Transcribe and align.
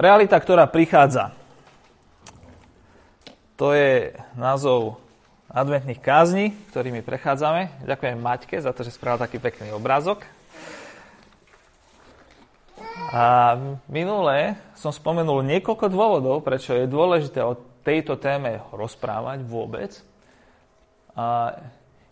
Realita, 0.00 0.40
ktorá 0.40 0.64
prichádza. 0.64 1.36
To 3.60 3.76
je 3.76 4.16
názov 4.32 4.96
adventných 5.52 6.00
kázni, 6.00 6.56
ktorými 6.72 7.04
prechádzame. 7.04 7.84
Ďakujem 7.84 8.16
Maťke 8.16 8.56
za 8.64 8.72
to, 8.72 8.80
že 8.80 8.96
spravil 8.96 9.20
taký 9.20 9.36
pekný 9.36 9.76
obrázok. 9.76 10.24
A 13.12 13.60
minule 13.92 14.56
som 14.72 14.88
spomenul 14.88 15.44
niekoľko 15.44 15.92
dôvodov, 15.92 16.48
prečo 16.48 16.72
je 16.72 16.88
dôležité 16.88 17.44
o 17.44 17.60
tejto 17.84 18.16
téme 18.16 18.64
rozprávať 18.72 19.44
vôbec. 19.44 20.00
A 21.12 21.60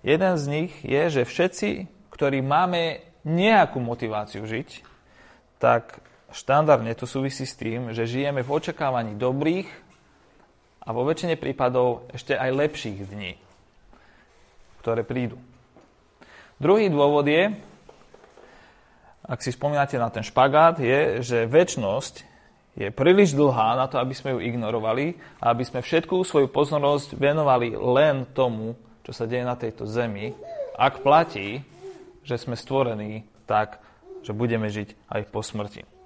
jeden 0.05 0.37
z 0.37 0.45
nich 0.45 0.73
je, 0.85 1.09
že 1.09 1.23
všetci, 1.25 1.89
ktorí 2.13 2.45
máme 2.45 3.01
nejakú 3.25 3.81
motiváciu 3.81 4.45
žiť, 4.45 4.85
tak 5.57 6.05
štandardne 6.33 6.93
to 6.93 7.09
súvisí 7.09 7.49
s 7.49 7.57
tým, 7.57 7.93
že 7.97 8.09
žijeme 8.09 8.45
v 8.45 8.53
očakávaní 8.53 9.17
dobrých 9.17 9.69
a 10.85 10.89
vo 10.93 11.05
väčšine 11.05 11.37
prípadov 11.37 12.09
ešte 12.13 12.37
aj 12.37 12.51
lepších 12.53 12.99
dní, 13.09 13.37
ktoré 14.81 15.05
prídu. 15.05 15.37
Druhý 16.59 16.91
dôvod 16.91 17.29
je, 17.29 17.55
ak 19.29 19.45
si 19.45 19.53
spomínate 19.53 20.01
na 20.01 20.09
ten 20.09 20.25
špagát, 20.25 20.81
je, 20.81 21.21
že 21.21 21.45
väčnosť 21.45 22.25
je 22.79 22.89
príliš 22.95 23.37
dlhá 23.37 23.77
na 23.77 23.87
to, 23.91 24.01
aby 24.01 24.15
sme 24.17 24.39
ju 24.39 24.41
ignorovali 24.41 25.19
a 25.43 25.53
aby 25.53 25.67
sme 25.67 25.85
všetkú 25.85 26.25
svoju 26.25 26.49
pozornosť 26.49 27.19
venovali 27.19 27.77
len 27.77 28.25
tomu, 28.33 28.79
čo 29.05 29.13
sa 29.13 29.29
deje 29.29 29.45
na 29.45 29.59
tejto 29.59 29.85
zemi, 29.85 30.33
ak 30.79 31.03
platí, 31.03 31.61
že 32.23 32.39
sme 32.39 32.55
stvorení 32.55 33.27
tak, 33.51 33.83
že 34.23 34.31
budeme 34.31 34.71
žiť 34.71 34.95
aj 35.11 35.21
po 35.29 35.43
smrti. 35.43 35.98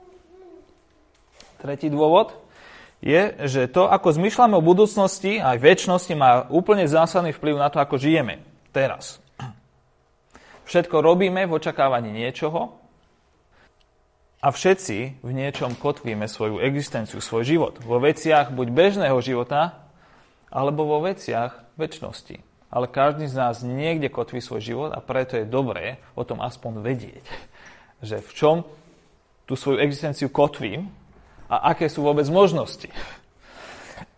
Tretí 1.62 1.86
dôvod 1.86 2.34
je, 2.98 3.38
že 3.46 3.70
to, 3.70 3.86
ako 3.86 4.18
zmyšľame 4.18 4.58
o 4.58 4.66
budúcnosti 4.66 5.38
aj 5.38 5.62
väčšnosti, 5.62 6.12
má 6.18 6.50
úplne 6.50 6.90
zásadný 6.90 7.30
vplyv 7.30 7.54
na 7.54 7.70
to, 7.70 7.78
ako 7.78 8.02
žijeme 8.02 8.42
teraz. 8.74 9.22
Všetko 10.66 10.98
robíme 10.98 11.46
v 11.46 11.54
očakávaní 11.54 12.10
niečoho, 12.10 12.82
a 14.42 14.50
všetci 14.50 15.22
v 15.22 15.30
niečom 15.30 15.78
kotvíme 15.78 16.26
svoju 16.26 16.58
existenciu, 16.66 17.22
svoj 17.22 17.46
život. 17.46 17.78
Vo 17.86 18.02
veciach 18.02 18.50
buď 18.50 18.74
bežného 18.74 19.14
života, 19.22 19.86
alebo 20.50 20.82
vo 20.82 20.98
veciach 20.98 21.62
väčšnosti. 21.78 22.42
Ale 22.66 22.90
každý 22.90 23.30
z 23.30 23.38
nás 23.38 23.62
niekde 23.62 24.10
kotví 24.10 24.42
svoj 24.42 24.58
život 24.58 24.90
a 24.90 24.98
preto 24.98 25.38
je 25.38 25.46
dobré 25.46 26.02
o 26.18 26.26
tom 26.26 26.42
aspoň 26.42 26.82
vedieť, 26.82 27.24
že 28.02 28.18
v 28.18 28.30
čom 28.34 28.56
tú 29.46 29.54
svoju 29.54 29.78
existenciu 29.78 30.26
kotvím 30.26 30.90
a 31.52 31.76
aké 31.76 31.92
sú 31.92 32.00
vôbec 32.00 32.24
možnosti. 32.32 32.88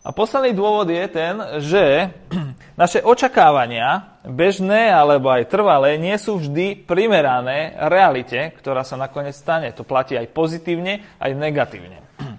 A 0.05 0.13
posledný 0.13 0.53
dôvod 0.53 0.85
je 0.85 1.05
ten, 1.09 1.33
že 1.65 2.13
naše 2.81 3.01
očakávania, 3.01 4.21
bežné 4.23 4.93
alebo 4.93 5.33
aj 5.33 5.49
trvalé, 5.49 5.97
nie 5.97 6.15
sú 6.15 6.37
vždy 6.39 6.85
primerané 6.85 7.73
realite, 7.89 8.53
ktorá 8.61 8.85
sa 8.85 8.95
nakoniec 9.01 9.35
stane. 9.35 9.73
To 9.73 9.83
platí 9.83 10.13
aj 10.13 10.29
pozitívne, 10.29 11.03
aj 11.17 11.31
negatívne. 11.33 12.05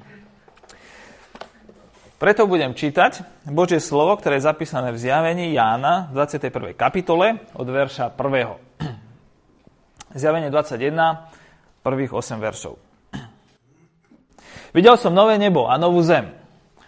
Preto 2.22 2.46
budem 2.46 2.72
čítať 2.72 3.26
Božie 3.50 3.82
slovo, 3.82 4.14
ktoré 4.16 4.38
je 4.38 4.48
zapísané 4.48 4.94
v 4.94 5.02
zjavení 5.02 5.52
Jána 5.52 6.08
v 6.14 6.22
21. 6.22 6.72
kapitole 6.78 7.44
od 7.52 7.66
verša 7.66 8.14
1. 8.14 8.86
Zjavenie 10.22 10.48
21, 10.54 10.96
prvých 11.82 12.14
8 12.14 12.38
veršov. 12.38 12.85
Videl 14.70 14.96
som 14.98 15.14
nové 15.14 15.38
nebo 15.38 15.68
a 15.70 15.78
novú 15.78 16.02
zem, 16.02 16.32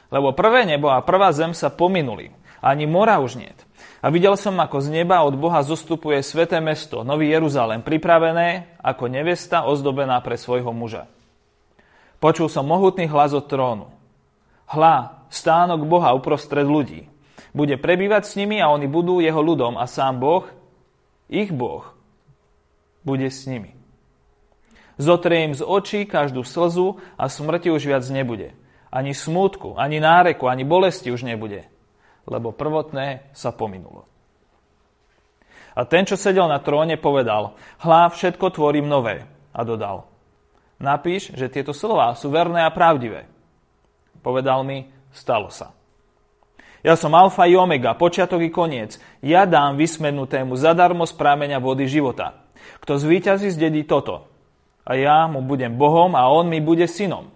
lebo 0.08 0.32
prvé 0.32 0.64
nebo 0.64 0.88
a 0.88 1.04
prvá 1.04 1.30
zem 1.34 1.52
sa 1.52 1.68
pominuli. 1.68 2.32
Ani 2.58 2.90
mora 2.90 3.22
už 3.22 3.38
niet. 3.38 3.58
A 3.98 4.14
videl 4.14 4.38
som, 4.38 4.54
ako 4.58 4.78
z 4.78 4.94
neba 4.94 5.26
od 5.26 5.34
Boha 5.34 5.58
zostupuje 5.66 6.22
sveté 6.22 6.62
mesto, 6.62 7.02
Nový 7.02 7.34
Jeruzalém, 7.34 7.82
pripravené 7.82 8.78
ako 8.78 9.10
nevesta 9.10 9.66
ozdobená 9.66 10.22
pre 10.22 10.38
svojho 10.38 10.70
muža. 10.70 11.10
Počul 12.22 12.46
som 12.50 12.66
mohutný 12.66 13.10
hlas 13.10 13.34
od 13.34 13.46
trónu. 13.46 13.90
Hla, 14.70 15.26
stánok 15.30 15.86
Boha 15.86 16.14
uprostred 16.14 16.66
ľudí. 16.66 17.10
Bude 17.54 17.74
prebývať 17.78 18.22
s 18.26 18.36
nimi 18.38 18.62
a 18.62 18.70
oni 18.70 18.86
budú 18.86 19.18
jeho 19.18 19.38
ľudom 19.38 19.78
a 19.78 19.86
sám 19.90 20.22
Boh, 20.22 20.46
ich 21.26 21.50
Boh, 21.50 21.86
bude 23.02 23.26
s 23.26 23.46
nimi. 23.50 23.77
Zotrie 24.98 25.46
im 25.46 25.54
z 25.54 25.62
očí 25.62 26.04
každú 26.04 26.42
slzu 26.42 26.98
a 27.14 27.30
smrti 27.30 27.70
už 27.70 27.86
viac 27.86 28.04
nebude 28.10 28.52
ani 28.88 29.12
smútku, 29.12 29.76
ani 29.76 30.00
náreku, 30.00 30.48
ani 30.48 30.64
bolesti 30.64 31.12
už 31.12 31.24
nebude, 31.24 31.68
lebo 32.24 32.52
prvotné 32.52 33.28
sa 33.36 33.52
pominulo. 33.52 34.08
A 35.78 35.86
ten, 35.86 36.02
čo 36.08 36.18
sedel 36.18 36.50
na 36.50 36.58
tróne, 36.58 36.98
povedal, 36.98 37.54
hlá, 37.78 38.10
všetko 38.10 38.50
tvorím 38.50 38.90
nové. 38.90 39.22
A 39.54 39.62
dodal, 39.62 40.10
napíš, 40.82 41.30
že 41.34 41.52
tieto 41.52 41.70
slová 41.70 42.14
sú 42.18 42.34
verné 42.34 42.66
a 42.66 42.74
pravdivé. 42.74 43.30
Povedal 44.18 44.66
mi, 44.66 44.90
stalo 45.14 45.54
sa. 45.54 45.70
Ja 46.82 46.94
som 46.94 47.14
alfa 47.14 47.46
i 47.46 47.58
omega, 47.58 47.94
počiatok 47.94 48.42
i 48.42 48.50
koniec. 48.54 48.98
Ja 49.18 49.46
dám 49.46 49.78
vysmednutému 49.78 50.54
zadarmo 50.54 51.06
z 51.06 51.14
prámenia 51.14 51.58
vody 51.58 51.90
života. 51.90 52.46
Kto 52.82 52.98
zvíťazí, 52.98 53.50
zdedí 53.50 53.82
toto. 53.86 54.30
A 54.88 54.96
ja 54.96 55.28
mu 55.28 55.44
budem 55.44 55.76
Bohom 55.76 56.16
a 56.16 56.24
on 56.32 56.48
mi 56.48 56.64
bude 56.64 56.88
synom. 56.88 57.28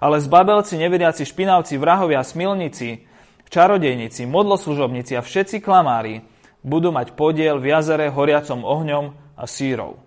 Ale 0.00 0.16
zbabelci, 0.16 0.80
neveriaci, 0.80 1.28
špinavci, 1.28 1.76
vrahovia, 1.76 2.24
smilníci, 2.24 3.04
čarodejníci, 3.52 4.24
modloslužobníci 4.24 5.12
a 5.16 5.20
všetci 5.20 5.60
klamári 5.60 6.24
budú 6.64 6.90
mať 6.90 7.12
podiel 7.12 7.60
v 7.60 7.76
jazere 7.76 8.08
horiacom 8.08 8.64
ohňom 8.64 9.12
a 9.36 9.44
sírov. 9.44 10.00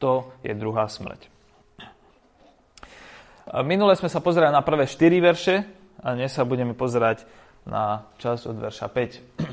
To 0.00 0.32
je 0.44 0.52
druhá 0.52 0.88
smrť. 0.88 1.28
Minule 3.64 3.98
sme 3.98 4.06
sa 4.06 4.22
pozerali 4.22 4.54
na 4.54 4.62
prvé 4.62 4.86
4 4.86 5.10
verše 5.18 5.66
a 6.04 6.14
dnes 6.14 6.30
sa 6.30 6.46
budeme 6.46 6.76
pozerať 6.76 7.26
na 7.66 8.06
čas 8.22 8.46
od 8.46 8.56
verša 8.56 8.86
5. 8.86 9.50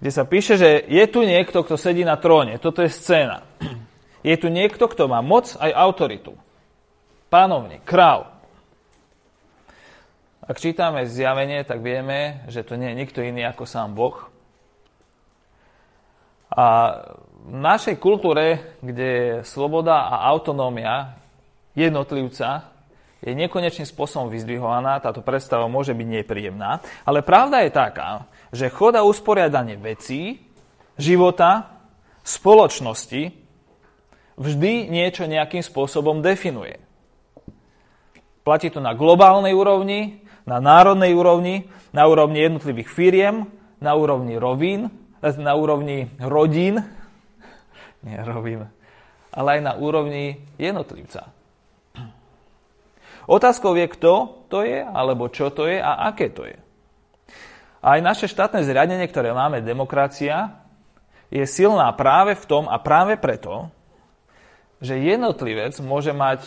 Kde 0.00 0.10
sa 0.14 0.24
píše, 0.24 0.56
že 0.56 0.80
je 0.88 1.04
tu 1.10 1.26
niekto, 1.26 1.60
kto 1.60 1.76
sedí 1.76 2.06
na 2.06 2.16
tróne. 2.16 2.56
Toto 2.56 2.80
je 2.80 2.88
scéna. 2.88 3.44
Je 4.20 4.36
tu 4.36 4.52
niekto, 4.52 4.84
kto 4.84 5.08
má 5.08 5.24
moc 5.24 5.56
aj 5.56 5.72
autoritu 5.72 6.36
pánovník, 7.30 7.86
král. 7.86 8.26
Ak 10.44 10.58
čítame 10.58 11.06
zjavenie, 11.06 11.62
tak 11.62 11.78
vieme, 11.78 12.42
že 12.50 12.66
to 12.66 12.74
nie 12.74 12.90
je 12.90 13.00
nikto 13.06 13.22
iný 13.22 13.46
ako 13.46 13.64
sám 13.70 13.94
Boh. 13.94 14.26
A 16.50 16.66
v 17.46 17.54
našej 17.54 18.02
kultúre, 18.02 18.74
kde 18.82 19.08
je 19.08 19.30
sloboda 19.46 20.10
a 20.10 20.26
autonómia 20.34 21.14
jednotlivca 21.78 22.66
je 23.22 23.30
nekonečným 23.30 23.86
spôsobom 23.86 24.26
vyzdvihovaná, 24.26 24.98
táto 24.98 25.22
predstava 25.22 25.70
môže 25.70 25.94
byť 25.94 26.08
nepríjemná, 26.20 26.82
ale 27.06 27.22
pravda 27.22 27.62
je 27.62 27.70
taká, 27.70 28.26
že 28.50 28.72
choda 28.74 29.06
usporiadanie 29.06 29.78
vecí, 29.78 30.42
života, 30.98 31.78
spoločnosti 32.26 33.39
vždy 34.40 34.88
niečo 34.88 35.28
nejakým 35.28 35.60
spôsobom 35.60 36.24
definuje. 36.24 36.80
Platí 38.40 38.72
to 38.72 38.80
na 38.80 38.96
globálnej 38.96 39.52
úrovni, 39.52 40.24
na 40.48 40.56
národnej 40.64 41.12
úrovni, 41.12 41.68
na 41.92 42.08
úrovni 42.08 42.40
jednotlivých 42.40 42.88
firiem, 42.88 43.44
na 43.84 43.92
úrovni 43.92 44.40
rovín, 44.40 44.88
na 45.20 45.52
úrovni 45.52 46.08
rodín, 46.16 46.80
nie 48.08 48.16
rovín, 48.24 48.72
ale 49.28 49.48
aj 49.54 49.60
na 49.60 49.72
úrovni 49.76 50.40
jednotlivca. 50.56 51.28
Otázkou 53.28 53.76
je, 53.76 53.86
kto 53.86 54.12
to 54.48 54.64
je, 54.64 54.80
alebo 54.82 55.28
čo 55.28 55.52
to 55.52 55.68
je 55.68 55.78
a 55.78 56.08
aké 56.10 56.32
to 56.32 56.48
je. 56.48 56.56
Aj 57.80 58.00
naše 58.00 58.26
štátne 58.26 58.64
zriadenie, 58.64 59.06
ktoré 59.06 59.30
máme, 59.36 59.62
demokracia, 59.62 60.58
je 61.30 61.44
silná 61.46 61.86
práve 61.94 62.34
v 62.34 62.44
tom 62.48 62.64
a 62.66 62.80
práve 62.82 63.14
preto, 63.20 63.70
že 64.80 64.96
jednotlivec 64.96 65.76
môže 65.84 66.10
mať 66.16 66.44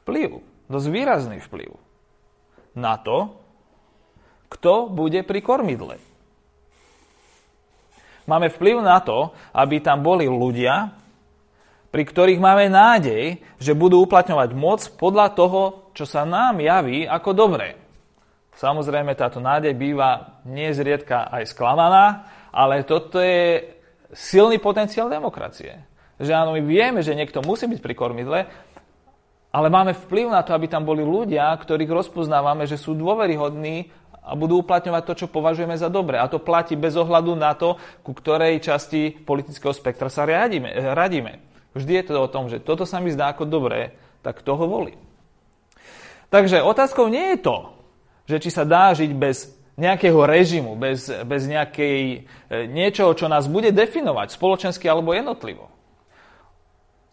vplyv, 0.00 0.40
dosť 0.70 0.86
výrazný 0.88 1.38
vplyv 1.42 1.74
na 2.78 2.96
to, 2.96 3.34
kto 4.50 4.90
bude 4.90 5.22
pri 5.26 5.40
kormidle. 5.42 5.98
Máme 8.30 8.46
vplyv 8.46 8.78
na 8.78 9.02
to, 9.02 9.34
aby 9.50 9.82
tam 9.82 10.06
boli 10.06 10.30
ľudia, 10.30 10.94
pri 11.90 12.06
ktorých 12.06 12.38
máme 12.38 12.70
nádej, 12.70 13.42
že 13.58 13.74
budú 13.74 14.06
uplatňovať 14.06 14.50
moc 14.54 14.86
podľa 14.94 15.34
toho, 15.34 15.90
čo 15.90 16.06
sa 16.06 16.22
nám 16.22 16.62
javí 16.62 17.02
ako 17.02 17.34
dobré. 17.34 17.74
Samozrejme, 18.54 19.18
táto 19.18 19.42
nádej 19.42 19.74
býva 19.74 20.38
nezriedka 20.46 21.26
aj 21.26 21.50
sklamaná, 21.50 22.30
ale 22.54 22.86
toto 22.86 23.18
je 23.18 23.66
silný 24.14 24.62
potenciál 24.62 25.10
demokracie. 25.10 25.89
Že 26.20 26.32
áno, 26.36 26.52
my 26.52 26.62
vieme, 26.62 27.00
že 27.00 27.16
niekto 27.16 27.40
musí 27.40 27.64
byť 27.64 27.80
pri 27.80 27.94
kormidle, 27.96 28.46
Ale 29.50 29.66
máme 29.66 29.98
vplyv 29.98 30.30
na 30.30 30.46
to, 30.46 30.54
aby 30.54 30.70
tam 30.70 30.86
boli 30.86 31.02
ľudia, 31.02 31.50
ktorých 31.50 31.90
rozpoznávame, 31.90 32.70
že 32.70 32.78
sú 32.78 32.94
dôveryhodní 32.94 33.90
a 34.22 34.38
budú 34.38 34.62
uplatňovať 34.62 35.02
to, 35.02 35.14
čo 35.24 35.26
považujeme 35.26 35.74
za 35.74 35.90
dobré. 35.90 36.22
A 36.22 36.30
to 36.30 36.38
platí 36.38 36.78
bez 36.78 36.94
ohľadu 36.94 37.34
na 37.34 37.58
to, 37.58 37.74
ku 38.06 38.14
ktorej 38.14 38.62
časti 38.62 39.10
politického 39.10 39.74
spektra 39.74 40.06
sa 40.06 40.22
radíme. 40.22 40.70
radíme. 40.94 41.42
Vždy 41.74 41.92
je 41.98 42.04
to 42.06 42.14
o 42.14 42.30
tom, 42.30 42.46
že 42.46 42.62
toto 42.62 42.86
sa 42.86 43.02
mi 43.02 43.10
zdá 43.10 43.34
ako 43.34 43.46
dobré, 43.46 43.98
tak 44.22 44.46
toho 44.46 44.70
volí. 44.70 44.94
Takže 46.30 46.62
otázkou 46.62 47.10
nie 47.10 47.34
je 47.34 47.38
to, 47.42 47.74
že 48.30 48.38
či 48.38 48.50
sa 48.54 48.62
dá 48.62 48.94
žiť 48.94 49.10
bez 49.18 49.50
nejakého 49.74 50.22
režimu, 50.30 50.78
bez, 50.78 51.10
bez 51.26 51.50
nejakej, 51.50 52.28
e, 52.46 52.70
niečoho, 52.70 53.18
čo 53.18 53.26
nás 53.26 53.50
bude 53.50 53.74
definovať 53.74 54.30
spoločensky 54.30 54.86
alebo 54.86 55.10
jednotlivo. 55.10 55.79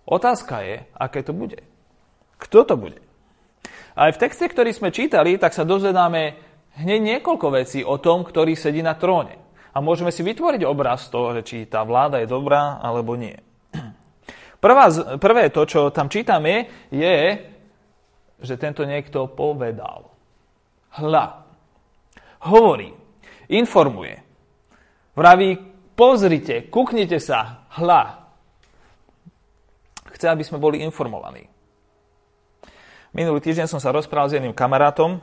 Otázka 0.07 0.63
je, 0.63 0.87
aké 0.95 1.19
to 1.19 1.35
bude. 1.35 1.59
Kto 2.39 2.63
to 2.63 2.79
bude? 2.79 3.03
Aj 3.97 4.07
v 4.13 4.21
texte, 4.21 4.47
ktorý 4.47 4.71
sme 4.71 4.95
čítali, 4.95 5.35
tak 5.35 5.51
sa 5.51 5.67
dozvedáme 5.67 6.39
hneď 6.79 6.99
niekoľko 7.19 7.47
vecí 7.51 7.83
o 7.83 7.99
tom, 7.99 8.23
ktorý 8.23 8.55
sedí 8.55 8.79
na 8.79 8.95
tróne. 8.95 9.35
A 9.75 9.83
môžeme 9.83 10.09
si 10.15 10.23
vytvoriť 10.23 10.63
obraz 10.63 11.11
toho, 11.11 11.35
či 11.43 11.67
tá 11.67 11.83
vláda 11.83 12.23
je 12.23 12.31
dobrá 12.31 12.79
alebo 12.79 13.19
nie. 13.19 13.35
Prvá, 14.63 14.89
prvé 15.19 15.51
to, 15.51 15.67
čo 15.67 15.91
tam 15.91 16.07
čítame, 16.07 16.87
je, 16.89 17.17
že 18.41 18.55
tento 18.55 18.87
niekto 18.87 19.27
povedal. 19.27 20.07
Hla. 20.97 21.45
Hovorí. 22.47 22.89
Informuje. 23.47 24.17
Vraví, 25.17 25.57
pozrite, 25.97 26.69
kuknite 26.69 27.17
sa. 27.17 27.65
Hla. 27.75 28.16
Chce, 30.17 30.33
aby 30.33 30.41
sme 30.41 30.57
boli 30.57 30.81
informovaní. 30.81 31.45
Minulý 33.13 33.37
týždeň 33.37 33.69
som 33.69 33.77
sa 33.77 33.93
rozprával 33.93 34.33
s 34.33 34.35
jedným 34.41 34.57
kamarátom, 34.57 35.21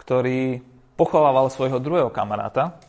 ktorý 0.00 0.64
pochovával 0.96 1.52
svojho 1.52 1.76
druhého 1.76 2.08
kamaráta. 2.08 2.80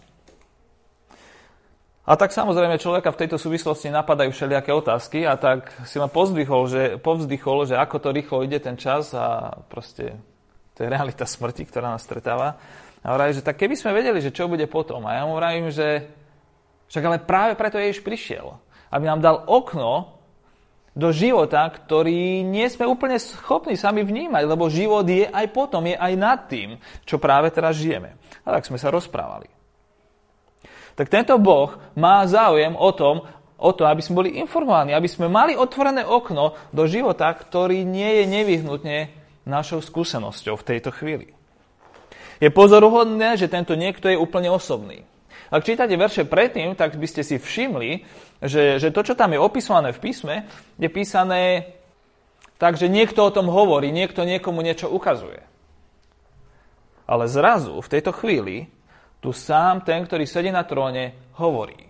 A 2.08 2.16
tak 2.16 2.32
samozrejme 2.32 2.80
človeka 2.80 3.12
v 3.12 3.20
tejto 3.22 3.38
súvislosti 3.38 3.92
napadajú 3.92 4.32
všelijaké 4.32 4.72
otázky 4.74 5.28
a 5.28 5.36
tak 5.36 5.70
si 5.84 6.00
ma 6.02 6.08
povzdychol, 6.08 6.62
že, 6.66 6.84
povzdychol, 7.04 7.70
že 7.70 7.76
ako 7.78 8.00
to 8.00 8.10
rýchlo 8.16 8.42
ide 8.42 8.58
ten 8.64 8.80
čas 8.80 9.12
a 9.14 9.60
proste 9.68 10.18
to 10.74 10.88
je 10.88 10.90
realita 10.90 11.28
smrti, 11.28 11.68
ktorá 11.68 11.92
nás 11.94 12.02
stretáva. 12.08 12.56
A 13.04 13.14
hovorí, 13.14 13.36
že 13.36 13.44
tak 13.44 13.60
keby 13.60 13.76
sme 13.76 13.92
vedeli, 13.92 14.24
že 14.24 14.32
čo 14.32 14.48
bude 14.48 14.66
potom. 14.72 15.04
A 15.06 15.20
ja 15.20 15.24
mu 15.28 15.36
vravím, 15.36 15.68
že 15.68 16.08
však 16.88 17.04
ale 17.04 17.18
práve 17.22 17.54
preto 17.60 17.76
Ježiš 17.76 18.02
prišiel. 18.02 18.58
Aby 18.90 19.06
nám 19.06 19.22
dal 19.22 19.38
okno 19.46 20.19
do 21.00 21.16
života, 21.16 21.64
ktorý 21.64 22.44
nie 22.44 22.68
sme 22.68 22.84
úplne 22.84 23.16
schopní 23.16 23.80
sami 23.80 24.04
vnímať, 24.04 24.44
lebo 24.44 24.68
život 24.68 25.08
je 25.08 25.24
aj 25.24 25.48
potom, 25.56 25.88
je 25.88 25.96
aj 25.96 26.14
nad 26.20 26.40
tým, 26.52 26.76
čo 27.08 27.16
práve 27.16 27.48
teraz 27.56 27.80
žijeme. 27.80 28.20
A 28.44 28.60
tak 28.60 28.68
sme 28.68 28.76
sa 28.76 28.92
rozprávali. 28.92 29.48
Tak 31.00 31.08
tento 31.08 31.40
Boh 31.40 31.80
má 31.96 32.28
záujem 32.28 32.76
o 32.76 32.92
tom, 32.92 33.24
o 33.56 33.72
to, 33.72 33.88
aby 33.88 34.04
sme 34.04 34.20
boli 34.20 34.36
informovaní, 34.44 34.92
aby 34.92 35.08
sme 35.08 35.32
mali 35.32 35.56
otvorené 35.56 36.04
okno 36.04 36.60
do 36.76 36.84
života, 36.84 37.32
ktorý 37.32 37.88
nie 37.88 38.20
je 38.20 38.26
nevyhnutne 38.28 38.98
našou 39.48 39.80
skúsenosťou 39.80 40.60
v 40.60 40.68
tejto 40.68 40.92
chvíli. 40.92 41.32
Je 42.44 42.52
pozoruhodné, 42.52 43.40
že 43.40 43.52
tento 43.52 43.76
niekto 43.76 44.12
je 44.12 44.20
úplne 44.20 44.52
osobný. 44.52 45.04
Ak 45.50 45.66
čítate 45.66 45.98
verše 45.98 46.30
predtým, 46.30 46.78
tak 46.78 46.94
by 46.94 47.08
ste 47.10 47.26
si 47.26 47.42
všimli, 47.42 48.06
že, 48.46 48.78
že 48.78 48.94
to, 48.94 49.02
čo 49.02 49.18
tam 49.18 49.34
je 49.34 49.42
opisované 49.42 49.90
v 49.90 50.02
písme, 50.02 50.36
je 50.78 50.90
písané 50.90 51.74
tak, 52.62 52.78
že 52.78 52.92
niekto 52.92 53.26
o 53.26 53.34
tom 53.34 53.50
hovorí, 53.50 53.90
niekto 53.90 54.22
niekomu 54.24 54.62
niečo 54.62 54.92
ukazuje. 54.92 55.42
Ale 57.10 57.26
zrazu, 57.26 57.82
v 57.82 57.92
tejto 57.92 58.14
chvíli, 58.14 58.70
tu 59.20 59.34
sám 59.34 59.82
ten, 59.82 60.06
ktorý 60.06 60.30
sedí 60.30 60.54
na 60.54 60.62
tróne, 60.64 61.34
hovorí. 61.42 61.90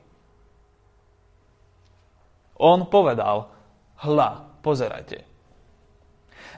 On 2.59 2.87
povedal, 2.87 3.51
hla, 4.03 4.31
pozerajte. 4.63 5.28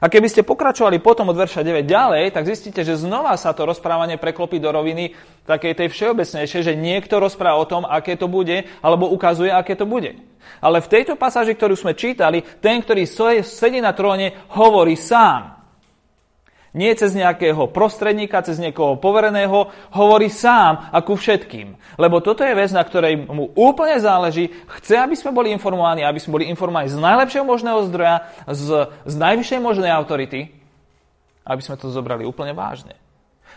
A 0.01 0.09
keby 0.09 0.33
ste 0.33 0.41
pokračovali 0.41 0.97
potom 0.97 1.29
od 1.29 1.37
verša 1.37 1.61
9 1.61 1.85
ďalej, 1.85 2.33
tak 2.33 2.49
zistíte, 2.49 2.81
že 2.81 2.97
znova 2.97 3.37
sa 3.37 3.53
to 3.53 3.69
rozprávanie 3.69 4.17
preklopí 4.17 4.57
do 4.57 4.73
roviny 4.73 5.13
takej 5.45 5.77
tej 5.77 5.87
všeobecnejšej, 5.93 6.61
že 6.65 6.73
niekto 6.73 7.21
rozpráva 7.21 7.61
o 7.61 7.69
tom, 7.69 7.85
aké 7.85 8.17
to 8.17 8.25
bude, 8.25 8.65
alebo 8.81 9.13
ukazuje, 9.13 9.53
aké 9.53 9.77
to 9.77 9.85
bude. 9.85 10.17
Ale 10.57 10.81
v 10.81 10.89
tejto 10.89 11.13
pasáži, 11.21 11.53
ktorú 11.53 11.77
sme 11.77 11.93
čítali, 11.93 12.41
ten, 12.41 12.81
ktorý 12.81 13.05
sedí 13.45 13.77
na 13.77 13.93
tróne, 13.93 14.49
hovorí 14.57 14.97
sám. 14.97 15.60
Nie 16.71 16.95
cez 16.95 17.11
nejakého 17.11 17.67
prostredníka, 17.67 18.39
cez 18.47 18.55
niekoho 18.55 18.95
povereného, 18.95 19.67
hovorí 19.91 20.31
sám 20.31 20.87
a 20.87 21.03
ku 21.03 21.19
všetkým. 21.19 21.75
Lebo 21.99 22.23
toto 22.23 22.47
je 22.47 22.55
vec, 22.55 22.71
na 22.71 22.79
ktorej 22.79 23.27
mu 23.27 23.51
úplne 23.59 23.99
záleží. 23.99 24.47
Chce, 24.79 24.95
aby 24.95 25.19
sme 25.19 25.35
boli 25.35 25.51
informovaní, 25.51 26.07
aby 26.07 26.15
sme 26.23 26.39
boli 26.39 26.45
informovaní 26.47 26.87
z 26.87 26.95
najlepšieho 26.95 27.43
možného 27.43 27.79
zdroja, 27.91 28.23
z, 28.47 28.87
z 29.03 29.15
najvyššej 29.19 29.59
možnej 29.59 29.91
autority, 29.91 30.47
aby 31.43 31.59
sme 31.59 31.75
to 31.75 31.91
zobrali 31.91 32.23
úplne 32.23 32.55
vážne. 32.55 32.95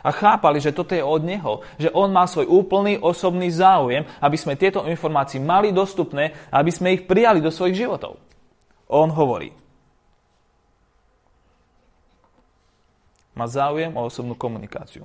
A 0.05 0.11
chápali, 0.11 0.61
že 0.61 0.75
toto 0.75 0.93
je 0.93 1.01
od 1.01 1.23
Neho, 1.23 1.65
že 1.81 1.95
On 1.95 2.11
má 2.11 2.27
svoj 2.27 2.51
úplný 2.51 3.01
osobný 3.01 3.49
záujem, 3.49 4.05
aby 4.21 4.37
sme 4.37 4.59
tieto 4.59 4.85
informácie 4.85 5.39
mali 5.39 5.71
dostupné, 5.71 6.35
aby 6.51 6.69
sme 6.75 6.99
ich 6.99 7.07
prijali 7.07 7.39
do 7.39 7.49
svojich 7.49 7.87
životov. 7.87 8.19
On 8.91 9.09
hovorí, 9.09 9.64
Má 13.35 13.51
záujem 13.51 13.91
o 13.99 14.07
osobnú 14.07 14.39
komunikáciu. 14.39 15.03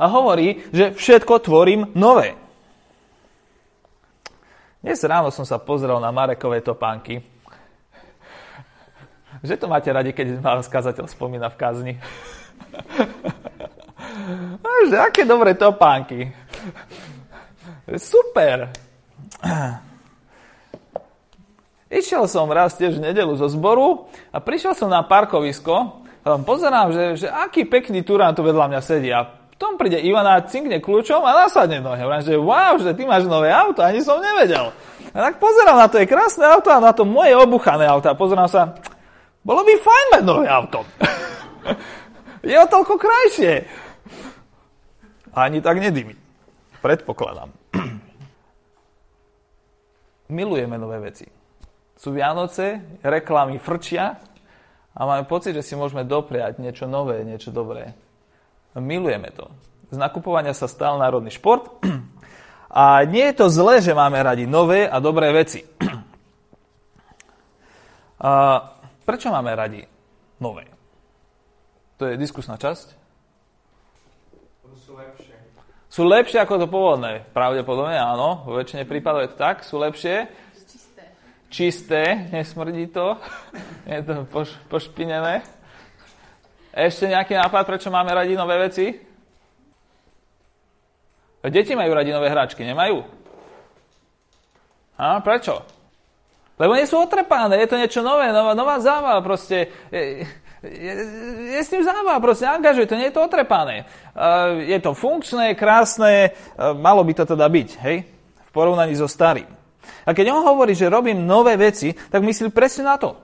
A 0.00 0.06
hovorí, 0.06 0.62
že 0.70 0.94
všetko 0.94 1.44
tvorím 1.44 1.90
nové. 1.98 2.38
Dnes 4.80 5.04
ráno 5.04 5.28
som 5.28 5.44
sa 5.44 5.60
pozrel 5.60 6.00
na 6.00 6.08
Marekové 6.08 6.64
topánky. 6.64 7.20
Že 9.46 9.60
to 9.60 9.66
máte 9.68 9.92
radi, 9.92 10.16
keď 10.16 10.40
vás 10.40 10.72
kazateľ 10.72 11.04
spomína 11.04 11.52
v 11.52 11.58
kazni? 11.60 11.94
že 14.90 14.96
aké 14.96 15.28
dobré 15.28 15.54
topánky. 15.54 16.32
Super. 18.00 18.72
Išiel 21.90 22.30
som 22.30 22.46
raz 22.50 22.78
tiež 22.78 22.98
v 22.98 23.10
nedelu 23.10 23.34
zo 23.34 23.50
zboru 23.50 24.06
a 24.30 24.38
prišiel 24.38 24.78
som 24.78 24.86
na 24.86 25.02
parkovisko 25.02 25.99
pozerám, 26.24 26.92
že, 26.92 27.04
že 27.24 27.26
aký 27.28 27.64
pekný 27.64 28.04
turán 28.04 28.36
tu 28.36 28.44
vedľa 28.44 28.66
mňa 28.68 28.80
sedí 28.80 29.08
a 29.10 29.40
tom 29.60 29.76
príde 29.76 30.00
Ivana, 30.00 30.40
cinkne 30.48 30.80
kľúčom 30.80 31.20
a 31.20 31.44
nasadne 31.44 31.84
do 31.84 31.92
neho. 31.92 32.08
že 32.24 32.40
wow, 32.40 32.80
že 32.80 32.96
ty 32.96 33.04
máš 33.04 33.28
nové 33.28 33.52
auto, 33.52 33.84
ani 33.84 34.00
som 34.00 34.16
nevedel. 34.16 34.72
A 35.12 35.16
tak 35.28 35.36
pozerám 35.36 35.76
na 35.76 35.86
to 35.92 36.00
je 36.00 36.08
krásne 36.08 36.48
auto 36.48 36.72
a 36.72 36.80
na 36.80 36.96
to 36.96 37.04
moje 37.04 37.36
obuchané 37.36 37.84
auto 37.84 38.08
a 38.08 38.16
pozerám 38.16 38.48
sa, 38.48 38.72
bolo 39.44 39.60
by 39.60 39.76
fajn 39.76 40.06
mať 40.16 40.22
nové 40.24 40.48
auto. 40.48 40.80
je 42.48 42.56
o 42.56 42.66
toľko 42.72 42.94
krajšie. 42.96 43.68
Ani 45.36 45.60
tak 45.60 45.76
nedými. 45.76 46.16
Predpokladám. 46.80 47.52
Milujeme 50.40 50.80
nové 50.80 51.04
veci. 51.04 51.28
Sú 52.00 52.16
Vianoce, 52.16 52.96
reklamy 53.04 53.60
frčia, 53.60 54.16
a 54.90 55.00
máme 55.06 55.24
pocit, 55.26 55.54
že 55.54 55.62
si 55.62 55.78
môžeme 55.78 56.02
dopriať 56.02 56.58
niečo 56.58 56.90
nové, 56.90 57.22
niečo 57.22 57.54
dobré. 57.54 57.94
Milujeme 58.74 59.30
to. 59.30 59.46
Z 59.90 59.98
nakupovania 59.98 60.54
sa 60.54 60.70
stal 60.70 60.98
národný 60.98 61.30
šport 61.34 61.70
a 62.70 63.02
nie 63.06 63.26
je 63.30 63.34
to 63.38 63.46
zlé, 63.50 63.82
že 63.82 63.94
máme 63.94 64.18
radi 64.18 64.46
nové 64.46 64.86
a 64.86 64.98
dobré 64.98 65.30
veci. 65.34 65.62
A 68.20 68.60
prečo 69.08 69.32
máme 69.32 69.56
radi 69.56 69.80
nové? 70.44 70.68
To 71.96 72.04
je 72.04 72.20
diskusná 72.20 72.60
časť. 72.60 72.92
Sú 74.76 74.92
lepšie. 74.92 75.36
Sú 75.88 76.02
lepšie 76.04 76.36
ako 76.44 76.60
to 76.60 76.66
pôvodné. 76.68 77.24
Pravdepodobne 77.32 77.96
áno, 77.96 78.44
vo 78.44 78.60
väčšine 78.60 78.84
prípadov 78.84 79.24
je 79.24 79.32
to 79.32 79.40
tak, 79.40 79.64
sú 79.64 79.80
lepšie 79.80 80.28
čisté, 81.50 82.30
nesmrdí 82.30 82.86
to, 82.86 83.18
je 83.90 84.00
to 84.06 84.24
poš, 84.30 84.54
pošpinené. 84.70 85.42
Ešte 86.70 87.10
nejaký 87.10 87.34
nápad, 87.34 87.66
prečo 87.66 87.90
máme 87.90 88.14
radi 88.14 88.38
nové 88.38 88.54
veci? 88.70 88.94
Deti 91.50 91.74
majú 91.74 91.90
radi 91.90 92.14
nové 92.14 92.30
hračky, 92.30 92.62
nemajú? 92.62 93.02
A 95.00 95.18
prečo? 95.18 95.66
Lebo 96.60 96.76
nie 96.76 96.84
sú 96.84 97.00
otrepané, 97.00 97.56
je 97.64 97.68
to 97.72 97.80
niečo 97.80 98.04
nové, 98.04 98.28
nová, 98.30 98.52
nová 98.52 98.76
zábava, 98.76 99.24
proste 99.24 99.72
je, 99.88 100.28
je, 100.60 100.92
je 101.56 101.60
s 101.64 101.72
tým 101.72 101.80
zábava, 101.80 102.20
proste 102.20 102.44
angažuje 102.44 102.84
to, 102.84 103.00
nie 103.00 103.08
je 103.08 103.16
to 103.16 103.24
otrepané. 103.24 103.88
Uh, 104.12 104.60
je 104.60 104.78
to 104.78 104.92
funkčné, 104.92 105.56
krásne, 105.56 106.36
uh, 106.36 106.76
malo 106.76 107.00
by 107.00 107.16
to 107.16 107.24
teda 107.24 107.48
byť, 107.48 107.68
hej? 107.80 108.04
V 108.44 108.50
porovnaní 108.52 108.92
so 108.92 109.08
starým. 109.08 109.59
A 110.04 110.10
keď 110.12 110.32
on 110.32 110.46
hovorí, 110.46 110.76
že 110.76 110.92
robím 110.92 111.24
nové 111.24 111.56
veci, 111.56 111.92
tak 111.92 112.24
myslí 112.24 112.52
presne 112.52 112.88
na 112.88 112.96
to. 112.96 113.16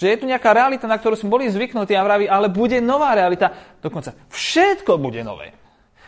Že 0.00 0.06
je 0.16 0.20
tu 0.20 0.26
nejaká 0.28 0.56
realita, 0.56 0.88
na 0.88 0.96
ktorú 0.96 1.16
sme 1.16 1.28
boli 1.28 1.52
zvyknutí 1.52 1.92
a 1.92 2.06
vraví, 2.06 2.24
ale 2.24 2.48
bude 2.48 2.80
nová 2.80 3.12
realita. 3.12 3.76
Dokonca 3.84 4.16
všetko 4.32 4.96
bude 4.96 5.20
nové. 5.20 5.52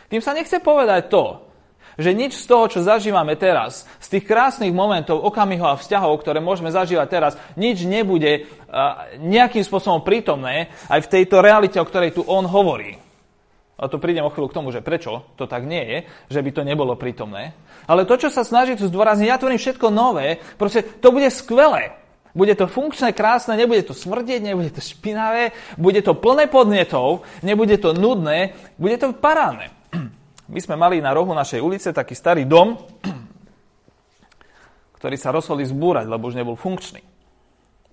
Tým 0.09 0.21
sa 0.21 0.33
nechce 0.33 0.57
povedať 0.61 1.13
to, 1.13 1.45
že 1.93 2.09
nič 2.09 2.33
z 2.41 2.49
toho, 2.49 2.65
čo 2.65 2.81
zažívame 2.81 3.37
teraz, 3.37 3.85
z 4.01 4.17
tých 4.17 4.25
krásnych 4.25 4.73
momentov, 4.73 5.21
okamihov 5.21 5.77
a 5.77 5.77
vzťahov, 5.77 6.25
ktoré 6.25 6.41
môžeme 6.41 6.73
zažívať 6.73 7.07
teraz, 7.09 7.33
nič 7.53 7.85
nebude 7.85 8.49
nejakým 9.21 9.61
spôsobom 9.61 10.01
prítomné 10.01 10.73
aj 10.89 11.05
v 11.05 11.11
tejto 11.13 11.45
realite, 11.45 11.77
o 11.77 11.85
ktorej 11.85 12.17
tu 12.17 12.25
on 12.25 12.49
hovorí. 12.49 12.97
A 13.77 13.85
to 13.89 14.01
prídem 14.01 14.25
o 14.25 14.33
chvíľu 14.33 14.49
k 14.49 14.57
tomu, 14.57 14.69
že 14.73 14.85
prečo 14.85 15.33
to 15.37 15.45
tak 15.45 15.65
nie 15.69 15.81
je, 15.85 15.97
že 16.33 16.41
by 16.41 16.49
to 16.49 16.65
nebolo 16.65 16.97
prítomné. 16.97 17.53
Ale 17.87 18.07
to, 18.07 18.15
čo 18.15 18.29
sa 18.31 18.47
snaží 18.47 18.79
tu 18.79 18.87
zdôrazniť, 18.87 19.27
ja 19.27 19.39
tvorím 19.39 19.59
všetko 19.59 19.87
nové, 19.91 20.39
proste 20.55 20.83
to 20.83 21.11
bude 21.11 21.27
skvelé. 21.29 21.99
Bude 22.33 22.57
to 22.57 22.65
funkčné, 22.65 23.13
krásne, 23.13 23.53
nebude 23.53 23.85
to 23.85 23.93
smrdieť, 23.93 24.41
nebude 24.41 24.73
to 24.73 24.81
špinavé, 24.81 25.53
bude 25.77 26.01
to 26.01 26.17
plné 26.17 26.49
podnetov, 26.49 27.21
nebude 27.45 27.77
to 27.77 27.93
nudné, 27.93 28.57
bude 28.81 28.97
to 28.97 29.13
parádne. 29.13 29.69
My 30.49 30.59
sme 30.59 30.75
mali 30.75 30.97
na 30.97 31.13
rohu 31.13 31.29
našej 31.29 31.61
ulice 31.61 31.93
taký 31.93 32.17
starý 32.17 32.49
dom, 32.49 32.75
ktorý 34.97 35.15
sa 35.19 35.29
rozhodli 35.35 35.67
zbúrať, 35.67 36.09
lebo 36.09 36.31
už 36.31 36.39
nebol 36.39 36.57
funkčný. 36.57 37.05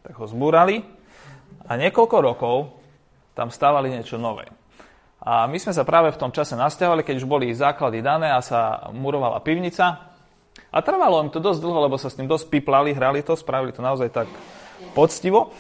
Tak 0.00 0.16
ho 0.16 0.24
zbúrali 0.24 0.80
a 1.68 1.76
niekoľko 1.76 2.16
rokov 2.22 2.56
tam 3.36 3.52
stávali 3.52 3.92
niečo 3.92 4.16
nové. 4.16 4.48
A 5.20 5.44
my 5.44 5.58
sme 5.60 5.76
sa 5.76 5.84
práve 5.84 6.08
v 6.08 6.20
tom 6.20 6.32
čase 6.32 6.56
nasťahovali, 6.56 7.04
keď 7.04 7.20
už 7.20 7.28
boli 7.28 7.52
základy 7.52 8.00
dané 8.00 8.32
a 8.32 8.40
sa 8.40 8.88
murovala 8.92 9.44
pivnica. 9.44 10.08
A 10.70 10.78
trvalo 10.80 11.20
im 11.20 11.28
to 11.28 11.42
dosť 11.42 11.60
dlho, 11.60 11.84
lebo 11.84 12.00
sa 12.00 12.08
s 12.08 12.16
tým 12.16 12.24
dosť 12.24 12.48
piplali, 12.48 12.96
hrali 12.96 13.20
to, 13.20 13.36
spravili 13.36 13.74
to 13.74 13.84
naozaj 13.84 14.08
tak 14.08 14.28
poctivo. 14.96 15.52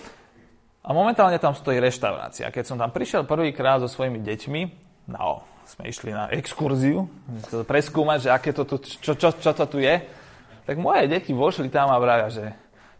A 0.80 0.96
momentálne 0.96 1.36
tam 1.36 1.52
stojí 1.52 1.76
reštaurácia. 1.76 2.48
Keď 2.48 2.64
som 2.64 2.80
tam 2.80 2.88
prišiel 2.88 3.28
prvýkrát 3.28 3.84
so 3.84 3.88
svojimi 3.90 4.24
deťmi, 4.24 4.62
no, 5.12 5.44
sme 5.68 5.92
išli 5.92 6.10
na 6.16 6.32
exkurziu, 6.32 7.04
to 7.52 7.62
preskúmať, 7.68 8.18
že 8.26 8.30
aké 8.32 8.50
to 8.56 8.64
tu, 8.64 8.80
čo, 8.80 9.12
čo, 9.12 9.28
čo 9.36 9.52
to 9.52 9.64
tu 9.68 9.78
je, 9.78 10.00
tak 10.64 10.80
moje 10.80 11.04
deti 11.04 11.36
vošli 11.36 11.68
tam 11.68 11.92
a 11.92 12.00
vravia, 12.00 12.32
že, 12.32 12.46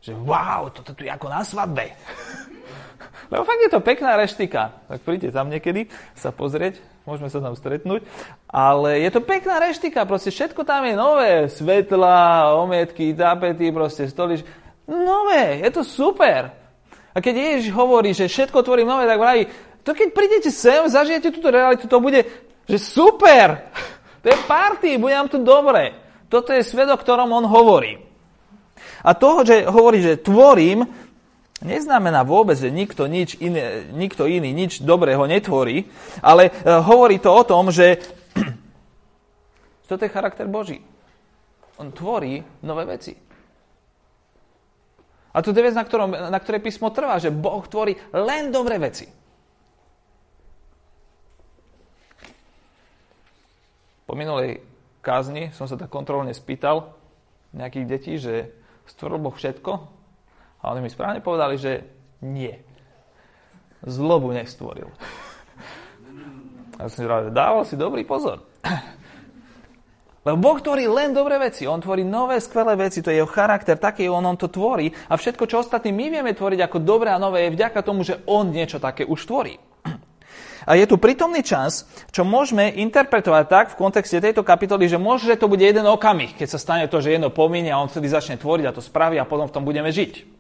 že 0.05 0.13
wow, 0.13 0.69
toto 0.69 0.93
tu 0.93 1.09
je 1.09 1.11
ako 1.11 1.27
na 1.33 1.41
svadbe. 1.41 1.89
Lebo 3.29 3.45
fakt 3.45 3.61
je 3.61 3.71
to 3.71 3.85
pekná 3.85 4.17
reštika. 4.17 4.73
Tak 4.89 5.05
príďte 5.05 5.37
tam 5.37 5.53
niekedy 5.53 5.93
sa 6.17 6.33
pozrieť, 6.33 6.81
môžeme 7.05 7.29
sa 7.29 7.45
tam 7.45 7.53
stretnúť. 7.53 8.01
Ale 8.49 9.05
je 9.05 9.11
to 9.13 9.21
pekná 9.21 9.61
reštika, 9.61 10.09
proste 10.09 10.33
všetko 10.33 10.65
tam 10.65 10.89
je 10.89 10.95
nové. 10.97 11.51
Svetla, 11.53 12.57
omietky, 12.57 13.13
tapety, 13.13 13.69
proste 13.69 14.09
stolič. 14.09 14.41
Nové, 14.89 15.61
je 15.61 15.71
to 15.71 15.85
super. 15.85 16.51
A 17.13 17.19
keď 17.19 17.59
Ježiš 17.59 17.75
hovorí, 17.75 18.15
že 18.15 18.31
všetko 18.31 18.63
tvorí 18.63 18.87
nové, 18.87 19.05
tak 19.05 19.19
vraví, 19.19 19.45
to 19.83 19.97
keď 19.97 20.09
prídete 20.15 20.51
sem, 20.53 20.87
zažijete 20.87 21.35
túto 21.35 21.51
realitu, 21.51 21.89
to 21.91 21.99
bude, 21.99 22.23
že 22.69 22.79
super. 22.79 23.67
To 24.23 24.27
je 24.29 24.37
party, 24.45 25.01
bude 25.01 25.17
nám 25.17 25.33
tu 25.33 25.41
dobre. 25.41 25.97
Toto 26.31 26.53
je 26.55 26.63
svet, 26.63 26.87
o 26.87 27.01
ktorom 27.01 27.33
on 27.33 27.49
hovorí. 27.49 27.99
A 29.01 29.17
toho, 29.17 29.43
že 29.43 29.65
hovorí, 29.65 30.05
že 30.05 30.21
tvorím, 30.21 30.85
neznamená 31.61 32.25
vôbec, 32.25 32.57
že 32.57 32.73
nikto, 32.73 33.05
nič 33.05 33.37
iné, 33.39 33.85
nikto 33.93 34.25
iný 34.25 34.51
nič 34.53 34.81
dobrého 34.81 35.25
netvorí, 35.29 35.89
ale 36.25 36.49
e, 36.49 36.53
hovorí 36.81 37.21
to 37.21 37.29
o 37.29 37.45
tom, 37.45 37.69
že 37.69 38.01
toto 39.89 40.03
je 40.05 40.13
charakter 40.13 40.49
Boží. 40.49 40.81
On 41.77 41.93
tvorí 41.93 42.41
nové 42.65 42.85
veci. 42.85 43.17
A 45.31 45.39
to 45.47 45.55
je 45.55 45.63
vec, 45.63 45.77
na, 45.79 45.87
ktorom, 45.87 46.11
na 46.11 46.39
ktorej 46.43 46.59
písmo 46.59 46.91
trvá, 46.91 47.23
že 47.23 47.31
Boh 47.31 47.63
tvorí 47.63 47.95
len 48.11 48.51
dobré 48.51 48.83
veci. 48.83 49.07
Po 54.11 54.19
minulej 54.19 54.59
kázni 55.07 55.55
som 55.55 55.71
sa 55.71 55.79
tak 55.79 55.87
kontrolne 55.87 56.35
spýtal 56.35 56.99
nejakých 57.55 57.87
detí, 57.87 58.19
že 58.19 58.51
stvoril 58.91 59.23
Boh 59.23 59.31
všetko? 59.31 60.00
A 60.61 60.73
oni 60.77 60.85
mi 60.85 60.91
správne 60.93 61.25
povedali, 61.25 61.57
že 61.57 61.85
nie. 62.21 62.53
Zlobu 63.81 64.33
nestvoril. 64.37 64.93
A 66.77 66.89
som 66.89 66.97
si 66.97 67.05
že 67.05 67.33
dával 67.33 67.65
si 67.65 67.77
dobrý 67.77 68.05
pozor. 68.05 68.45
Lebo 70.21 70.37
Boh 70.37 70.61
tvorí 70.61 70.85
len 70.85 71.17
dobré 71.17 71.41
veci. 71.41 71.65
On 71.65 71.81
tvorí 71.81 72.05
nové, 72.05 72.37
skvelé 72.45 72.77
veci. 72.77 73.01
To 73.01 73.09
je 73.09 73.25
jeho 73.25 73.29
charakter, 73.29 73.81
taký 73.81 74.05
on, 74.13 74.21
on 74.21 74.37
to 74.37 74.53
tvorí. 74.53 74.93
A 75.09 75.17
všetko, 75.17 75.49
čo 75.49 75.65
ostatní 75.65 75.97
my 75.97 76.13
vieme 76.13 76.37
tvoriť 76.37 76.61
ako 76.69 76.79
dobré 76.85 77.09
a 77.09 77.17
nové, 77.17 77.49
je 77.49 77.57
vďaka 77.57 77.81
tomu, 77.81 78.05
že 78.05 78.21
on 78.29 78.53
niečo 78.53 78.77
také 78.77 79.09
už 79.09 79.25
tvorí. 79.25 79.57
A 80.69 80.77
je 80.77 80.85
tu 80.85 81.01
prítomný 81.01 81.41
čas, 81.41 81.89
čo 82.13 82.21
môžeme 82.21 82.69
interpretovať 82.69 83.45
tak 83.49 83.67
v 83.73 83.79
kontexte 83.81 84.21
tejto 84.21 84.45
kapitoly, 84.45 84.93
že 84.93 85.01
môže, 85.01 85.25
že 85.25 85.41
to 85.41 85.49
bude 85.49 85.65
jeden 85.65 85.89
okamih, 85.89 86.37
keď 86.37 86.49
sa 86.53 86.61
stane 86.61 86.85
to, 86.85 87.01
že 87.01 87.17
jedno 87.17 87.33
pominie 87.33 87.73
a 87.73 87.81
on 87.81 87.89
vtedy 87.89 88.13
začne 88.13 88.37
tvoriť 88.37 88.69
a 88.69 88.77
to 88.77 88.85
spraví 88.85 89.17
a 89.17 89.25
potom 89.25 89.49
v 89.49 89.55
tom 89.57 89.65
budeme 89.65 89.89
žiť. 89.89 90.40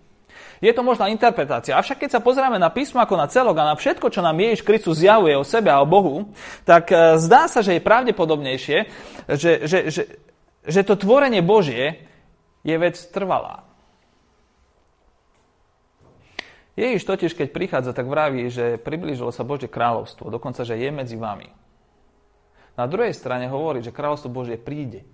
Je 0.61 0.73
to 0.77 0.85
možná 0.85 1.09
interpretácia. 1.09 1.73
Avšak 1.73 2.05
keď 2.05 2.11
sa 2.17 2.21
pozrieme 2.21 2.61
na 2.61 2.69
písmo 2.69 3.01
ako 3.01 3.17
na 3.17 3.33
celok 3.33 3.57
a 3.57 3.73
na 3.73 3.75
všetko, 3.81 4.13
čo 4.13 4.21
nám 4.21 4.37
Ježiš 4.37 4.61
Kristus 4.61 5.01
zjavuje 5.01 5.33
o 5.33 5.45
sebe 5.45 5.73
a 5.73 5.81
o 5.81 5.89
Bohu, 5.89 6.37
tak 6.69 6.93
e, 6.93 7.17
zdá 7.17 7.49
sa, 7.49 7.65
že 7.65 7.81
je 7.81 7.87
pravdepodobnejšie, 7.89 8.79
že, 9.41 9.53
že, 9.65 9.79
že, 9.89 10.03
že 10.69 10.81
to 10.85 11.01
tvorenie 11.01 11.41
Božie 11.41 12.05
je 12.61 12.77
vec 12.77 13.01
trvalá. 13.09 13.65
Ježiš 16.77 17.09
totiž, 17.09 17.33
keď 17.33 17.49
prichádza, 17.57 17.97
tak 17.97 18.09
vraví, 18.09 18.53
že 18.53 18.77
priblížilo 18.77 19.33
sa 19.33 19.49
Božie 19.49 19.69
kráľovstvo, 19.69 20.29
dokonca, 20.29 20.61
že 20.65 20.77
je 20.77 20.93
medzi 20.93 21.17
vami. 21.17 21.49
Na 22.77 22.85
druhej 22.85 23.17
strane 23.17 23.49
hovorí, 23.49 23.81
že 23.81 23.97
kráľovstvo 23.97 24.29
Božie 24.29 24.61
príde. 24.61 25.09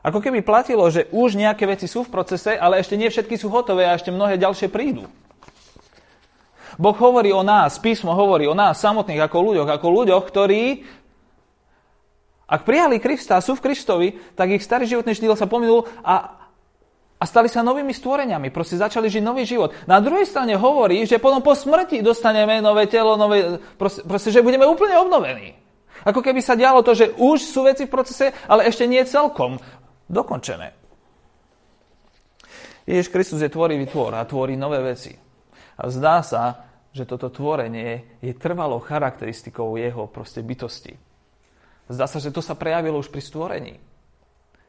Ako 0.00 0.24
keby 0.24 0.40
platilo, 0.40 0.88
že 0.88 1.12
už 1.12 1.36
nejaké 1.36 1.68
veci 1.68 1.84
sú 1.84 2.08
v 2.08 2.12
procese, 2.12 2.56
ale 2.56 2.80
ešte 2.80 2.96
nie 2.96 3.12
všetky 3.12 3.36
sú 3.36 3.52
hotové 3.52 3.84
a 3.84 3.96
ešte 3.96 4.08
mnohé 4.08 4.40
ďalšie 4.40 4.72
prídu. 4.72 5.04
Boh 6.80 6.96
hovorí 6.96 7.28
o 7.28 7.44
nás, 7.44 7.76
písmo 7.76 8.16
hovorí 8.16 8.48
o 8.48 8.56
nás 8.56 8.80
samotných 8.80 9.20
ako 9.28 9.52
ľuďoch, 9.52 9.68
ako 9.68 9.86
ľuďoch, 10.00 10.24
ktorí 10.24 10.62
ak 12.50 12.66
prijali 12.66 12.98
Krista 12.98 13.38
a 13.38 13.44
sú 13.44 13.54
v 13.54 13.70
Kristovi, 13.70 14.08
tak 14.34 14.50
ich 14.50 14.66
starý 14.66 14.82
životný 14.82 15.14
štýl 15.14 15.38
sa 15.38 15.46
pominul 15.46 15.86
a, 16.02 16.34
a 17.14 17.24
stali 17.24 17.46
sa 17.46 17.62
novými 17.62 17.94
stvoreniami. 17.94 18.50
Proste 18.50 18.74
začali 18.74 19.06
žiť 19.06 19.22
nový 19.22 19.46
život. 19.46 19.70
Na 19.86 20.02
druhej 20.02 20.26
strane 20.26 20.58
hovorí, 20.58 21.06
že 21.06 21.22
potom 21.22 21.46
po 21.46 21.54
smrti 21.54 22.02
dostaneme 22.02 22.58
nové 22.58 22.90
telo, 22.90 23.14
nové, 23.14 23.62
proste, 23.78 24.02
proste 24.02 24.34
že 24.34 24.42
budeme 24.42 24.66
úplne 24.66 24.98
obnovení. 24.98 25.54
Ako 26.02 26.26
keby 26.26 26.42
sa 26.42 26.58
dialo 26.58 26.82
to, 26.82 26.90
že 26.96 27.14
už 27.14 27.38
sú 27.38 27.62
veci 27.70 27.86
v 27.86 27.92
procese, 27.92 28.34
ale 28.50 28.66
ešte 28.66 28.88
nie 28.88 29.04
celkom 29.06 29.62
dokončené. 30.10 30.74
Ježiš 32.90 33.14
Kristus 33.14 33.38
je 33.38 33.48
tvorivý 33.48 33.86
tvor 33.86 34.18
a 34.18 34.26
tvorí 34.26 34.58
nové 34.58 34.82
veci. 34.82 35.14
A 35.78 35.86
zdá 35.86 36.26
sa, 36.26 36.66
že 36.90 37.06
toto 37.06 37.30
tvorenie 37.30 38.18
je 38.18 38.34
trvalou 38.34 38.82
charakteristikou 38.82 39.78
jeho 39.78 40.10
proste 40.10 40.42
bytosti. 40.42 40.98
Zdá 41.86 42.10
sa, 42.10 42.18
že 42.18 42.34
to 42.34 42.42
sa 42.42 42.58
prejavilo 42.58 42.98
už 42.98 43.14
pri 43.14 43.22
stvorení. 43.22 43.74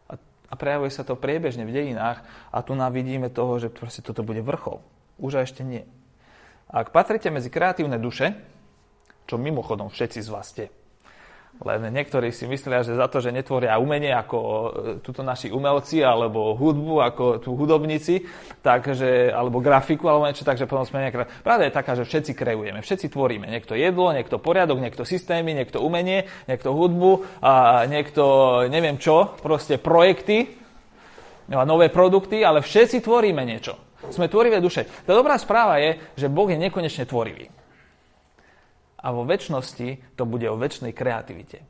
A, 0.06 0.22
a 0.22 0.54
prejavuje 0.54 0.94
sa 0.94 1.02
to 1.02 1.18
priebežne 1.18 1.66
v 1.66 1.74
dejinách 1.74 2.22
a 2.54 2.58
tu 2.62 2.78
nám 2.78 2.94
vidíme 2.94 3.34
toho, 3.34 3.58
že 3.58 3.74
proste 3.74 4.06
toto 4.06 4.22
bude 4.22 4.46
vrchol. 4.46 4.86
Už 5.18 5.42
a 5.42 5.46
ešte 5.46 5.66
nie. 5.66 5.86
Ak 6.70 6.94
patrite 6.94 7.34
medzi 7.34 7.50
kreatívne 7.50 7.98
duše, 7.98 8.38
čo 9.26 9.42
mimochodom 9.42 9.90
všetci 9.90 10.20
z 10.22 10.30
vás 10.30 10.50
ste, 10.50 10.70
len 11.62 11.94
niektorí 11.94 12.34
si 12.34 12.50
myslia, 12.50 12.82
že 12.82 12.98
za 12.98 13.06
to, 13.06 13.22
že 13.22 13.30
netvoria 13.30 13.78
umenie 13.78 14.10
ako 14.10 14.40
e, 14.42 14.68
tuto 15.06 15.22
naši 15.22 15.54
umelci, 15.54 16.02
alebo 16.02 16.58
hudbu 16.58 17.06
ako 17.06 17.26
tu 17.38 17.54
hudobníci, 17.54 18.26
takže, 18.66 19.30
alebo 19.30 19.62
grafiku, 19.62 20.10
alebo 20.10 20.26
niečo, 20.26 20.42
takže 20.42 20.66
potom 20.66 20.90
sme 20.90 21.06
nejaká... 21.06 21.30
Pravda 21.46 21.70
je 21.70 21.78
taká, 21.78 21.94
že 21.94 22.10
všetci 22.10 22.34
kreujeme, 22.34 22.82
všetci 22.82 23.14
tvoríme. 23.14 23.46
Niekto 23.46 23.78
jedlo, 23.78 24.10
niekto 24.10 24.42
poriadok, 24.42 24.82
niekto 24.82 25.06
systémy, 25.06 25.54
niekto 25.54 25.86
umenie, 25.86 26.26
niekto 26.50 26.74
hudbu 26.74 27.46
a 27.46 27.86
niekto 27.86 28.24
neviem 28.66 28.98
čo, 28.98 29.38
proste 29.46 29.78
projekty, 29.78 30.58
a 31.52 31.68
nové 31.68 31.92
produkty, 31.92 32.42
ale 32.42 32.64
všetci 32.64 33.04
tvoríme 33.04 33.44
niečo. 33.44 33.76
Sme 34.10 34.32
tvorivé 34.32 34.64
duše. 34.64 34.88
Tá 35.06 35.14
dobrá 35.14 35.38
správa 35.38 35.78
je, 35.78 36.00
že 36.18 36.32
Boh 36.32 36.50
je 36.50 36.58
nekonečne 36.58 37.06
tvorivý 37.06 37.61
a 39.02 39.08
vo 39.10 39.26
väčšnosti 39.26 40.16
to 40.16 40.24
bude 40.30 40.46
o 40.46 40.56
väčšnej 40.56 40.94
kreativite. 40.94 41.66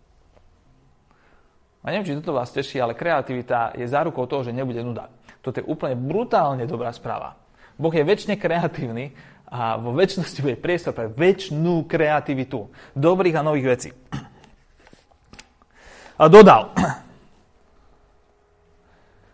A 1.82 1.90
neviem, 1.90 2.14
či 2.14 2.18
toto 2.22 2.38
vás 2.38 2.54
teší, 2.54 2.78
ale 2.78 2.94
kreativita 2.94 3.74
je 3.74 3.90
zárukou 3.90 4.30
toho, 4.30 4.46
že 4.46 4.54
nebude 4.54 4.86
nuda. 4.86 5.10
Toto 5.42 5.58
je 5.58 5.66
úplne 5.66 5.98
brutálne 5.98 6.70
dobrá 6.70 6.94
správa. 6.94 7.34
Boh 7.74 7.90
je 7.90 8.06
väčšine 8.06 8.38
kreatívny 8.38 9.18
a 9.50 9.82
vo 9.82 9.90
väčšnosti 9.98 10.40
bude 10.46 10.62
priestor 10.62 10.94
pre 10.94 11.10
väčšnú 11.10 11.90
kreativitu 11.90 12.70
dobrých 12.94 13.42
a 13.42 13.46
nových 13.48 13.68
vecí. 13.68 13.90
A 16.22 16.30
dodal, 16.30 16.70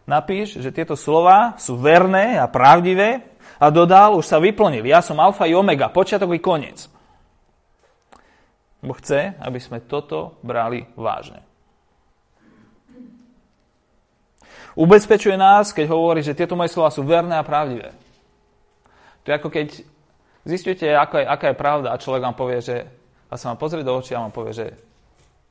napíš, 0.07 0.63
že 0.63 0.71
tieto 0.71 0.95
slova 0.95 1.59
sú 1.59 1.75
verné 1.75 2.39
a 2.39 2.47
pravdivé 2.47 3.27
a 3.59 3.67
dodal, 3.67 4.15
už 4.15 4.23
sa 4.23 4.39
vyplnil. 4.39 4.87
Ja 4.87 5.03
som 5.03 5.19
alfa 5.19 5.43
i 5.43 5.51
omega, 5.51 5.91
počiatok 5.91 6.31
i 6.31 6.39
koniec. 6.39 6.87
Bo 8.87 8.95
chce, 8.95 9.35
aby 9.43 9.59
sme 9.59 9.83
toto 9.83 10.39
brali 10.39 10.87
vážne. 10.95 11.43
Ubezpečuje 14.77 15.35
nás, 15.35 15.73
keď 15.73 15.91
hovorí, 15.91 16.23
že 16.23 16.37
tieto 16.37 16.55
moje 16.55 16.71
slova 16.71 16.93
sú 16.93 17.03
verné 17.03 17.35
a 17.35 17.43
pravdivé. 17.43 17.91
To 19.25 19.27
je 19.27 19.35
ako 19.35 19.49
keď 19.51 19.67
zistujete, 20.47 20.87
aká 20.87 21.19
je, 21.19 21.27
aká 21.27 21.45
je 21.51 21.57
pravda 21.59 21.91
a 21.91 21.99
človek 21.99 22.23
vám 22.23 22.37
povie, 22.37 22.63
že 22.63 22.87
a 23.27 23.35
sa 23.35 23.51
vám 23.51 23.59
pozrie 23.59 23.83
do 23.83 23.91
očí 23.91 24.15
a 24.15 24.23
vám 24.23 24.31
povie, 24.31 24.55
že 24.55 24.67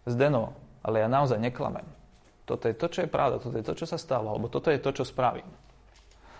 Zdeno, 0.08 0.54
ale 0.80 1.04
ja 1.04 1.08
naozaj 1.10 1.36
neklamem. 1.36 1.84
Toto 2.46 2.70
je 2.70 2.78
to, 2.78 2.86
čo 2.86 3.04
je 3.04 3.10
pravda, 3.10 3.42
toto 3.42 3.58
je 3.58 3.66
to, 3.66 3.74
čo 3.74 3.86
sa 3.90 3.98
stalo, 3.98 4.32
alebo 4.32 4.46
toto 4.46 4.70
je 4.70 4.78
to, 4.78 4.94
čo 4.94 5.04
spravím. 5.04 5.50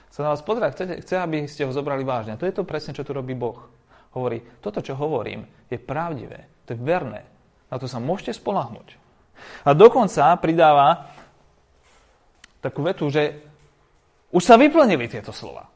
Sa 0.09 0.23
na 0.23 0.33
vás 0.33 0.41
pozrie, 0.41 0.71
chce, 0.71 1.03
chce, 1.03 1.15
aby 1.19 1.45
ste 1.51 1.67
ho 1.67 1.75
zobrali 1.75 2.07
vážne. 2.07 2.39
To 2.39 2.47
je 2.47 2.55
to 2.55 2.63
presne, 2.65 2.95
čo 2.95 3.03
tu 3.03 3.11
robí 3.13 3.35
Boh. 3.35 3.59
Hovorí, 4.15 4.41
toto, 4.63 4.81
čo 4.81 4.97
hovorím, 4.97 5.45
je 5.69 5.77
pravdivé, 5.77 6.56
to 6.67 6.75
je 6.75 6.79
verné. 6.83 7.23
Na 7.71 7.79
to 7.79 7.87
sa 7.87 8.03
môžete 8.03 8.35
spolahnuť. 8.35 8.99
A 9.63 9.75
dokonca 9.75 10.35
pridáva 10.43 11.11
takú 12.59 12.83
vetu, 12.83 13.07
že 13.11 13.39
už 14.35 14.43
sa 14.43 14.59
vyplnili 14.59 15.07
tieto 15.07 15.31
slova. 15.31 15.71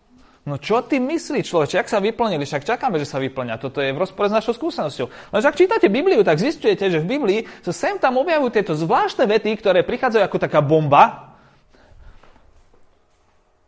No 0.49 0.57
čo 0.57 0.81
ty 0.81 0.97
myslíš, 0.97 1.53
človeče, 1.53 1.77
ak 1.79 1.93
sa 1.93 2.01
vyplnili? 2.01 2.49
Však 2.49 2.65
čakáme, 2.65 2.97
že 2.97 3.07
sa 3.07 3.21
vyplňa. 3.21 3.61
Toto 3.61 3.85
je 3.85 3.93
v 3.93 4.01
rozpore 4.01 4.33
s 4.33 4.35
našou 4.35 4.57
skúsenosťou. 4.57 5.37
Lenže 5.37 5.47
ak 5.47 5.61
čítate 5.61 5.87
Bibliu, 5.93 6.25
tak 6.25 6.41
zistujete, 6.41 6.89
že 6.89 6.99
v 7.05 7.07
Biblii 7.07 7.41
sa 7.61 7.77
sem 7.77 8.01
tam 8.01 8.17
objavujú 8.17 8.49
tieto 8.49 8.73
zvláštne 8.73 9.29
vety, 9.29 9.61
ktoré 9.61 9.85
prichádzajú 9.85 10.25
ako 10.25 10.39
taká 10.41 10.65
bomba. 10.65 11.37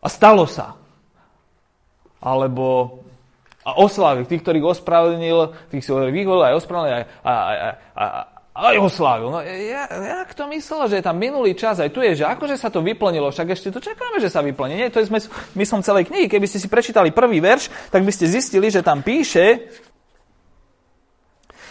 A 0.00 0.08
stalo 0.08 0.48
sa. 0.48 0.80
Alebo 2.24 2.98
a 3.62 3.70
oslavy, 3.78 4.26
tých, 4.26 4.42
ktorých 4.42 4.78
ospravedlnil, 4.78 5.70
tých 5.70 5.82
si 5.86 5.90
vyholil 5.90 6.42
aj 6.50 6.54
ospravedlnil, 6.58 6.94
a, 6.98 7.02
a, 7.02 7.32
a, 7.32 7.72
a, 7.94 8.06
aj 8.52 8.76
ho 8.82 8.90
slávil. 8.92 9.28
No, 9.32 9.40
ja, 9.40 9.88
jak 9.88 10.34
to 10.36 10.44
myslel, 10.50 10.90
že 10.90 11.00
je 11.00 11.04
tam 11.06 11.16
minulý 11.16 11.56
čas, 11.56 11.80
aj 11.80 11.88
tu 11.94 12.04
je, 12.04 12.20
že 12.20 12.28
akože 12.28 12.60
sa 12.60 12.68
to 12.68 12.84
vyplnilo, 12.84 13.32
však 13.32 13.54
ešte 13.54 13.72
to 13.72 13.80
čakáme, 13.80 14.20
že 14.20 14.28
sa 14.28 14.44
vyplní. 14.44 14.76
Nie, 14.76 14.92
to 14.92 15.00
je 15.00 15.08
myslím 15.56 15.80
celej 15.80 16.10
knihy. 16.10 16.26
Keby 16.28 16.46
ste 16.50 16.60
si 16.60 16.68
prečítali 16.68 17.14
prvý 17.14 17.40
verš, 17.40 17.72
tak 17.88 18.04
by 18.04 18.12
ste 18.12 18.28
zistili, 18.28 18.68
že 18.68 18.84
tam 18.84 19.00
píše, 19.00 19.72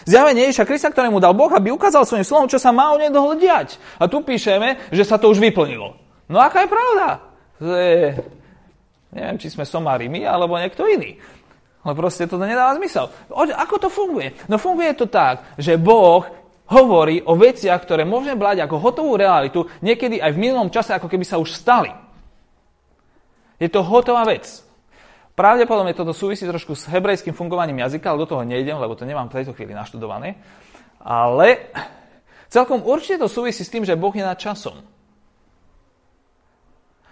Zjavenie 0.02 0.50
Ježiša 0.50 0.66
Krista, 0.66 0.90
ktorému 0.90 1.22
dal 1.22 1.38
Boh, 1.38 1.54
aby 1.54 1.70
ukázal 1.70 2.10
svojim 2.10 2.26
slovom, 2.26 2.50
čo 2.50 2.58
sa 2.58 2.74
má 2.74 2.90
o 2.90 2.98
nedohľad 2.98 3.38
diať. 3.38 3.78
A 4.02 4.10
tu 4.10 4.26
píšeme, 4.26 4.90
že 4.90 5.06
sa 5.06 5.22
to 5.22 5.30
už 5.30 5.38
vyplnilo. 5.38 5.94
No 6.26 6.42
aká 6.42 6.66
je 6.66 6.74
pravda? 6.74 7.08
To 7.62 7.70
je, 7.78 8.18
neviem, 9.14 9.38
či 9.38 9.54
sme 9.54 9.62
somári 9.62 10.10
my, 10.10 10.26
alebo 10.26 10.58
niekto 10.58 10.90
iný. 10.90 11.22
Ale 11.82 11.94
proste 11.98 12.30
to 12.30 12.38
nedáva 12.38 12.78
zmysel. 12.78 13.10
Ako 13.34 13.76
to 13.82 13.90
funguje? 13.90 14.38
No 14.46 14.62
funguje 14.62 14.94
to 14.94 15.10
tak, 15.10 15.58
že 15.58 15.82
Boh 15.82 16.22
hovorí 16.72 17.20
o 17.26 17.36
veciach, 17.36 17.82
ktoré 17.84 18.08
môžeme 18.08 18.40
brať 18.40 18.64
ako 18.64 18.80
hotovú 18.80 19.20
realitu, 19.20 19.68
niekedy 19.84 20.22
aj 20.24 20.32
v 20.32 20.42
minulom 20.42 20.72
čase, 20.72 20.96
ako 20.96 21.12
keby 21.12 21.26
sa 21.28 21.42
už 21.42 21.52
stali. 21.52 21.92
Je 23.60 23.68
to 23.68 23.84
hotová 23.84 24.24
vec. 24.24 24.48
Pravdepodobne 25.36 25.98
toto 25.98 26.14
súvisí 26.14 26.46
trošku 26.46 26.78
s 26.78 26.86
hebrejským 26.92 27.34
fungovaním 27.34 27.82
jazyka, 27.82 28.14
ale 28.14 28.24
do 28.24 28.30
toho 28.30 28.44
nejdem, 28.46 28.78
lebo 28.78 28.94
to 28.94 29.08
nemám 29.08 29.28
v 29.28 29.42
tejto 29.42 29.58
chvíli 29.58 29.74
naštudované. 29.74 30.38
Ale 31.02 31.72
celkom 32.52 32.86
určite 32.86 33.26
to 33.26 33.28
súvisí 33.32 33.66
s 33.66 33.72
tým, 33.74 33.82
že 33.82 33.98
Boh 33.98 34.14
je 34.14 34.22
nad 34.22 34.38
časom. 34.38 34.91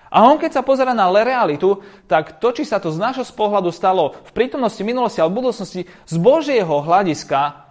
A 0.09 0.25
on, 0.25 0.41
keď 0.41 0.59
sa 0.59 0.65
pozera 0.65 0.93
na 0.97 1.05
realitu, 1.09 1.85
tak 2.09 2.41
to, 2.41 2.49
či 2.49 2.65
sa 2.65 2.81
to 2.81 2.89
z 2.89 2.97
nášho 2.97 3.25
pohľadu 3.29 3.69
stalo 3.69 4.17
v 4.25 4.31
prítomnosti, 4.33 4.81
minulosti 4.81 5.21
alebo 5.21 5.45
budúcnosti, 5.45 5.85
z 5.85 6.15
Božieho 6.17 6.81
hľadiska 6.81 7.69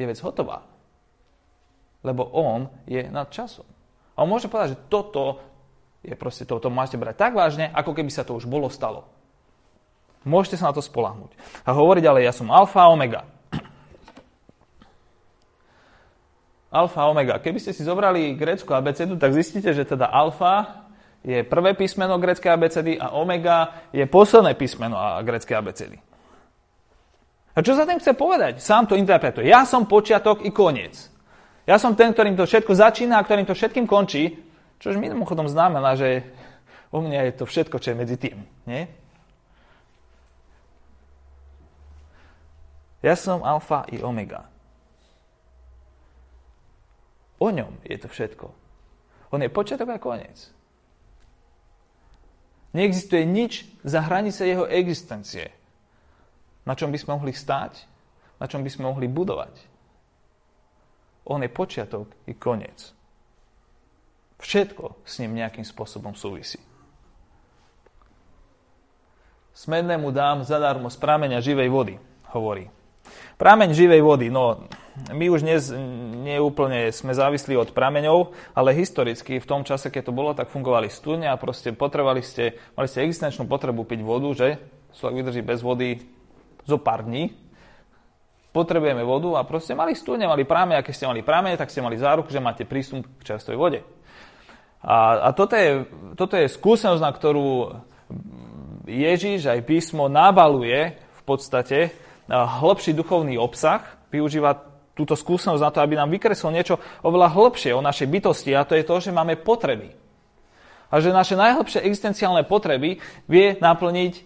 je 0.00 0.04
vec 0.08 0.18
hotová. 0.24 0.64
Lebo 2.00 2.24
on 2.32 2.72
je 2.88 3.04
nad 3.10 3.28
časom. 3.28 3.66
A 4.16 4.24
on 4.24 4.30
môže 4.30 4.48
povedať, 4.48 4.74
že 4.74 4.82
toto 4.88 5.42
je 6.00 6.14
proste, 6.16 6.48
toto 6.48 6.72
máte 6.72 6.96
brať 6.96 7.16
tak 7.18 7.32
vážne, 7.36 7.68
ako 7.74 7.92
keby 7.92 8.08
sa 8.08 8.24
to 8.24 8.38
už 8.38 8.48
bolo 8.48 8.70
stalo. 8.72 9.04
Môžete 10.24 10.58
sa 10.58 10.70
na 10.70 10.74
to 10.74 10.82
spolahnuť. 10.82 11.34
A 11.66 11.70
hovorí 11.76 12.00
ďalej, 12.00 12.26
ja 12.26 12.32
som 12.34 12.50
alfa 12.50 12.86
a 12.86 12.90
omega. 12.90 13.26
Alfa 16.68 17.08
omega. 17.08 17.40
Keby 17.40 17.58
ste 17.64 17.72
si 17.72 17.80
zobrali 17.80 18.36
grécku 18.36 18.68
abecedu, 18.76 19.16
tak 19.16 19.32
zistíte, 19.32 19.72
že 19.72 19.88
teda 19.88 20.12
alfa 20.12 20.84
je 21.24 21.40
prvé 21.40 21.72
písmeno 21.72 22.20
gréckej 22.20 22.52
abecedy 22.52 22.92
a 23.00 23.16
omega 23.16 23.88
je 23.92 24.04
posledné 24.04 24.52
písmeno 24.54 24.96
gréckej 25.24 25.56
abecedy. 25.56 25.96
A 27.56 27.64
čo 27.64 27.74
sa 27.74 27.88
tým 27.88 27.98
chce 27.98 28.14
povedať? 28.14 28.62
Sám 28.62 28.86
to 28.86 28.94
interpretuje. 28.94 29.48
Ja 29.48 29.66
som 29.66 29.88
počiatok 29.88 30.46
i 30.46 30.54
koniec. 30.54 31.10
Ja 31.66 31.80
som 31.80 31.98
ten, 31.98 32.14
ktorým 32.14 32.38
to 32.38 32.46
všetko 32.46 32.70
začína 32.70 33.18
a 33.18 33.24
ktorým 33.24 33.48
to 33.48 33.56
všetkým 33.56 33.88
končí, 33.88 34.38
čož 34.78 35.00
mimochodom 35.00 35.50
znamená, 35.50 35.98
že 35.98 36.22
u 36.94 37.02
mňa 37.02 37.28
je 37.28 37.32
to 37.34 37.44
všetko, 37.44 37.76
čo 37.82 37.92
je 37.92 37.96
medzi 37.98 38.16
tým. 38.16 38.44
Nie? 38.64 38.88
Ja 43.02 43.18
som 43.18 43.42
alfa 43.42 43.84
i 43.90 44.00
omega. 44.00 44.46
O 47.38 47.48
ňom 47.54 47.78
je 47.86 47.96
to 47.98 48.10
všetko. 48.10 48.46
On 49.30 49.40
je 49.42 49.50
počiatok 49.52 49.88
a 49.94 49.98
koniec. 50.02 50.50
Neexistuje 52.74 53.24
nič 53.24 53.64
za 53.86 54.04
hranice 54.04 54.44
jeho 54.44 54.68
existencie 54.68 55.58
na 56.68 56.76
čom 56.76 56.92
by 56.92 57.00
sme 57.00 57.16
mohli 57.16 57.32
stáť, 57.32 57.88
na 58.36 58.44
čom 58.44 58.60
by 58.60 58.68
sme 58.68 58.92
mohli 58.92 59.08
budovať. 59.08 59.56
On 61.32 61.40
je 61.40 61.48
počiatok 61.48 62.12
i 62.28 62.36
koniec. 62.36 62.92
Všetko 64.36 65.00
s 65.00 65.24
ním 65.24 65.40
nejakým 65.40 65.64
spôsobom 65.64 66.12
súvisí. 66.12 66.60
Smednému 69.56 70.12
dám 70.12 70.44
zadarmo 70.44 70.92
z 70.92 71.00
prámeňa 71.00 71.42
živej 71.42 71.72
vody, 71.72 71.96
hovorí. 72.30 72.70
Prámeň 73.38 73.70
živej 73.70 74.02
vody, 74.02 74.34
no 74.34 74.66
my 75.14 75.30
už 75.30 75.46
dnes 75.46 75.70
neúplne 76.26 76.90
sme 76.90 77.14
závislí 77.14 77.54
od 77.54 77.70
prameňov, 77.70 78.34
ale 78.50 78.74
historicky 78.74 79.38
v 79.38 79.46
tom 79.46 79.62
čase, 79.62 79.94
keď 79.94 80.10
to 80.10 80.12
bolo, 80.12 80.34
tak 80.34 80.50
fungovali 80.50 80.90
studne 80.90 81.30
a 81.30 81.38
proste 81.38 81.70
potrebovali 81.70 82.18
ste, 82.18 82.58
mali 82.74 82.90
ste 82.90 83.06
existenčnú 83.06 83.46
potrebu 83.46 83.86
piť 83.86 84.00
vodu, 84.02 84.26
že? 84.34 84.58
Človek 84.98 85.22
vydrží 85.22 85.42
bez 85.46 85.62
vody 85.62 86.02
zo 86.66 86.82
pár 86.82 87.06
dní, 87.06 87.30
potrebujeme 88.50 89.06
vodu 89.06 89.38
a 89.38 89.46
proste 89.46 89.70
mali 89.78 89.94
studne, 89.94 90.26
mali 90.26 90.42
práme, 90.42 90.74
a 90.74 90.82
keď 90.82 90.94
ste 90.98 91.06
mali 91.06 91.22
práme, 91.22 91.54
tak 91.54 91.70
ste 91.70 91.78
mali 91.78 91.94
záruku, 91.94 92.34
že 92.34 92.42
máte 92.42 92.66
prístup 92.66 93.06
k 93.22 93.22
čerstvej 93.22 93.54
vode. 93.54 93.86
A, 94.82 95.26
a 95.26 95.28
toto, 95.30 95.54
je, 95.54 95.86
toto 96.18 96.34
je 96.34 96.50
skúsenosť, 96.50 97.02
na 97.06 97.14
ktorú 97.14 97.78
Ježiš 98.90 99.46
aj 99.46 99.62
písmo 99.62 100.10
nabaluje 100.10 100.98
v 100.98 101.22
podstate 101.22 102.07
hĺbší 102.28 102.92
duchovný 102.92 103.40
obsah, 103.40 103.84
využíva 104.12 104.60
túto 104.92 105.16
skúsenosť 105.16 105.62
na 105.62 105.70
to, 105.72 105.78
aby 105.80 105.94
nám 105.96 106.12
vykreslil 106.12 106.52
niečo 106.52 106.76
oveľa 107.00 107.32
hĺbšie 107.32 107.72
o 107.72 107.84
našej 107.84 108.08
bytosti 108.10 108.50
a 108.52 108.66
to 108.68 108.76
je 108.76 108.84
to, 108.84 108.94
že 109.00 109.14
máme 109.14 109.40
potreby. 109.40 109.96
A 110.88 111.04
že 111.04 111.12
naše 111.12 111.36
najhlbšie 111.36 111.84
existenciálne 111.84 112.48
potreby 112.48 113.00
vie 113.28 113.56
naplniť 113.60 114.24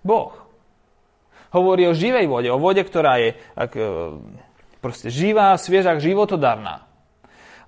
Boh 0.00 0.50
hovorí 1.50 1.86
o 1.90 1.94
živej 1.94 2.26
vode, 2.30 2.48
o 2.50 2.58
vode, 2.58 2.82
ktorá 2.82 3.18
je 3.18 3.30
ak, 3.58 3.72
e, 3.74 3.82
proste 4.78 5.10
živá, 5.10 5.54
svieža, 5.58 5.98
životodarná. 5.98 6.86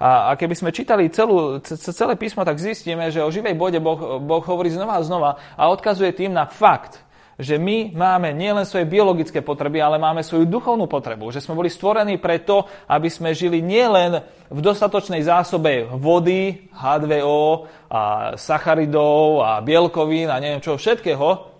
A, 0.03 0.35
a 0.35 0.39
keby 0.39 0.55
sme 0.59 0.75
čítali 0.75 1.07
celú, 1.15 1.63
celé 1.63 2.15
písmo, 2.19 2.43
tak 2.43 2.59
zistíme, 2.59 3.11
že 3.15 3.23
o 3.23 3.31
živej 3.31 3.55
vode 3.55 3.79
boh, 3.79 4.19
boh 4.19 4.43
hovorí 4.43 4.71
znova 4.71 4.99
a 4.99 5.07
znova 5.07 5.31
a 5.55 5.71
odkazuje 5.71 6.11
tým 6.15 6.35
na 6.35 6.47
fakt, 6.47 7.02
že 7.41 7.57
my 7.57 7.97
máme 7.97 8.37
nielen 8.37 8.69
svoje 8.69 8.85
biologické 8.85 9.41
potreby, 9.41 9.81
ale 9.81 9.97
máme 9.97 10.21
svoju 10.21 10.45
duchovnú 10.45 10.85
potrebu. 10.85 11.33
Že 11.33 11.41
sme 11.41 11.57
boli 11.57 11.73
stvorení 11.73 12.21
preto, 12.21 12.69
aby 12.89 13.09
sme 13.09 13.33
žili 13.33 13.65
nielen 13.65 14.21
v 14.53 14.61
dostatočnej 14.61 15.25
zásobe 15.25 15.89
vody, 15.97 16.69
H2O 16.77 17.69
a 17.89 18.01
sacharidov 18.37 19.41
a 19.41 19.51
bielkovín 19.65 20.29
a 20.29 20.37
neviem 20.37 20.61
čo 20.61 20.77
všetkého, 20.77 21.53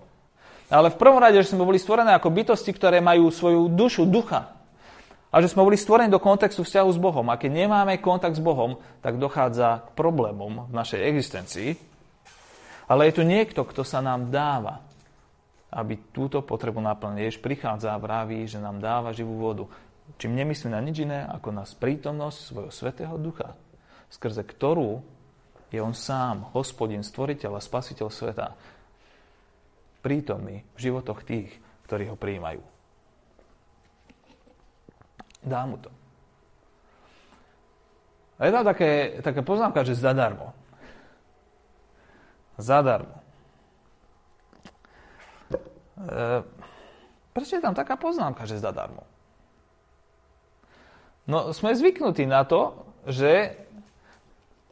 ale 0.73 0.89
v 0.89 1.01
prvom 1.01 1.21
rade, 1.21 1.37
že 1.37 1.53
sme 1.53 1.69
boli 1.69 1.77
stvorené 1.77 2.17
ako 2.17 2.33
bytosti, 2.33 2.73
ktoré 2.73 3.05
majú 3.05 3.29
svoju 3.29 3.69
dušu, 3.69 4.09
ducha. 4.09 4.57
A 5.29 5.41
že 5.41 5.53
sme 5.53 5.65
boli 5.65 5.77
stvorení 5.77 6.13
do 6.13 6.21
kontextu 6.21 6.65
vzťahu 6.65 6.91
s 6.93 6.99
Bohom. 7.01 7.29
A 7.29 7.37
keď 7.41 7.65
nemáme 7.65 8.01
kontakt 8.01 8.37
s 8.37 8.45
Bohom, 8.45 8.81
tak 9.05 9.21
dochádza 9.21 9.85
k 9.85 9.89
problémom 9.97 10.69
v 10.69 10.73
našej 10.73 11.01
existencii. 11.09 11.71
Ale 12.89 13.09
je 13.09 13.17
tu 13.21 13.23
niekto, 13.25 13.65
kto 13.65 13.85
sa 13.85 14.05
nám 14.05 14.29
dáva, 14.33 14.85
aby 15.73 15.97
túto 16.13 16.45
potrebu 16.45 16.85
naplnil. 16.85 17.33
Jež 17.33 17.41
prichádza 17.41 17.97
a 17.97 18.03
vraví, 18.03 18.45
že 18.45 18.61
nám 18.61 18.79
dáva 18.79 19.17
živú 19.17 19.41
vodu. 19.41 19.65
Čím 20.21 20.37
nemyslí 20.37 20.69
na 20.69 20.85
nič 20.85 21.03
iné, 21.03 21.25
ako 21.25 21.49
na 21.57 21.65
prítomnosť 21.65 22.39
svojho 22.39 22.73
svetého 22.73 23.17
ducha, 23.17 23.57
skrze 24.13 24.45
ktorú 24.45 25.01
je 25.73 25.81
on 25.81 25.97
sám, 25.97 26.53
hospodin, 26.53 27.01
stvoriteľ 27.01 27.57
a 27.57 27.65
spasiteľ 27.65 28.13
sveta. 28.13 28.49
prítomný 30.05 30.67
v 30.75 30.79
životoch 30.79 31.23
tých, 31.23 31.49
ktorí 31.87 32.11
ho 32.11 32.19
prijímajú. 32.19 32.61
Dá 35.47 35.63
mu 35.63 35.79
to. 35.79 35.91
A 38.43 38.51
je 38.51 38.53
tam 38.53 38.67
také, 38.67 39.23
také 39.23 39.41
poznámka, 39.47 39.87
že 39.87 39.95
zadarmo. 39.95 40.51
Zadarmo. 42.59 43.23
E, 46.03 46.12
prečo 47.33 47.57
je 47.57 47.65
tam 47.65 47.75
taká 47.75 47.97
poznámka, 47.97 48.45
že 48.45 48.61
zadarmo? 48.61 49.07
No, 51.27 51.55
sme 51.55 51.73
zvyknutí 51.73 52.27
na 52.27 52.43
to, 52.43 52.75
že 53.07 53.55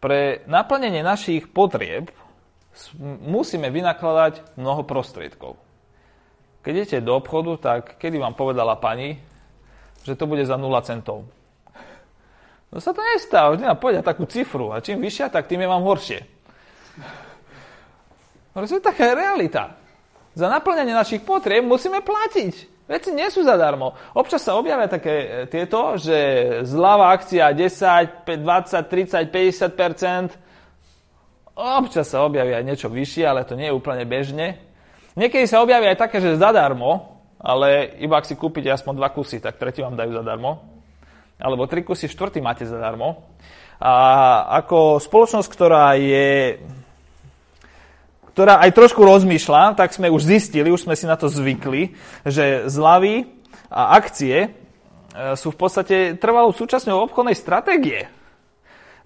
pre 0.02 0.42
naplnenie 0.50 1.04
našich 1.04 1.46
potrieb 1.50 2.10
musíme 3.22 3.70
vynakladať 3.70 4.56
mnoho 4.58 4.82
prostriedkov. 4.82 5.58
Keď 6.60 6.72
idete 6.76 6.98
do 7.00 7.16
obchodu, 7.16 7.56
tak 7.56 7.96
kedy 7.96 8.20
vám 8.20 8.36
povedala 8.36 8.76
pani, 8.76 9.16
že 10.04 10.16
to 10.16 10.28
bude 10.28 10.44
za 10.44 10.60
0 10.60 10.68
centov? 10.84 11.24
No 12.70 12.78
sa 12.78 12.94
to 12.94 13.02
nestáva, 13.02 13.56
vždy 13.56 13.66
nám 13.66 13.82
povedia 13.82 14.02
takú 14.04 14.28
cifru 14.30 14.70
a 14.70 14.78
čím 14.78 15.02
vyššia, 15.02 15.32
tak 15.32 15.50
tým 15.50 15.66
je 15.66 15.72
vám 15.72 15.82
horšie. 15.82 16.20
Ale 18.54 18.66
to 18.66 18.78
je 18.78 18.82
taká 18.82 19.14
realita. 19.14 19.79
Za 20.34 20.46
naplňanie 20.46 20.94
našich 20.94 21.22
potrieb 21.26 21.66
musíme 21.66 22.02
platiť. 22.02 22.82
Veci 22.90 23.14
nie 23.14 23.30
sú 23.30 23.46
zadarmo. 23.46 23.94
Občas 24.18 24.42
sa 24.42 24.58
objavia 24.58 24.90
také 24.90 25.14
e, 25.14 25.26
tieto, 25.46 25.94
že 25.94 26.18
zľava 26.66 27.14
akcia 27.14 27.54
10, 27.54 28.26
20, 28.26 28.42
30, 28.90 29.30
50% 29.30 30.50
Občas 31.60 32.08
sa 32.08 32.24
objaví 32.24 32.56
aj 32.56 32.64
niečo 32.64 32.88
vyššie, 32.88 33.24
ale 33.28 33.44
to 33.44 33.52
nie 33.52 33.68
je 33.68 33.76
úplne 33.76 34.08
bežne. 34.08 34.56
Niekedy 35.12 35.44
sa 35.44 35.60
objaví 35.60 35.92
aj 35.92 36.00
také, 36.08 36.16
že 36.16 36.40
zadarmo, 36.40 37.20
ale 37.36 38.00
iba 38.00 38.16
ak 38.16 38.24
si 38.24 38.32
kúpite 38.32 38.72
aspoň 38.72 38.96
dva 38.96 39.12
kusy, 39.12 39.44
tak 39.44 39.60
tretí 39.60 39.84
vám 39.84 39.92
dajú 39.92 40.16
zadarmo 40.16 40.80
alebo 41.40 41.64
tri 41.66 41.80
kusy, 41.80 42.06
štvrtý 42.06 42.44
máte 42.44 42.68
zadarmo. 42.68 43.24
A 43.80 43.92
ako 44.60 45.00
spoločnosť, 45.00 45.48
ktorá 45.48 45.96
je 45.96 46.60
ktorá 48.34 48.62
aj 48.62 48.74
trošku 48.74 49.02
rozmýšľa, 49.02 49.74
tak 49.74 49.90
sme 49.94 50.10
už 50.10 50.22
zistili, 50.22 50.70
už 50.70 50.86
sme 50.86 50.94
si 50.94 51.06
na 51.06 51.18
to 51.18 51.26
zvykli, 51.26 51.98
že 52.22 52.70
zľavy 52.70 53.26
a 53.70 53.98
akcie 53.98 54.36
e, 54.46 54.48
sú 55.34 55.50
v 55.50 55.58
podstate 55.58 55.96
trvalou 56.18 56.54
súčasťou 56.54 57.10
obchodnej 57.10 57.34
stratégie. 57.34 58.06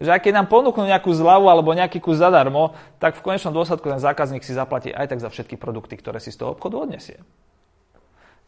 Že 0.03 0.11
ak 0.11 0.27
nám 0.35 0.51
ponúknú 0.51 0.85
nejakú 0.85 1.15
zľavu 1.15 1.47
alebo 1.49 1.73
nejaký 1.73 2.03
kus 2.03 2.19
zadarmo, 2.19 2.75
tak 2.99 3.17
v 3.17 3.25
konečnom 3.25 3.55
dôsledku 3.55 3.87
ten 3.87 4.03
zákazník 4.03 4.43
si 4.43 4.53
zaplatí 4.53 4.91
aj 4.91 5.07
tak 5.15 5.23
za 5.23 5.31
všetky 5.31 5.55
produkty, 5.57 5.97
ktoré 5.97 6.19
si 6.19 6.35
z 6.35 6.45
toho 6.45 6.53
obchodu 6.53 6.83
odnesie. 6.83 7.23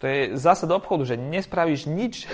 To 0.03 0.05
je 0.05 0.37
zásad 0.37 0.69
obchodu, 0.69 1.09
že 1.09 1.17
nespravíš 1.17 1.89
nič 1.89 2.29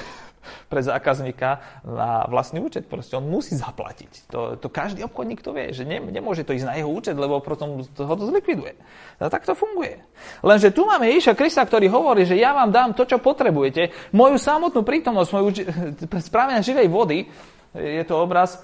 pre 0.66 0.82
zákazníka 0.82 1.82
na 1.86 2.26
vlastný 2.26 2.60
účet. 2.60 2.86
Proste 2.86 3.18
on 3.18 3.26
musí 3.26 3.54
zaplatiť. 3.54 4.28
To, 4.30 4.56
to 4.58 4.68
každý 4.68 5.06
obchodník 5.06 5.40
to 5.40 5.54
vie, 5.54 5.70
že 5.70 5.86
ne, 5.86 6.02
nemôže 6.02 6.42
to 6.42 6.52
ísť 6.52 6.66
na 6.66 6.74
jeho 6.76 6.90
účet, 6.90 7.14
lebo 7.14 7.38
potom 7.42 7.82
ho 7.82 8.14
to 8.14 8.24
zlikviduje. 8.28 8.74
A 9.22 9.30
tak 9.30 9.46
to 9.46 9.54
funguje. 9.54 10.02
Lenže 10.42 10.74
tu 10.74 10.82
máme 10.84 11.06
Ježiša 11.08 11.38
Krista, 11.38 11.62
ktorý 11.62 11.86
hovorí, 11.88 12.26
že 12.26 12.38
ja 12.38 12.52
vám 12.52 12.74
dám 12.74 12.90
to, 12.92 13.06
čo 13.06 13.22
potrebujete. 13.22 14.12
Moju 14.14 14.36
samotnú 14.36 14.82
prítomnosť, 14.82 15.30
moju 15.30 15.48
správenia 16.28 16.60
živej 16.60 16.90
vody, 16.90 17.30
je 17.72 18.04
to 18.04 18.18
obraz, 18.18 18.60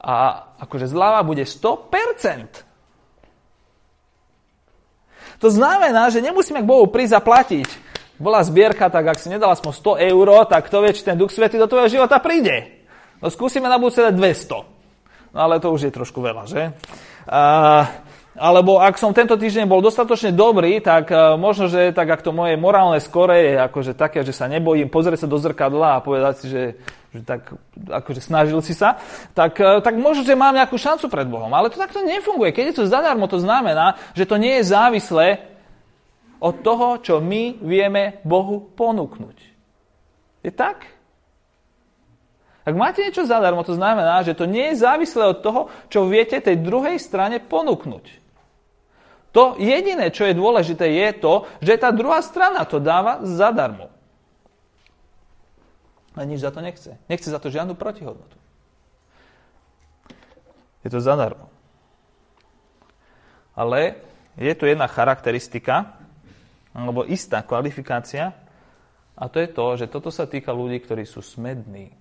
a 0.00 0.48
akože 0.64 0.88
zľava 0.88 1.20
bude 1.20 1.44
100%. 1.44 2.70
To 5.40 5.48
znamená, 5.48 6.12
že 6.12 6.24
nemusíme 6.24 6.60
k 6.60 6.68
Bohu 6.68 6.88
prísť 6.88 7.16
a 7.16 7.24
platiť 7.24 7.68
bola 8.20 8.44
zbierka, 8.44 8.92
tak 8.92 9.08
ak 9.08 9.18
si 9.18 9.32
nedal 9.32 9.56
aspoň 9.56 9.72
100 9.96 10.08
eur, 10.12 10.28
tak 10.44 10.68
kto 10.68 10.84
vie, 10.84 10.92
či 10.92 11.02
ten 11.08 11.16
Duch 11.16 11.32
Svety 11.32 11.56
do 11.56 11.64
tvojho 11.64 11.88
života 11.88 12.20
príde. 12.20 12.84
No 13.24 13.32
skúsime 13.32 13.66
na 13.66 13.80
budúce 13.80 14.04
dať 14.04 14.12
200. 14.12 15.32
No 15.32 15.38
ale 15.40 15.56
to 15.56 15.72
už 15.72 15.88
je 15.88 15.92
trošku 15.92 16.20
veľa, 16.20 16.44
že? 16.44 16.76
Uh, 17.24 17.88
alebo 18.36 18.80
ak 18.80 19.00
som 19.00 19.16
tento 19.16 19.36
týždeň 19.36 19.68
bol 19.68 19.80
dostatočne 19.80 20.36
dobrý, 20.36 20.80
tak 20.84 21.08
uh, 21.08 21.36
možno, 21.40 21.72
že 21.72 21.96
tak 21.96 22.08
ak 22.08 22.20
to 22.20 22.32
moje 22.32 22.60
morálne 22.60 23.00
skore 23.00 23.36
je 23.36 23.54
akože 23.56 23.92
také, 23.96 24.20
že 24.20 24.36
sa 24.36 24.48
nebojím 24.48 24.92
pozrieť 24.92 25.24
sa 25.24 25.28
do 25.30 25.38
zrkadla 25.40 25.98
a 25.98 26.02
povedať 26.04 26.34
si, 26.40 26.46
že, 26.48 26.64
že 27.14 27.20
tak 27.24 27.52
akože 27.88 28.20
snažil 28.20 28.60
si 28.64 28.74
sa, 28.76 28.98
tak, 29.32 29.56
uh, 29.60 29.80
tak 29.80 29.96
možno, 29.96 30.26
že 30.26 30.36
mám 30.36 30.56
nejakú 30.56 30.76
šancu 30.76 31.08
pred 31.08 31.28
Bohom. 31.28 31.52
Ale 31.52 31.72
to 31.72 31.78
takto 31.78 32.04
nefunguje. 32.04 32.52
Keď 32.52 32.64
je 32.68 32.76
to 32.82 32.90
zadarmo, 32.90 33.30
to 33.30 33.40
znamená, 33.40 33.96
že 34.12 34.26
to 34.26 34.36
nie 34.36 34.58
je 34.60 34.68
závislé 34.72 35.50
od 36.40 36.64
toho, 36.64 36.98
čo 37.04 37.20
my 37.20 37.60
vieme 37.60 38.24
Bohu 38.24 38.72
ponúknuť. 38.72 39.38
Je 40.40 40.50
tak? 40.50 40.88
Ak 42.64 42.74
máte 42.76 43.04
niečo 43.04 43.28
zadarmo, 43.28 43.64
to 43.64 43.76
znamená, 43.76 44.20
že 44.24 44.36
to 44.36 44.48
nie 44.48 44.72
je 44.72 44.80
závislé 44.84 45.32
od 45.32 45.40
toho, 45.40 45.60
čo 45.92 46.08
viete 46.08 46.40
tej 46.40 46.60
druhej 46.60 46.96
strane 47.00 47.40
ponúknuť. 47.40 48.20
To 49.30 49.54
jediné, 49.60 50.10
čo 50.10 50.26
je 50.26 50.34
dôležité, 50.34 50.90
je 50.90 51.08
to, 51.22 51.46
že 51.62 51.78
tá 51.78 51.94
druhá 51.94 52.18
strana 52.20 52.66
to 52.66 52.82
dáva 52.82 53.22
zadarmo. 53.22 53.92
A 56.18 56.26
nič 56.26 56.42
za 56.42 56.50
to 56.50 56.58
nechce. 56.58 56.98
Nechce 57.06 57.30
za 57.30 57.38
to 57.38 57.54
žiadnu 57.54 57.78
protihodnotu. 57.78 58.36
Je 60.82 60.90
to 60.90 60.98
zadarmo. 60.98 61.46
Ale 63.54 64.02
je 64.34 64.52
tu 64.56 64.66
jedna 64.66 64.90
charakteristika, 64.90 65.99
alebo 66.74 67.06
istá 67.06 67.42
kvalifikácia, 67.42 68.34
a 69.20 69.28
to 69.28 69.36
je 69.36 69.48
to, 69.52 69.66
že 69.76 69.86
toto 69.92 70.08
sa 70.08 70.24
týka 70.24 70.54
ľudí, 70.56 70.80
ktorí 70.80 71.04
sú 71.04 71.20
smední. 71.20 71.92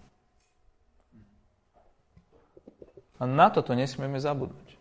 A 3.20 3.28
na 3.28 3.52
toto 3.52 3.76
nesmieme 3.76 4.24
zabudnúť. 4.24 4.80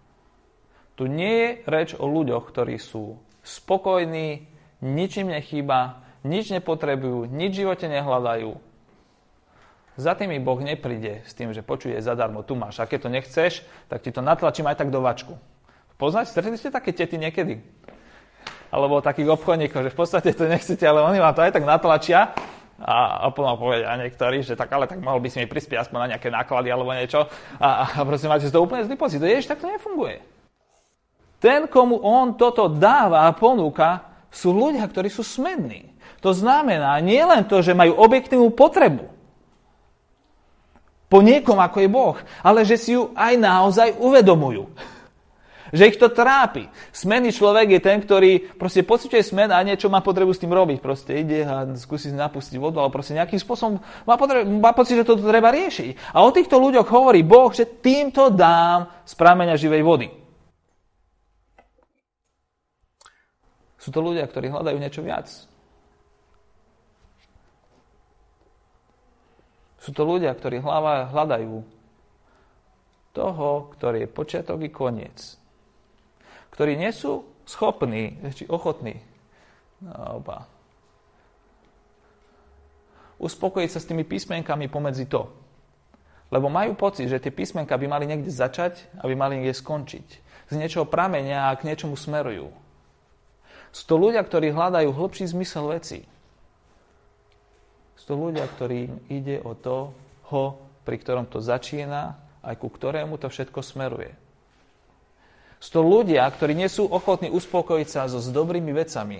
Tu 0.95 1.11
nie 1.11 1.35
je 1.35 1.49
reč 1.67 1.91
o 1.99 2.07
ľuďoch, 2.07 2.47
ktorí 2.47 2.79
sú 2.79 3.19
spokojní, 3.43 4.47
ničím 4.79 5.35
nechýba, 5.35 6.07
nič 6.23 6.55
nepotrebujú, 6.55 7.27
nič 7.27 7.51
v 7.55 7.61
živote 7.67 7.91
nehľadajú. 7.91 8.55
Za 9.99 10.15
tými 10.15 10.39
Boh 10.39 10.63
nepríde 10.63 11.27
s 11.27 11.35
tým, 11.35 11.51
že 11.51 11.67
počuje 11.67 11.99
zadarmo, 11.99 12.47
tu 12.47 12.55
máš. 12.55 12.79
A 12.79 12.87
keď 12.87 12.99
to 13.03 13.11
nechceš, 13.11 13.53
tak 13.91 14.07
ti 14.07 14.15
to 14.15 14.23
natlačím 14.23 14.71
aj 14.71 14.79
tak 14.79 14.95
do 14.95 15.03
vačku. 15.03 15.35
Poznáte, 15.99 16.31
stretli 16.31 16.55
ste 16.55 16.71
také 16.71 16.95
tety 16.95 17.19
niekedy? 17.19 17.59
Alebo 18.69 19.01
takých 19.01 19.33
obchodníkov, 19.33 19.89
že 19.89 19.95
v 19.95 19.99
podstate 19.99 20.31
to 20.37 20.45
nechcete, 20.49 20.85
ale 20.85 21.05
oni 21.05 21.19
vám 21.19 21.35
to 21.35 21.45
aj 21.45 21.53
tak 21.57 21.65
natlačia 21.65 22.33
a, 22.79 23.27
a 23.27 23.35
potom 23.35 23.59
povedia 23.59 23.91
niektorí, 23.99 24.45
že 24.45 24.55
tak 24.55 24.71
ale 24.71 24.87
tak 24.87 25.03
mohol 25.03 25.19
by 25.19 25.29
si 25.33 25.43
mi 25.43 25.51
prispieť 25.51 25.89
aspoň 25.89 25.99
na 25.99 26.11
nejaké 26.17 26.29
náklady 26.31 26.69
alebo 26.71 26.95
niečo 26.95 27.27
a, 27.59 27.69
a 27.89 28.07
prosím, 28.07 28.31
máte 28.31 28.49
to 28.53 28.63
úplne 28.63 28.87
zlý 28.87 28.97
pocit. 28.97 29.19
Ježiš, 29.19 29.51
tak 29.51 29.61
to 29.61 29.69
nefunguje. 29.69 30.23
Ten, 31.39 31.71
komu 31.71 32.03
on 32.03 32.35
toto 32.35 32.67
dáva 32.67 33.31
a 33.31 33.35
ponúka, 33.35 34.05
sú 34.29 34.53
ľudia, 34.53 34.85
ktorí 34.85 35.09
sú 35.09 35.25
smední. 35.25 35.95
To 36.21 36.35
znamená 36.35 36.99
nie 36.99 37.23
len 37.23 37.47
to, 37.47 37.63
že 37.63 37.79
majú 37.79 37.95
objektívnu 37.95 38.51
potrebu 38.53 39.19
po 41.09 41.25
niekom, 41.25 41.57
ako 41.57 41.77
je 41.81 41.89
Boh, 41.89 42.17
ale 42.45 42.69
že 42.69 42.77
si 42.77 42.93
ju 42.93 43.17
aj 43.17 43.33
naozaj 43.41 43.89
uvedomujú. 43.97 44.69
Že 45.69 45.89
ich 45.93 46.01
to 46.01 46.09
trápi. 46.09 46.73
Smenný 46.91 47.35
človek 47.35 47.77
je 47.77 47.81
ten, 47.85 48.01
ktorý 48.01 48.57
proste 48.57 48.81
pociťuje 48.81 49.21
smen 49.21 49.51
a 49.53 49.61
niečo 49.61 49.93
má 49.93 50.01
potrebu 50.01 50.33
s 50.33 50.41
tým 50.41 50.53
robiť. 50.53 50.79
Proste 50.81 51.21
ide 51.21 51.45
a 51.45 51.69
skúsi 51.77 52.09
napustiť 52.09 52.57
vodu, 52.57 52.81
ale 52.81 52.95
proste 52.95 53.13
nejakým 53.13 53.37
spôsobom 53.37 53.81
má, 54.09 54.15
potrebu, 54.17 54.49
má 54.49 54.73
pocit, 54.73 54.97
že 54.97 55.05
to 55.05 55.21
treba 55.21 55.53
riešiť. 55.53 56.17
A 56.17 56.25
o 56.25 56.33
týchto 56.33 56.57
ľuďoch 56.57 56.89
hovorí 56.89 57.21
Boh, 57.21 57.53
že 57.53 57.69
týmto 57.69 58.33
dám 58.33 58.89
z 59.05 59.13
prámenia 59.13 59.61
živej 59.61 59.85
vody. 59.85 60.09
Sú 63.77 63.93
to 63.93 64.01
ľudia, 64.01 64.25
ktorí 64.25 64.49
hľadajú 64.49 64.77
niečo 64.81 65.05
viac. 65.05 65.29
Sú 69.79 69.97
to 69.97 70.05
ľudia, 70.05 70.35
ktorí 70.37 70.61
hľadajú 70.61 71.65
toho, 73.17 73.51
ktorý 73.73 74.05
je 74.05 74.09
počiatok 74.13 74.59
i 74.61 74.69
koniec 74.69 75.39
ktorí 76.59 76.75
nie 76.75 76.91
sú 76.91 77.23
schopní, 77.47 78.19
či 78.35 78.43
ochotní 78.51 78.99
oba, 79.95 80.51
uspokojiť 83.23 83.71
sa 83.71 83.79
s 83.79 83.87
tými 83.87 84.03
písmenkami 84.03 84.67
pomedzi 84.67 85.07
to. 85.07 85.31
Lebo 86.35 86.51
majú 86.51 86.75
pocit, 86.75 87.07
že 87.07 87.23
tie 87.23 87.31
písmenka 87.31 87.79
by 87.79 87.87
mali 87.87 88.11
niekde 88.11 88.35
začať 88.35 88.91
a 88.99 89.07
by 89.07 89.15
mali 89.15 89.39
niekde 89.39 89.55
skončiť. 89.55 90.07
Z 90.51 90.55
niečoho 90.59 90.83
pramenia 90.83 91.47
a 91.47 91.55
k 91.55 91.63
niečomu 91.71 91.95
smerujú. 91.95 92.51
Sú 93.71 93.83
to 93.87 93.95
ľudia, 93.95 94.27
ktorí 94.27 94.51
hľadajú 94.51 94.91
hĺbší 94.91 95.31
zmysel 95.31 95.71
veci. 95.71 96.03
Sú 97.95 98.05
to 98.11 98.15
ľudia, 98.19 98.51
ktorým 98.51 99.07
ide 99.07 99.39
o 99.47 99.55
toho, 99.55 100.59
pri 100.83 100.99
ktorom 100.99 101.31
to 101.31 101.39
začína, 101.39 102.19
aj 102.43 102.59
ku 102.59 102.67
ktorému 102.67 103.15
to 103.15 103.31
všetko 103.31 103.63
smeruje. 103.63 104.11
Sú 105.59 105.79
to 105.79 105.83
ľudia, 105.83 106.23
ktorí 106.31 106.55
nie 106.55 106.71
sú 106.71 106.87
ochotní 106.87 107.35
uspokojiť 107.35 107.89
sa 107.91 108.07
so 108.07 108.23
s 108.23 108.31
dobrými 108.31 108.71
vecami, 108.71 109.19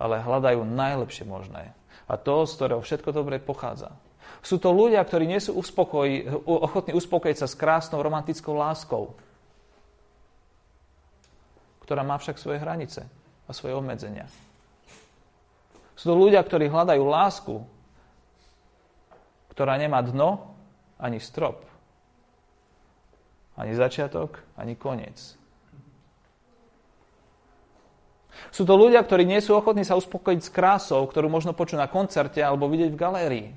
ale 0.00 0.24
hľadajú 0.24 0.64
najlepšie 0.64 1.28
možné. 1.28 1.76
A 2.08 2.16
to, 2.16 2.48
z 2.48 2.56
ktorého 2.56 2.80
všetko 2.80 3.10
dobre 3.12 3.36
pochádza. 3.36 3.92
Sú 4.40 4.56
to 4.56 4.70
ľudia, 4.70 5.02
ktorí 5.02 5.26
nie 5.26 5.42
sú 5.42 5.58
uspokoji, 5.58 6.24
ochotní 6.46 6.94
uspokojiť 6.94 7.36
sa 7.36 7.50
s 7.50 7.58
krásnou 7.58 8.00
romantickou 8.00 8.54
láskou, 8.54 9.18
ktorá 11.82 12.06
má 12.06 12.14
však 12.16 12.38
svoje 12.38 12.62
hranice 12.62 13.04
a 13.46 13.50
svoje 13.50 13.74
obmedzenia. 13.74 14.30
Sú 15.98 16.12
to 16.12 16.14
ľudia, 16.14 16.40
ktorí 16.46 16.70
hľadajú 16.70 17.02
lásku, 17.02 17.54
ktorá 19.50 19.74
nemá 19.80 19.98
dno 20.06 20.54
ani 20.94 21.18
strop. 21.18 21.65
Ani 23.56 23.72
začiatok, 23.72 24.44
ani 24.60 24.76
koniec. 24.76 25.36
Sú 28.52 28.68
to 28.68 28.76
ľudia, 28.76 29.00
ktorí 29.00 29.24
nie 29.24 29.40
sú 29.40 29.56
ochotní 29.56 29.84
sa 29.84 29.96
uspokojiť 29.96 30.40
s 30.44 30.52
krásou, 30.52 31.00
ktorú 31.08 31.32
možno 31.32 31.56
počuť 31.56 31.80
na 31.80 31.88
koncerte 31.88 32.44
alebo 32.44 32.68
vidieť 32.68 32.92
v 32.92 33.00
galérii. 33.00 33.48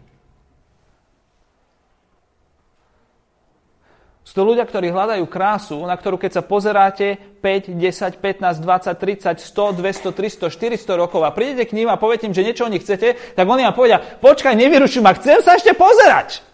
Sú 4.29 4.37
to 4.37 4.45
ľudia, 4.45 4.61
ktorí 4.61 4.93
hľadajú 4.93 5.25
krásu, 5.25 5.81
na 5.89 5.97
ktorú 5.97 6.21
keď 6.21 6.37
sa 6.37 6.43
pozeráte 6.45 7.17
5, 7.41 7.73
10, 7.73 8.21
15, 8.21 8.61
20, 8.61 8.93
30, 8.93 9.41
100, 9.41 9.81
200, 9.81 10.13
300, 10.13 10.85
400 10.85 11.01
rokov 11.01 11.25
a 11.25 11.33
prídete 11.33 11.73
k 11.73 11.75
ním 11.81 11.89
a 11.89 11.97
poviete 11.97 12.29
im, 12.29 12.35
že 12.37 12.45
niečo 12.45 12.69
o 12.69 12.71
nich 12.71 12.85
chcete, 12.85 13.17
tak 13.33 13.45
oni 13.49 13.65
vám 13.65 13.73
povedia, 13.73 13.97
počkaj, 13.97 14.53
nevyrušuj 14.53 15.01
ma, 15.01 15.17
chcem 15.17 15.41
sa 15.41 15.57
ešte 15.57 15.73
pozerať. 15.73 16.45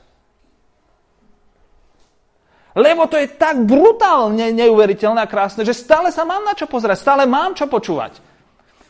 Lebo 2.76 3.08
to 3.08 3.16
je 3.16 3.32
tak 3.32 3.64
brutálne 3.64 4.52
neuveriteľné 4.52 5.24
a 5.24 5.32
krásne, 5.32 5.64
že 5.64 5.72
stále 5.72 6.12
sa 6.12 6.28
mám 6.28 6.44
na 6.44 6.52
čo 6.52 6.68
pozerať, 6.68 7.00
stále 7.00 7.24
mám 7.24 7.56
čo 7.56 7.72
počúvať. 7.72 8.20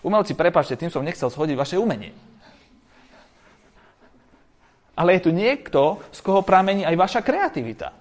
Umelci, 0.02 0.34
prepačte, 0.34 0.74
tým 0.74 0.90
som 0.90 1.06
nechcel 1.06 1.30
shodiť 1.30 1.54
vaše 1.54 1.78
umenie. 1.78 2.10
Ale 4.98 5.14
je 5.18 5.30
tu 5.30 5.32
niekto, 5.34 6.02
z 6.10 6.20
koho 6.26 6.42
pramení 6.42 6.82
aj 6.82 6.98
vaša 6.98 7.22
kreativita. 7.22 7.94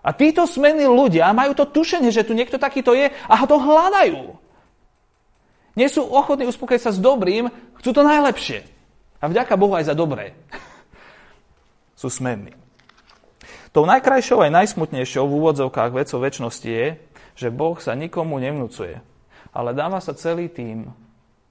A 0.00 0.08
títo 0.12 0.44
smení 0.44 0.84
ľudia 0.84 1.32
majú 1.32 1.56
to 1.56 1.64
tušenie, 1.64 2.12
že 2.12 2.24
tu 2.24 2.36
niekto 2.36 2.60
takýto 2.60 2.92
je 2.92 3.08
a 3.08 3.34
to 3.48 3.56
hľadajú. 3.56 4.36
Nie 5.76 5.88
sú 5.88 6.04
ochotní 6.04 6.44
uspokojiť 6.52 6.82
sa 6.84 6.92
s 6.92 7.00
dobrým, 7.00 7.48
chcú 7.80 7.90
to 7.96 8.02
najlepšie. 8.04 8.60
A 9.20 9.28
vďaka 9.28 9.56
Bohu 9.56 9.72
aj 9.72 9.88
za 9.88 9.96
dobré. 9.96 10.36
sú 12.00 12.12
smenní. 12.12 12.59
Tou 13.70 13.86
najkrajšou 13.86 14.42
aj 14.42 14.50
najsmutnejšou 14.50 15.30
v 15.30 15.36
úvodzovkách 15.38 15.94
vecou 15.94 16.18
väčšnosti 16.18 16.66
je, 16.66 16.98
že 17.38 17.54
Boh 17.54 17.78
sa 17.78 17.94
nikomu 17.94 18.42
nevnúcuje, 18.42 18.98
ale 19.54 19.70
dáva 19.78 20.02
sa 20.02 20.10
celý 20.10 20.50
tým, 20.50 20.90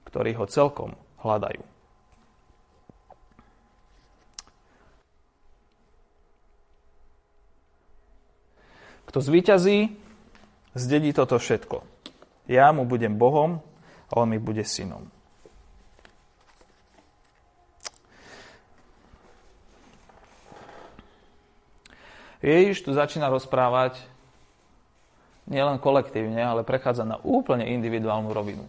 ktorí 0.04 0.36
ho 0.36 0.44
celkom 0.44 0.92
hľadajú. 1.24 1.64
Kto 9.08 9.18
zvíťazí, 9.18 9.90
zdedí 10.76 11.10
toto 11.16 11.40
všetko. 11.40 11.82
Ja 12.46 12.70
mu 12.70 12.86
budem 12.86 13.16
Bohom 13.16 13.64
a 14.12 14.22
on 14.22 14.30
mi 14.30 14.38
bude 14.38 14.62
synom. 14.62 15.10
Ježiš 22.40 22.84
tu 22.84 22.96
začína 22.96 23.28
rozprávať 23.28 24.00
nielen 25.44 25.76
kolektívne, 25.76 26.40
ale 26.40 26.64
prechádza 26.64 27.04
na 27.04 27.20
úplne 27.20 27.68
individuálnu 27.68 28.32
rovinu. 28.32 28.64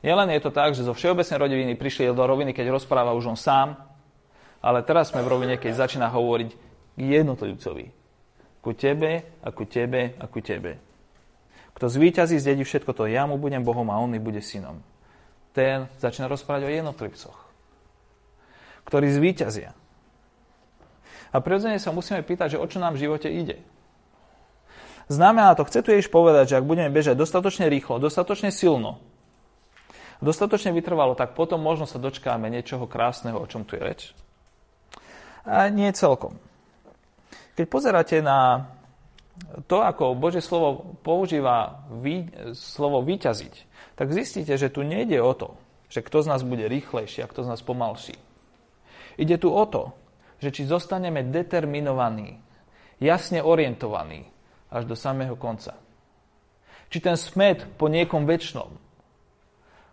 Nielen 0.00 0.30
je 0.30 0.40
to 0.40 0.54
tak, 0.54 0.72
že 0.78 0.86
zo 0.86 0.94
všeobecnej 0.94 1.38
rodiny 1.38 1.72
prišli 1.74 2.08
do 2.14 2.24
roviny, 2.24 2.54
keď 2.54 2.70
rozpráva 2.70 3.12
už 3.18 3.34
on 3.34 3.38
sám, 3.38 3.74
ale 4.62 4.86
teraz 4.86 5.10
sme 5.10 5.26
v 5.26 5.30
rovine, 5.30 5.54
keď 5.58 5.86
začína 5.86 6.08
hovoriť 6.08 6.54
jednotlivcovi 6.96 7.86
ku 8.62 8.70
tebe 8.74 9.26
a 9.42 9.48
ku 9.50 9.66
tebe 9.66 10.14
a 10.18 10.24
ku 10.26 10.38
tebe. 10.42 10.78
Kto 11.74 11.86
zvíťazí, 11.86 12.42
zdedí 12.42 12.66
všetko 12.66 12.90
to. 12.90 13.06
Ja 13.06 13.22
mu 13.26 13.38
budem 13.38 13.62
Bohom 13.62 13.86
a 13.94 14.02
on 14.02 14.10
mi 14.10 14.18
bude 14.18 14.42
synom. 14.42 14.82
Ten 15.54 15.86
začína 16.02 16.26
rozprávať 16.26 16.66
o 16.66 16.74
jednotlivcoch, 16.74 17.38
ktorí 18.86 19.14
zvíťazia. 19.14 19.74
A 21.32 21.40
prirodzene 21.44 21.76
sa 21.76 21.92
musíme 21.92 22.24
pýtať, 22.24 22.56
že 22.56 22.62
o 22.62 22.66
čo 22.66 22.80
nám 22.80 22.96
v 22.96 23.08
živote 23.08 23.28
ide. 23.28 23.60
Znamená 25.08 25.56
to, 25.56 25.64
chce 25.64 25.80
tu 25.80 25.88
Ježiš 25.88 26.12
povedať, 26.12 26.52
že 26.52 26.56
ak 26.60 26.68
budeme 26.68 26.92
bežať 26.92 27.16
dostatočne 27.16 27.72
rýchlo, 27.72 27.96
dostatočne 27.96 28.52
silno, 28.52 29.00
dostatočne 30.20 30.76
vytrvalo, 30.76 31.16
tak 31.16 31.32
potom 31.32 31.64
možno 31.64 31.88
sa 31.88 31.96
dočkáme 31.96 32.52
niečoho 32.52 32.84
krásneho, 32.84 33.40
o 33.40 33.48
čom 33.48 33.64
tu 33.64 33.80
je 33.80 33.82
reč. 33.82 34.00
A 35.48 35.72
nie 35.72 35.88
celkom. 35.96 36.36
Keď 37.56 37.66
pozeráte 37.72 38.20
na 38.20 38.68
to, 39.64 39.80
ako 39.80 40.12
Božie 40.12 40.44
slovo 40.44 40.98
používa 41.00 41.88
vý, 41.88 42.28
slovo 42.52 43.00
vyťaziť, 43.00 43.54
tak 43.96 44.12
zistíte, 44.12 44.60
že 44.60 44.68
tu 44.68 44.84
nejde 44.84 45.18
o 45.24 45.32
to, 45.32 45.56
že 45.88 46.04
kto 46.04 46.20
z 46.20 46.30
nás 46.36 46.44
bude 46.44 46.68
rýchlejší 46.68 47.24
a 47.24 47.30
kto 47.30 47.48
z 47.48 47.50
nás 47.56 47.64
pomalší. 47.64 48.14
Ide 49.16 49.40
tu 49.40 49.50
o 49.50 49.64
to, 49.64 49.96
že 50.38 50.54
či 50.54 50.66
zostaneme 50.66 51.26
determinovaní, 51.26 52.38
jasne 53.02 53.42
orientovaní 53.42 54.26
až 54.70 54.86
do 54.86 54.94
samého 54.94 55.34
konca. 55.34 55.74
Či 56.88 56.98
ten 57.04 57.16
smet 57.18 57.66
po 57.76 57.90
niekom 57.90 58.24
väčšnom 58.24 58.70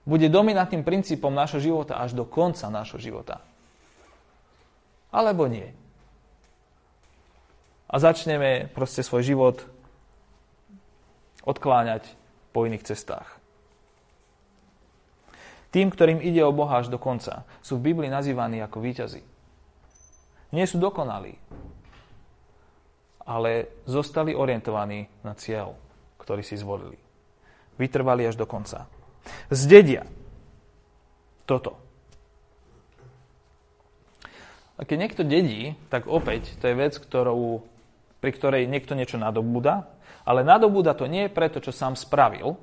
bude 0.05 0.29
dominantným 0.29 0.86
princípom 0.86 1.34
nášho 1.34 1.60
života 1.60 1.97
až 1.97 2.13
do 2.13 2.23
konca 2.23 2.69
nášho 2.69 3.01
života. 3.01 3.41
Alebo 5.12 5.49
nie 5.49 5.86
a 7.86 7.95
začneme 7.95 8.67
proste 8.73 9.05
svoj 9.05 9.23
život 9.23 9.58
odkláňať 11.45 12.10
po 12.49 12.65
iných 12.65 12.86
cestách. 12.91 13.39
Tým, 15.69 15.91
ktorým 15.91 16.23
ide 16.23 16.41
o 16.41 16.55
Boha 16.55 16.79
až 16.81 16.88
do 16.88 16.95
konca, 16.97 17.43
sú 17.60 17.77
v 17.77 17.91
Biblii 17.91 18.12
nazývaní 18.12 18.63
ako 18.63 18.79
víťazi. 18.79 19.21
Nie 20.56 20.63
sú 20.63 20.80
dokonalí, 20.80 21.36
ale 23.28 23.84
zostali 23.84 24.32
orientovaní 24.32 25.04
na 25.28 25.36
cieľ, 25.36 25.76
ktorý 26.15 26.39
si 26.39 26.56
zvolili. 26.56 26.96
Vytrvali 27.76 28.24
až 28.24 28.39
do 28.39 28.48
konca. 28.48 28.88
Zdedia 29.52 30.08
toto. 31.44 31.76
A 34.76 34.88
keď 34.88 34.98
niekto 34.98 35.24
dedí, 35.28 35.76
tak 35.91 36.08
opäť 36.08 36.56
to 36.60 36.72
je 36.72 36.76
vec, 36.76 36.96
ktorú 36.96 37.76
pri 38.26 38.32
ktorej 38.34 38.65
niekto 38.65 38.98
niečo 38.98 39.22
nadobúda, 39.22 39.86
ale 40.26 40.41
nadobúda 40.41 40.98
to 40.98 41.06
nie 41.06 41.30
preto, 41.30 41.62
čo 41.62 41.70
sám 41.70 41.94
spravil, 41.94 42.58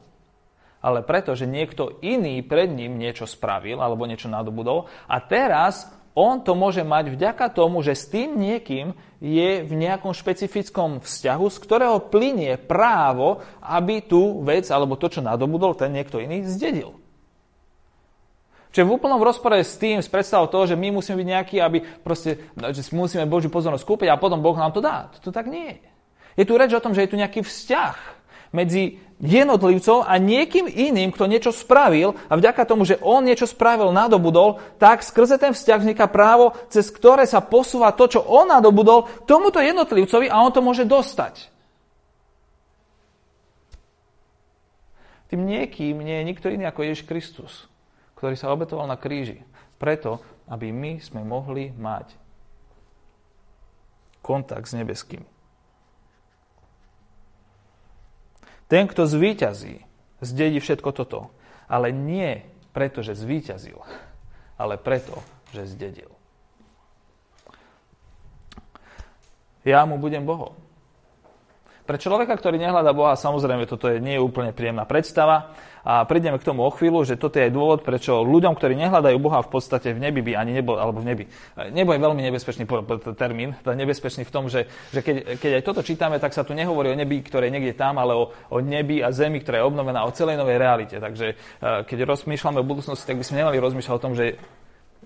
ale 0.83 1.07
preto, 1.07 1.39
že 1.39 1.47
niekto 1.47 2.03
iný 2.03 2.43
pred 2.43 2.67
ním 2.67 2.99
niečo 2.99 3.31
spravil 3.31 3.79
alebo 3.79 4.03
niečo 4.03 4.27
nadobudol 4.27 4.91
a 5.07 5.23
teraz 5.23 5.87
on 6.13 6.45
to 6.45 6.53
môže 6.53 6.85
mať 6.85 7.17
vďaka 7.17 7.49
tomu, 7.49 7.81
že 7.81 7.97
s 7.97 8.05
tým 8.09 8.37
niekým 8.37 8.93
je 9.23 9.65
v 9.65 9.73
nejakom 9.73 10.13
špecifickom 10.13 11.01
vzťahu, 11.01 11.47
z 11.49 11.59
ktorého 11.63 11.97
plinie 12.13 12.61
právo, 12.61 13.41
aby 13.65 14.05
tú 14.05 14.45
vec 14.45 14.69
alebo 14.69 15.01
to, 15.01 15.09
čo 15.09 15.25
nadobudol 15.25 15.73
ten 15.73 15.95
niekto 15.95 16.21
iný, 16.21 16.45
zdedil. 16.45 17.01
Čiže 18.73 18.89
v 18.89 18.95
úplnom 18.97 19.21
rozpore 19.21 19.61
s 19.61 19.77
tým, 19.77 20.01
s 20.01 20.09
predstavou 20.09 20.49
toho, 20.49 20.65
že 20.65 20.81
my 20.81 20.97
musíme 20.97 21.21
byť 21.21 21.29
nejakí, 21.29 21.57
aby 21.61 21.85
proste, 22.01 22.41
že 22.57 22.81
musíme 22.97 23.29
Božiu 23.29 23.53
pozornosť 23.53 23.85
kúpiť 23.85 24.09
a 24.09 24.17
potom 24.17 24.41
Boh 24.41 24.57
nám 24.57 24.73
to 24.73 24.81
dá. 24.81 25.13
To 25.21 25.29
tak 25.29 25.45
nie 25.45 25.77
je. 25.77 25.89
Je 26.41 26.49
tu 26.49 26.57
reč 26.57 26.73
o 26.73 26.81
tom, 26.81 26.97
že 26.97 27.05
je 27.05 27.13
tu 27.13 27.21
nejaký 27.21 27.45
vzťah 27.45 28.22
medzi 28.53 29.03
jednotlivcom 29.23 30.05
a 30.07 30.19
niekým 30.21 30.69
iným, 30.69 31.11
kto 31.11 31.27
niečo 31.27 31.51
spravil 31.51 32.15
a 32.29 32.37
vďaka 32.39 32.63
tomu, 32.69 32.87
že 32.87 33.01
on 33.01 33.27
niečo 33.27 33.49
spravil, 33.49 33.91
nadobudol, 33.91 34.61
tak 34.79 35.03
skrze 35.03 35.41
ten 35.41 35.57
vzťah 35.57 35.79
vzniká 35.83 36.07
právo, 36.07 36.55
cez 36.69 36.93
ktoré 36.93 37.27
sa 37.27 37.41
posúva 37.43 37.91
to, 37.97 38.07
čo 38.07 38.21
on 38.23 38.51
nadobudol, 38.51 39.09
tomuto 39.27 39.59
jednotlivcovi 39.59 40.31
a 40.31 40.43
on 40.43 40.53
to 40.53 40.61
môže 40.61 40.87
dostať. 40.87 41.51
Tým 45.33 45.49
niekým 45.49 45.97
nie 46.05 46.21
je 46.21 46.29
nikto 46.29 46.47
iný 46.53 46.69
ako 46.69 46.85
Ježiš 46.85 47.09
Kristus 47.09 47.73
ktorý 48.23 48.39
sa 48.39 48.55
obetoval 48.55 48.87
na 48.87 48.95
kríži. 48.95 49.43
Preto, 49.83 50.23
aby 50.47 50.71
my 50.71 51.03
sme 51.03 51.27
mohli 51.27 51.75
mať 51.75 52.15
kontakt 54.23 54.71
s 54.71 54.79
nebeským. 54.79 55.27
Ten, 58.73 58.89
kto 58.89 59.05
zvíťazí, 59.05 59.85
zdedí 60.25 60.57
všetko 60.57 60.97
toto. 60.97 61.29
Ale 61.69 61.93
nie 61.93 62.41
preto, 62.73 63.05
že 63.05 63.13
zvíťazil, 63.13 63.77
ale 64.57 64.81
preto, 64.81 65.21
že 65.53 65.69
zdedil. 65.69 66.09
Ja 69.69 69.85
mu 69.85 70.01
budem 70.01 70.25
Bohom. 70.25 70.57
Pre 71.83 71.99
človeka, 71.99 72.39
ktorý 72.39 72.63
nehľadá 72.63 72.95
Boha, 72.95 73.19
samozrejme, 73.19 73.67
toto 73.67 73.91
je, 73.91 73.99
nie 73.99 74.15
je 74.15 74.23
úplne 74.23 74.55
príjemná 74.55 74.87
predstava 74.87 75.51
a 75.83 76.07
prídeme 76.07 76.39
k 76.39 76.47
tomu 76.47 76.63
o 76.63 76.71
chvíľu, 76.71 77.03
že 77.03 77.19
toto 77.19 77.43
je 77.43 77.51
aj 77.51 77.53
dôvod, 77.53 77.83
prečo 77.83 78.23
ľuďom, 78.23 78.55
ktorí 78.55 78.79
nehľadajú 78.79 79.19
Boha 79.19 79.43
v 79.43 79.51
podstate 79.51 79.91
v 79.91 79.99
nebi 79.99 80.23
by 80.23 80.39
ani 80.39 80.55
nebol, 80.55 80.79
alebo 80.79 81.03
v 81.03 81.11
nebi. 81.11 81.25
Nebo 81.75 81.91
je 81.91 81.99
veľmi 81.99 82.23
nebezpečný 82.23 82.71
termín, 83.19 83.59
nebezpečný 83.67 84.23
v 84.23 84.31
tom, 84.31 84.47
že, 84.47 84.71
že 84.95 85.03
keď, 85.03 85.43
keď 85.43 85.51
aj 85.59 85.63
toto 85.67 85.83
čítame, 85.83 86.23
tak 86.23 86.31
sa 86.31 86.47
tu 86.47 86.55
nehovorí 86.55 86.95
o 86.95 86.99
nebi, 86.99 87.19
ktoré 87.19 87.51
je 87.51 87.55
niekde 87.59 87.75
tam, 87.75 87.99
ale 87.99 88.15
o, 88.15 88.31
o 88.31 88.59
nebi 88.63 89.03
a 89.03 89.11
zemi, 89.11 89.43
ktorá 89.43 89.59
je 89.59 89.67
obnovená, 89.67 90.07
o 90.07 90.15
celej 90.15 90.39
novej 90.39 90.63
realite. 90.63 91.03
Takže 91.03 91.27
eh, 91.35 91.83
keď 91.83 92.07
rozmýšľame 92.07 92.63
o 92.63 92.69
budúcnosti, 92.69 93.11
tak 93.11 93.19
by 93.19 93.27
sme 93.27 93.43
nemali 93.43 93.59
rozmýšľať 93.59 93.95
o 93.99 94.05
tom, 94.07 94.15
že 94.15 94.39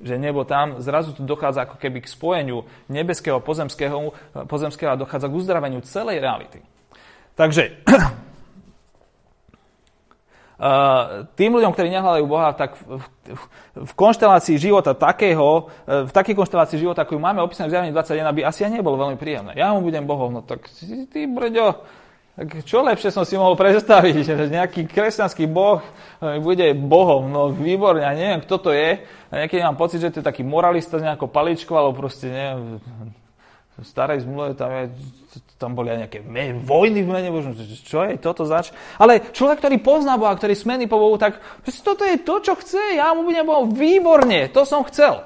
že 0.00 0.20
nebo 0.20 0.44
tam, 0.44 0.80
zrazu 0.80 1.12
tu 1.16 1.24
dochádza 1.24 1.64
ako 1.64 1.80
keby 1.80 2.04
k 2.04 2.12
spojeniu 2.12 2.64
nebeského 2.92 3.40
pozemského, 3.40 4.12
pozemského 4.44 4.92
a 4.92 5.00
dochádza 5.00 5.28
k 5.28 5.36
uzdraveniu 5.40 5.80
celej 5.84 6.20
reality. 6.20 6.60
Takže 7.36 7.84
tým 11.36 11.50
ľuďom, 11.52 11.72
ktorí 11.76 11.88
nehľadajú 11.92 12.24
Boha, 12.24 12.56
tak 12.56 12.80
v, 12.80 13.00
v, 13.28 13.42
v 13.76 13.92
konštelácii 13.92 14.56
života 14.56 14.96
takého, 14.96 15.68
v 15.84 16.10
takej 16.12 16.32
konštelácii 16.32 16.80
života, 16.80 17.04
ju 17.04 17.20
máme 17.20 17.44
opísané 17.44 17.68
v 17.68 17.76
zjavení 17.76 17.92
21, 17.92 18.24
by 18.32 18.42
asi 18.48 18.64
aj 18.64 18.72
nebolo 18.72 18.96
veľmi 18.96 19.20
príjemné. 19.20 19.52
Ja 19.52 19.76
mu 19.76 19.84
budem 19.84 20.08
Bohom, 20.08 20.32
no 20.32 20.40
tak 20.40 20.64
ty, 20.72 21.04
ty 21.12 21.28
brďo, 21.28 21.84
tak 22.36 22.68
čo 22.68 22.84
lepšie 22.84 23.08
som 23.08 23.24
si 23.24 23.32
mohol 23.32 23.56
predstaviť, 23.56 24.14
že 24.20 24.52
nejaký 24.52 24.84
kresťanský 24.84 25.48
boh 25.48 25.80
e, 26.20 26.36
bude 26.36 26.76
bohom, 26.76 27.32
no 27.32 27.48
výborne, 27.48 28.04
ja 28.04 28.12
neviem, 28.12 28.44
kto 28.44 28.56
to 28.60 28.70
je. 28.76 29.00
A 29.32 29.34
niekedy 29.40 29.64
mám 29.64 29.80
pocit, 29.80 30.04
že 30.04 30.12
to 30.12 30.20
je 30.20 30.28
taký 30.28 30.44
moralista 30.44 31.00
s 31.00 31.06
nejakou 31.08 31.32
paličkou, 31.32 31.72
alebo 31.72 31.96
proste, 31.96 32.28
neviem, 32.28 32.76
v 33.76 33.84
starej 33.84 34.24
zmluve 34.24 34.52
tam, 34.52 34.68
je, 34.68 34.92
tam 35.56 35.72
boli 35.72 35.92
aj 35.92 36.08
nejaké 36.08 36.18
vojny 36.60 37.04
v 37.04 37.08
mene 37.08 37.28
Božom, 37.32 37.52
čo 37.56 38.04
je 38.04 38.20
toto 38.20 38.44
zač? 38.48 38.72
Ale 38.96 39.32
človek, 39.32 39.60
ktorý 39.60 39.76
pozná 39.80 40.16
Boha, 40.16 40.32
ktorý 40.32 40.52
smení 40.56 40.88
po 40.88 41.00
Bohu, 41.00 41.16
tak 41.20 41.40
toto 41.84 42.04
je 42.04 42.20
to, 42.20 42.40
čo 42.40 42.52
chce, 42.56 43.00
ja 43.00 43.16
mu 43.16 43.24
budem 43.24 43.44
Bohom, 43.44 43.72
výborne, 43.72 44.48
to 44.52 44.64
som 44.64 44.84
chcel. 44.88 45.24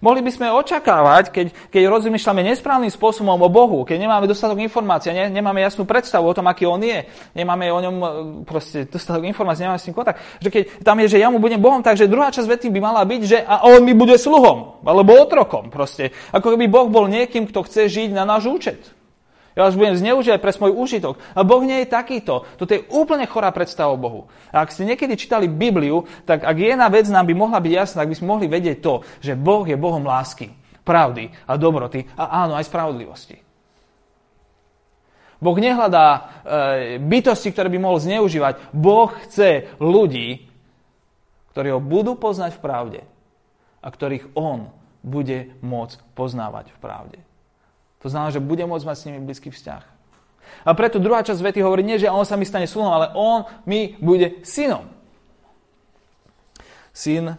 Mohli 0.00 0.20
by 0.28 0.30
sme 0.32 0.46
očakávať, 0.52 1.24
keď, 1.32 1.46
keď 1.72 1.82
rozmýšľame 1.88 2.44
nesprávnym 2.52 2.92
spôsobom 2.92 3.36
o 3.36 3.48
Bohu, 3.48 3.84
keď 3.88 4.02
nemáme 4.02 4.28
dostatok 4.28 4.60
informácií, 4.60 5.12
ne, 5.12 5.32
nemáme 5.32 5.64
jasnú 5.64 5.88
predstavu 5.88 6.28
o 6.28 6.36
tom, 6.36 6.48
aký 6.48 6.68
On 6.68 6.80
je, 6.80 7.08
nemáme 7.32 7.68
o 7.72 7.78
ňom 7.80 7.96
e, 7.96 8.08
proste 8.44 8.84
dostatok 8.84 9.24
informácií, 9.24 9.64
nemáme 9.64 9.80
s 9.80 9.86
ním 9.88 9.96
kontakt, 9.96 10.20
že 10.40 10.48
keď 10.52 10.62
tam 10.84 11.00
je, 11.00 11.16
že 11.16 11.22
ja 11.22 11.28
mu 11.32 11.40
budem 11.40 11.60
Bohom, 11.60 11.80
takže 11.80 12.10
druhá 12.10 12.28
časť 12.32 12.48
vety 12.48 12.68
by 12.72 12.80
mala 12.80 13.02
byť, 13.04 13.22
že 13.24 13.38
a 13.40 13.68
On 13.68 13.80
mi 13.80 13.92
bude 13.92 14.16
sluhom, 14.16 14.80
alebo 14.84 15.16
otrokom 15.16 15.68
proste. 15.68 16.12
Ako 16.32 16.56
keby 16.56 16.68
Boh 16.68 16.88
bol 16.88 17.08
niekým, 17.08 17.48
kto 17.48 17.64
chce 17.64 17.88
žiť 17.88 18.10
na 18.16 18.24
náš 18.24 18.48
účet. 18.48 18.95
Ja 19.56 19.64
vás 19.64 19.72
budem 19.72 19.96
zneužívať 19.96 20.36
pre 20.36 20.52
svoj 20.52 20.76
úžitok. 20.76 21.16
A 21.32 21.40
Boh 21.40 21.64
nie 21.64 21.80
je 21.80 21.88
takýto. 21.88 22.44
Toto 22.60 22.76
je 22.76 22.84
úplne 22.92 23.24
chorá 23.24 23.48
predstava 23.56 23.96
o 23.96 23.98
Bohu. 23.98 24.28
A 24.52 24.60
ak 24.60 24.68
ste 24.68 24.84
niekedy 24.84 25.16
čítali 25.16 25.48
Bibliu, 25.48 26.04
tak 26.28 26.44
ak 26.44 26.56
jedna 26.60 26.92
vec 26.92 27.08
nám 27.08 27.24
by 27.24 27.32
mohla 27.32 27.56
byť 27.56 27.72
jasná, 27.72 28.04
ak 28.04 28.12
by 28.12 28.16
sme 28.20 28.36
mohli 28.36 28.46
vedieť 28.52 28.84
to, 28.84 29.00
že 29.24 29.32
Boh 29.32 29.64
je 29.64 29.80
Bohom 29.80 30.04
lásky, 30.04 30.52
pravdy 30.84 31.32
a 31.48 31.56
dobroty 31.56 32.04
a 32.20 32.44
áno, 32.44 32.52
aj 32.52 32.68
spravodlivosti. 32.68 33.40
Boh 35.40 35.56
nehľadá 35.56 36.06
e, 36.06 36.20
bytosti, 37.00 37.48
ktoré 37.52 37.72
by 37.72 37.78
mohol 37.80 38.00
zneužívať. 38.00 38.76
Boh 38.76 39.08
chce 39.24 39.72
ľudí, 39.80 40.52
ktorí 41.56 41.72
ho 41.72 41.80
budú 41.80 42.12
poznať 42.16 42.56
v 42.56 42.60
pravde 42.60 43.00
a 43.80 43.88
ktorých 43.88 44.36
on 44.36 44.68
bude 45.00 45.56
môcť 45.64 45.96
poznávať 46.12 46.76
v 46.76 46.78
pravde. 46.80 47.18
To 48.04 48.08
znamená, 48.12 48.34
že 48.34 48.44
bude 48.44 48.62
môcť 48.66 48.86
mať 48.86 48.96
s 48.96 49.06
nimi 49.08 49.20
blízky 49.24 49.48
vzťah. 49.48 49.82
A 50.66 50.70
preto 50.74 50.98
druhá 50.98 51.22
časť 51.22 51.42
vety 51.42 51.60
hovorí 51.62 51.86
nie, 51.86 52.00
že 52.00 52.10
on 52.10 52.26
sa 52.26 52.34
mi 52.34 52.46
stane 52.46 52.66
synom, 52.66 52.90
ale 52.90 53.14
on 53.14 53.46
mi 53.66 53.94
bude 54.02 54.42
synom. 54.42 54.86
Syn 56.96 57.36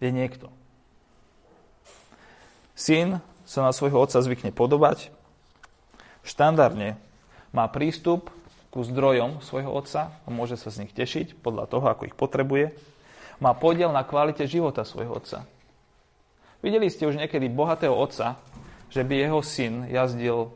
je 0.00 0.10
niekto. 0.12 0.52
Syn 2.76 3.20
sa 3.48 3.66
na 3.66 3.72
svojho 3.72 3.96
otca 4.00 4.20
zvykne 4.22 4.52
podobať. 4.52 5.12
Štandardne 6.22 7.00
má 7.50 7.66
prístup 7.66 8.30
ku 8.70 8.86
zdrojom 8.86 9.42
svojho 9.42 9.72
otca 9.72 10.14
a 10.22 10.28
môže 10.30 10.54
sa 10.54 10.70
z 10.70 10.86
nich 10.86 10.92
tešiť 10.94 11.42
podľa 11.42 11.66
toho, 11.66 11.86
ako 11.90 12.06
ich 12.06 12.16
potrebuje. 12.16 12.76
Má 13.42 13.56
podiel 13.56 13.90
na 13.90 14.06
kvalite 14.06 14.46
života 14.46 14.86
svojho 14.86 15.16
otca. 15.16 15.48
Videli 16.60 16.92
ste 16.92 17.08
už 17.08 17.16
niekedy 17.16 17.48
bohatého 17.48 17.96
otca, 17.96 18.36
že 18.92 19.00
by 19.00 19.14
jeho 19.16 19.40
syn 19.40 19.88
jazdil 19.88 20.52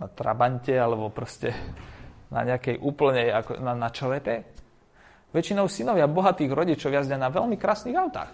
na 0.00 0.08
Trabante 0.08 0.72
alebo 0.72 1.12
proste 1.12 1.52
na 2.32 2.48
nejakej 2.48 2.80
úplnej, 2.80 3.28
ako 3.28 3.60
na, 3.60 3.76
na 3.76 3.92
čelete? 3.92 4.48
Väčšinou 5.36 5.68
synovia 5.68 6.08
bohatých 6.08 6.48
rodičov 6.48 6.92
jazdia 6.92 7.20
na 7.20 7.28
veľmi 7.28 7.60
krásnych 7.60 7.96
autách. 7.96 8.32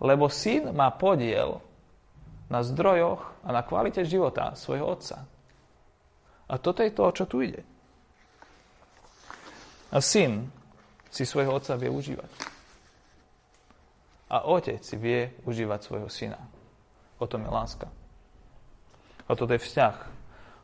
Lebo 0.00 0.28
syn 0.28 0.76
má 0.76 0.92
podiel 0.92 1.64
na 2.52 2.60
zdrojoch 2.60 3.24
a 3.40 3.48
na 3.52 3.64
kvalite 3.64 4.04
života 4.04 4.52
svojho 4.52 4.84
otca. 4.84 5.24
A 6.46 6.54
toto 6.60 6.84
je 6.84 6.92
to, 6.92 7.02
o 7.08 7.12
čo 7.16 7.24
tu 7.24 7.40
ide. 7.40 7.64
A 9.90 9.98
syn 10.04 10.52
si 11.08 11.24
svojho 11.24 11.56
otca 11.56 11.74
vie 11.80 11.88
užívať. 11.88 12.55
A 14.26 14.42
otec 14.42 14.82
si 14.82 14.98
vie 14.98 15.30
užívať 15.46 15.80
svojho 15.82 16.10
syna. 16.10 16.40
O 17.22 17.30
tom 17.30 17.46
je 17.46 17.50
láska. 17.50 17.86
A 19.26 19.34
toto 19.38 19.54
je 19.54 19.62
vzťah, 19.62 19.96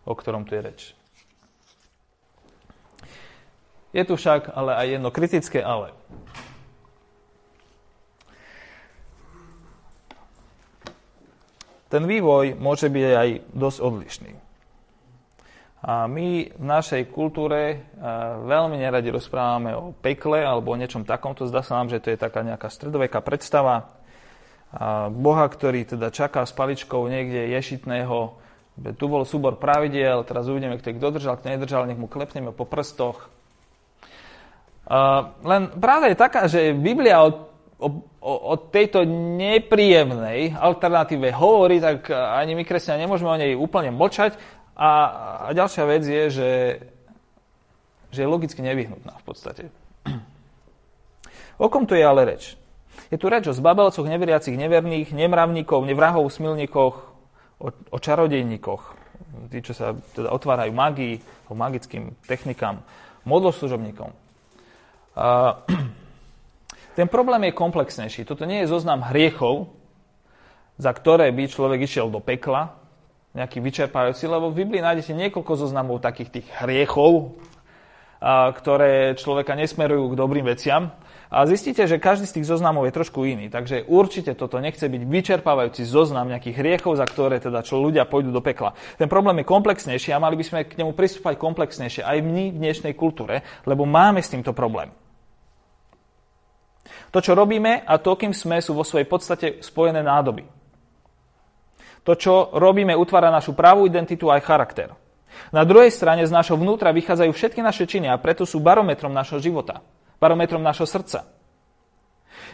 o 0.06 0.12
ktorom 0.14 0.42
tu 0.42 0.58
je 0.58 0.62
reč. 0.62 0.80
Je 3.92 4.02
tu 4.08 4.16
však 4.16 4.50
ale 4.56 4.72
aj 4.74 4.86
jedno 4.98 5.10
kritické 5.12 5.60
ale. 5.60 5.92
Ten 11.92 12.08
vývoj 12.08 12.56
môže 12.56 12.88
byť 12.88 13.04
aj 13.04 13.28
dosť 13.52 13.78
odlišný. 13.84 14.32
A 15.82 16.06
my 16.06 16.46
v 16.54 16.64
našej 16.64 17.10
kultúre 17.10 17.60
e, 17.70 17.76
veľmi 18.46 18.78
neradi 18.78 19.10
rozprávame 19.10 19.74
o 19.74 19.90
pekle 19.98 20.46
alebo 20.46 20.70
o 20.70 20.78
niečom 20.78 21.02
takomto. 21.02 21.42
Zdá 21.50 21.66
sa 21.66 21.82
nám, 21.82 21.90
že 21.90 21.98
to 21.98 22.14
je 22.14 22.18
taká 22.22 22.46
nejaká 22.46 22.70
stredoveká 22.70 23.18
predstava. 23.18 24.02
Boha, 25.12 25.44
ktorý 25.52 25.84
teda 25.84 26.08
čaká 26.08 26.48
s 26.48 26.52
paličkou 26.56 27.04
niekde 27.04 27.52
ješitného. 27.52 28.40
Tu 28.96 29.04
bol 29.04 29.28
súbor 29.28 29.60
pravidiel, 29.60 30.24
teraz 30.24 30.48
uvidíme, 30.48 30.80
kto 30.80 30.96
ich 30.96 31.02
dodržal, 31.02 31.36
kto 31.36 31.52
nedržal, 31.52 31.84
nech 31.84 32.00
mu 32.00 32.08
klepneme 32.08 32.56
po 32.56 32.64
prstoch. 32.64 33.28
Len 35.44 35.62
pravda 35.76 36.08
je 36.08 36.16
taká, 36.16 36.48
že 36.48 36.72
Biblia 36.72 37.20
o, 37.20 37.52
o, 37.84 37.88
o 38.24 38.54
tejto 38.56 39.04
nepríjemnej 39.36 40.56
alternatíve 40.56 41.36
hovorí, 41.36 41.76
tak 41.76 42.08
ani 42.08 42.56
my 42.56 42.64
kresťania 42.64 43.04
nemôžeme 43.04 43.28
o 43.28 43.40
nej 43.44 43.52
úplne 43.52 43.92
mlčať, 43.92 44.40
a, 44.76 44.90
a 45.46 45.48
ďalšia 45.52 45.84
vec 45.84 46.02
je, 46.04 46.24
že, 46.32 46.50
že 48.08 48.18
je 48.24 48.28
logicky 48.28 48.64
nevyhnutná 48.64 49.20
v 49.20 49.24
podstate. 49.24 49.62
O 51.60 51.68
kom 51.68 51.86
tu 51.86 51.94
je 51.94 52.02
ale 52.02 52.24
reč? 52.24 52.56
Je 53.12 53.20
tu 53.20 53.28
reč 53.28 53.46
o 53.46 53.54
zbabelcoch, 53.54 54.08
neveriacich, 54.08 54.56
neverných, 54.56 55.12
nemravníkov, 55.12 55.84
nevrahov, 55.84 56.32
smilníkoch, 56.32 56.94
o, 57.60 57.68
o 57.70 57.98
čarodejníkoch, 58.00 58.82
tí, 59.52 59.60
čo 59.60 59.76
sa 59.76 59.92
teda 60.16 60.32
otvárajú 60.32 60.72
magii, 60.72 61.20
o 61.46 61.54
magickým 61.54 62.16
technikám, 62.24 62.80
modloslužobníkom. 63.28 64.10
A, 65.14 65.60
ten 66.98 67.06
problém 67.06 67.52
je 67.52 67.54
komplexnejší. 67.54 68.24
Toto 68.24 68.48
nie 68.48 68.64
je 68.64 68.72
zoznam 68.72 69.04
hriechov, 69.04 69.70
za 70.80 70.90
ktoré 70.90 71.30
by 71.30 71.52
človek 71.52 71.84
išiel 71.84 72.08
do 72.08 72.18
pekla, 72.18 72.81
nejaký 73.32 73.64
vyčerpajúci, 73.64 74.28
lebo 74.28 74.52
v 74.52 74.64
Biblii 74.64 74.84
nájdete 74.84 75.16
niekoľko 75.16 75.52
zoznamov 75.56 76.04
takých 76.04 76.40
tých 76.40 76.46
hriechov, 76.60 77.32
ktoré 78.54 79.18
človeka 79.18 79.56
nesmerujú 79.58 80.12
k 80.12 80.18
dobrým 80.20 80.46
veciam. 80.46 80.94
A 81.32 81.48
zistíte, 81.48 81.88
že 81.88 81.96
každý 81.96 82.28
z 82.28 82.38
tých 82.38 82.46
zoznamov 82.52 82.84
je 82.84 82.92
trošku 82.92 83.24
iný. 83.24 83.48
Takže 83.48 83.88
určite 83.88 84.36
toto 84.36 84.60
nechce 84.60 84.84
byť 84.84 85.02
vyčerpávajúci 85.08 85.88
zoznam 85.88 86.28
nejakých 86.28 86.60
hriechov, 86.60 86.92
za 87.00 87.08
ktoré 87.08 87.40
teda 87.40 87.64
čo 87.64 87.80
ľudia 87.80 88.04
pôjdu 88.04 88.28
do 88.28 88.44
pekla. 88.44 88.76
Ten 89.00 89.08
problém 89.08 89.40
je 89.40 89.48
komplexnejší 89.48 90.12
a 90.12 90.20
mali 90.20 90.36
by 90.36 90.44
sme 90.44 90.68
k 90.68 90.76
nemu 90.76 90.92
pristúpať 90.92 91.40
komplexnejšie 91.40 92.04
aj 92.04 92.18
my 92.20 92.52
v 92.52 92.60
dnešnej 92.60 92.92
kultúre, 92.92 93.40
lebo 93.64 93.88
máme 93.88 94.20
s 94.20 94.28
týmto 94.28 94.52
problém. 94.52 94.92
To, 97.16 97.18
čo 97.24 97.32
robíme 97.32 97.80
a 97.80 97.96
to, 97.96 98.12
kým 98.12 98.36
sme, 98.36 98.60
sú 98.60 98.76
vo 98.76 98.84
svojej 98.84 99.08
podstate 99.08 99.64
spojené 99.64 100.04
nádoby. 100.04 100.61
To, 102.02 102.18
čo 102.18 102.50
robíme, 102.50 102.98
utvára 102.98 103.30
našu 103.30 103.54
pravú 103.54 103.86
identitu 103.86 104.26
aj 104.26 104.42
charakter. 104.42 104.90
Na 105.54 105.62
druhej 105.62 105.94
strane 105.94 106.26
z 106.26 106.34
nášho 106.34 106.58
vnútra 106.58 106.90
vychádzajú 106.90 107.30
všetky 107.30 107.60
naše 107.62 107.86
činy 107.86 108.10
a 108.10 108.20
preto 108.20 108.42
sú 108.42 108.58
barometrom 108.58 109.14
našho 109.14 109.38
života, 109.38 109.80
barometrom 110.18 110.60
našho 110.60 110.84
srdca. 110.84 111.30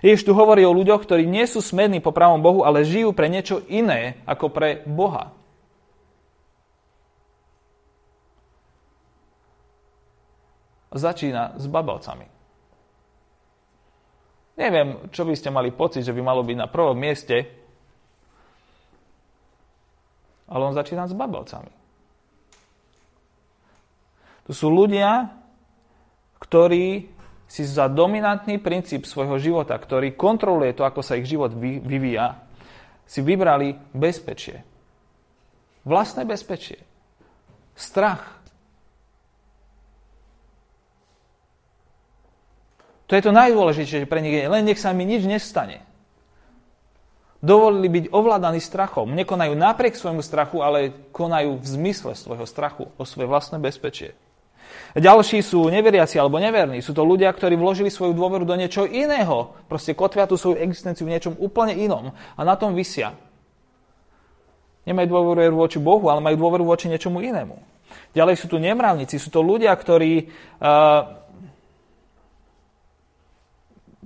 Ježiš 0.04 0.30
tu 0.30 0.32
hovorí 0.36 0.62
o 0.62 0.76
ľuďoch, 0.76 1.02
ktorí 1.02 1.26
nie 1.26 1.48
sú 1.48 1.58
smední 1.58 1.98
po 1.98 2.14
pravom 2.14 2.38
Bohu, 2.38 2.60
ale 2.62 2.86
žijú 2.86 3.10
pre 3.16 3.26
niečo 3.26 3.64
iné 3.66 4.22
ako 4.28 4.52
pre 4.52 4.86
Boha. 4.86 5.34
Začína 10.88 11.58
s 11.60 11.68
babelcami. 11.68 12.26
Neviem, 14.58 15.06
čo 15.14 15.22
by 15.22 15.34
ste 15.38 15.54
mali 15.54 15.70
pocit, 15.70 16.02
že 16.02 16.14
by 16.14 16.22
malo 16.24 16.42
byť 16.42 16.56
na 16.58 16.66
prvom 16.66 16.96
mieste, 16.98 17.46
ale 20.48 20.62
on 20.64 20.74
začína 20.74 21.04
s 21.04 21.12
babelcami. 21.12 21.72
To 24.48 24.52
sú 24.56 24.72
ľudia, 24.72 25.28
ktorí 26.40 27.12
si 27.48 27.62
za 27.64 27.88
dominantný 27.88 28.60
princíp 28.60 29.08
svojho 29.08 29.40
života, 29.40 29.76
ktorý 29.76 30.16
kontroluje 30.16 30.76
to, 30.76 30.84
ako 30.84 31.00
sa 31.00 31.16
ich 31.16 31.28
život 31.28 31.52
vyvíja, 31.56 32.44
si 33.08 33.24
vybrali 33.24 33.76
bezpečie. 33.96 34.60
Vlastné 35.88 36.28
bezpečie. 36.28 36.84
Strach. 37.72 38.36
To 43.08 43.16
je 43.16 43.24
to 43.24 43.32
najdôležitejšie 43.32 44.04
pre 44.04 44.20
nich. 44.20 44.44
Len 44.44 44.68
nech 44.68 44.76
sa 44.76 44.92
mi 44.92 45.08
nič 45.08 45.24
nestane. 45.24 45.87
Dovolili 47.38 47.86
byť 47.86 48.04
ovládaní 48.10 48.58
strachom. 48.58 49.14
Nekonajú 49.14 49.54
napriek 49.54 49.94
svojmu 49.94 50.26
strachu, 50.26 50.58
ale 50.58 50.90
konajú 51.14 51.62
v 51.62 51.66
zmysle 51.66 52.18
svojho 52.18 52.42
strachu 52.42 52.90
o 52.98 53.02
svoje 53.06 53.30
vlastné 53.30 53.62
bezpečie. 53.62 54.18
Ďalší 54.98 55.44
sú 55.46 55.70
neveriaci 55.70 56.18
alebo 56.18 56.42
neverní. 56.42 56.82
Sú 56.82 56.90
to 56.90 57.06
ľudia, 57.06 57.30
ktorí 57.30 57.54
vložili 57.54 57.94
svoju 57.94 58.10
dôveru 58.10 58.42
do 58.42 58.58
niečo 58.58 58.88
iného. 58.88 59.54
Proste 59.70 59.94
kotvia 59.94 60.26
tú 60.26 60.34
svoju 60.34 60.58
existenciu 60.58 61.06
v 61.06 61.14
niečom 61.14 61.38
úplne 61.38 61.78
inom. 61.78 62.10
A 62.34 62.40
na 62.42 62.58
tom 62.58 62.74
vysia. 62.74 63.14
Nemajú 64.88 65.06
dôveru 65.06 65.54
voči 65.54 65.78
Bohu, 65.78 66.08
ale 66.10 66.24
majú 66.24 66.40
dôveru 66.40 66.64
voči 66.66 66.90
niečomu 66.90 67.20
inému. 67.22 67.54
Ďalej 68.16 68.34
sú 68.40 68.46
tu 68.48 68.56
nemravníci. 68.56 69.20
Sú 69.20 69.28
to 69.28 69.44
ľudia, 69.44 69.70
ktorí 69.76 70.26
uh, 70.26 71.27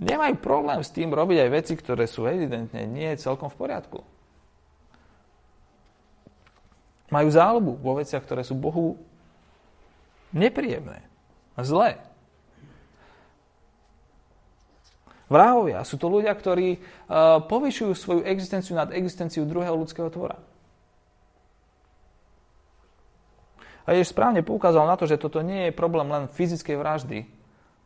nemajú 0.03 0.35
problém 0.43 0.83
s 0.83 0.91
tým 0.91 1.15
robiť 1.15 1.47
aj 1.47 1.51
veci, 1.55 1.73
ktoré 1.79 2.11
sú 2.11 2.27
evidentne 2.27 2.83
nie 2.85 3.15
celkom 3.15 3.47
v 3.49 3.59
poriadku. 3.59 3.99
Majú 7.13 7.29
záľubu 7.29 7.73
vo 7.79 7.93
veciach, 8.01 8.25
ktoré 8.25 8.43
sú 8.43 8.57
Bohu 8.57 8.97
nepríjemné 10.33 11.05
a 11.55 11.61
zlé. 11.63 12.01
Vrahovia 15.29 15.81
sú 15.85 15.97
to 15.97 16.13
ľudia, 16.13 16.33
ktorí 16.37 16.77
uh, 16.77 17.41
povyšujú 17.49 17.93
svoju 17.97 18.21
existenciu 18.29 18.77
nad 18.77 18.93
existenciu 18.93 19.49
druhého 19.49 19.73
ľudského 19.73 20.13
tvora. 20.13 20.37
A 23.83 23.97
Ježiš 23.97 24.13
správne 24.13 24.45
poukázal 24.45 24.85
na 24.87 24.95
to, 24.95 25.09
že 25.09 25.19
toto 25.19 25.41
nie 25.41 25.69
je 25.69 25.73
problém 25.75 26.07
len 26.07 26.31
fyzickej 26.31 26.77
vraždy, 26.77 27.19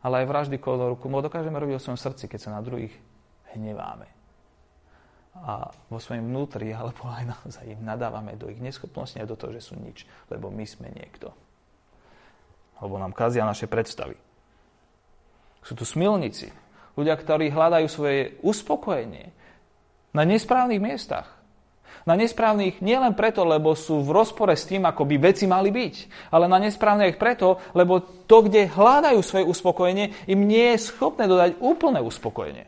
ale 0.07 0.23
aj 0.23 0.31
vraždy 0.31 0.57
koloru, 0.63 0.95
ktorú 0.95 1.19
dokážeme 1.19 1.59
robiť 1.59 1.75
o 1.75 1.83
svojom 1.83 1.99
srdci, 1.99 2.31
keď 2.31 2.39
sa 2.39 2.55
na 2.55 2.63
druhých 2.63 2.95
hneváme. 3.51 4.07
A 5.43 5.67
vo 5.91 5.99
svojom 5.99 6.31
vnútri, 6.31 6.71
alebo 6.79 7.11
aj 7.11 7.27
naozaj 7.27 7.67
im 7.67 7.83
nadávame 7.83 8.39
do 8.39 8.47
ich 8.47 8.63
neschopnosti 8.63 9.19
a 9.19 9.27
do 9.27 9.35
toho, 9.35 9.51
že 9.51 9.67
sú 9.67 9.75
nič, 9.75 10.07
lebo 10.31 10.47
my 10.47 10.63
sme 10.63 10.87
niekto 10.95 11.35
alebo 12.77 13.01
nám 13.01 13.13
kazia 13.13 13.45
naše 13.45 13.65
predstavy. 13.65 14.13
Sú 15.65 15.73
tu 15.73 15.83
smilníci, 15.83 16.53
ľudia, 16.95 17.17
ktorí 17.17 17.49
hľadajú 17.51 17.87
svoje 17.89 18.37
uspokojenie 18.45 19.33
na 20.13 20.23
nesprávnych 20.23 20.81
miestach. 20.81 21.36
Na 22.07 22.15
nesprávnych 22.15 22.79
nielen 22.79 23.19
preto, 23.19 23.43
lebo 23.43 23.75
sú 23.75 23.99
v 23.99 24.15
rozpore 24.15 24.55
s 24.55 24.63
tým, 24.63 24.87
ako 24.87 25.03
by 25.03 25.15
veci 25.19 25.43
mali 25.43 25.75
byť, 25.75 25.95
ale 26.31 26.47
na 26.47 26.55
nesprávnych 26.55 27.19
preto, 27.19 27.59
lebo 27.75 27.99
to, 28.23 28.47
kde 28.47 28.71
hľadajú 28.71 29.19
svoje 29.19 29.43
uspokojenie, 29.43 30.15
im 30.31 30.47
nie 30.47 30.71
je 30.71 30.87
schopné 30.87 31.27
dodať 31.27 31.59
úplné 31.59 31.99
uspokojenie. 31.99 32.63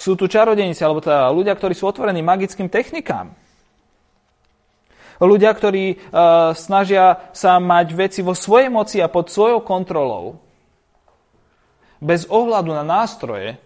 Sú 0.00 0.16
tu 0.16 0.32
čarodejníci, 0.32 0.80
alebo 0.80 1.04
teda 1.04 1.28
ľudia, 1.28 1.52
ktorí 1.52 1.76
sú 1.76 1.84
otvorení 1.84 2.24
magickým 2.24 2.72
technikám. 2.72 3.36
Ľudia, 5.18 5.50
ktorí 5.50 5.98
uh, 5.98 6.54
snažia 6.54 7.28
sa 7.34 7.58
mať 7.58 7.86
veci 7.92 8.20
vo 8.22 8.32
svojej 8.32 8.70
moci 8.70 9.02
a 9.02 9.10
pod 9.10 9.28
svojou 9.28 9.60
kontrolou. 9.60 10.38
Bez 11.98 12.30
ohľadu 12.30 12.70
na 12.70 12.86
nástroje, 12.86 13.58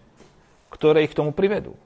ktoré 0.72 1.04
ich 1.04 1.12
k 1.12 1.20
tomu 1.20 1.36
privedú. 1.36 1.76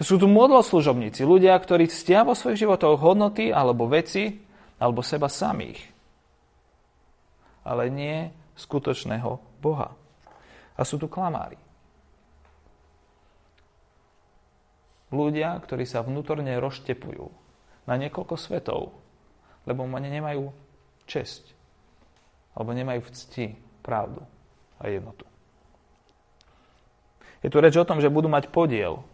Sú 0.00 0.16
tu 0.16 0.24
modloslužobníci, 0.32 1.28
ľudia, 1.28 1.52
ktorí 1.60 1.84
ctia 1.92 2.24
vo 2.24 2.32
svojich 2.32 2.64
životoch 2.64 2.96
hodnoty 2.96 3.52
alebo 3.52 3.84
veci, 3.84 4.32
alebo 4.80 5.04
seba 5.04 5.28
samých. 5.28 5.76
Ale 7.68 7.92
nie 7.92 8.32
skutočného 8.56 9.60
Boha. 9.60 9.92
A 10.72 10.80
sú 10.88 10.96
tu 10.96 11.04
klamári. 11.04 11.60
Ľudia, 15.12 15.60
ktorí 15.60 15.84
sa 15.84 16.00
vnútorne 16.00 16.56
rozštepujú 16.56 17.26
na 17.84 17.94
niekoľko 18.00 18.34
svetov, 18.40 18.96
lebo 19.68 19.84
oni 19.84 20.08
nemajú 20.08 20.48
česť, 21.04 21.44
alebo 22.56 22.72
nemajú 22.72 23.04
v 23.04 23.12
cti 23.12 23.46
pravdu 23.84 24.24
a 24.80 24.88
jednotu. 24.88 25.28
Je 27.44 27.52
tu 27.52 27.60
reč 27.60 27.76
o 27.76 27.84
tom, 27.84 28.00
že 28.00 28.08
budú 28.08 28.32
mať 28.32 28.48
podiel 28.48 29.04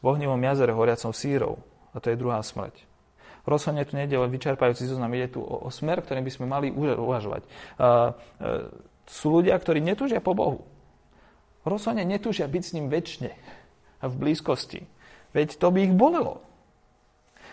v 0.00 0.04
ohnivom 0.04 0.40
jazere 0.40 0.72
horiacom 0.72 1.12
sírov, 1.12 1.60
a 1.92 2.00
to 2.00 2.10
je 2.12 2.20
druhá 2.20 2.40
smrť. 2.40 2.88
Rozhodne 3.48 3.84
tu 3.88 3.96
nejde 3.96 4.20
o 4.20 4.28
vyčerpajúci 4.28 4.84
zoznam, 4.84 5.12
ide 5.16 5.32
tu 5.32 5.40
o, 5.40 5.64
o 5.64 5.68
smer, 5.72 6.04
ktorým 6.04 6.24
by 6.24 6.32
sme 6.32 6.46
mali 6.46 6.68
uvažovať. 6.72 7.42
Uh, 7.44 7.48
uh, 7.80 8.68
sú 9.08 9.40
ľudia, 9.40 9.56
ktorí 9.56 9.80
netúžia 9.80 10.20
po 10.20 10.36
Bohu. 10.36 10.68
Rozhodne 11.64 12.04
netúžia 12.04 12.48
byť 12.48 12.62
s 12.62 12.74
ním 12.76 12.92
väčšine 12.92 13.32
a 14.00 14.04
v 14.08 14.14
blízkosti. 14.16 14.84
Veď 15.32 15.56
to 15.56 15.72
by 15.72 15.88
ich 15.88 15.94
bolelo. 15.96 16.44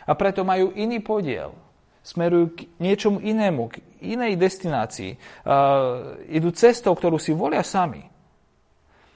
A 0.07 0.15
preto 0.15 0.47
majú 0.47 0.71
iný 0.75 1.03
podiel. 1.03 1.55
Smerujú 2.03 2.55
k 2.55 2.59
niečomu 2.79 3.19
inému, 3.19 3.67
k 3.67 3.83
inej 3.99 4.39
destinácii. 4.39 5.19
Uh, 5.43 6.19
idú 6.31 6.51
cestou, 6.55 6.95
ktorú 6.95 7.19
si 7.19 7.35
volia 7.35 7.63
sami. 7.63 8.07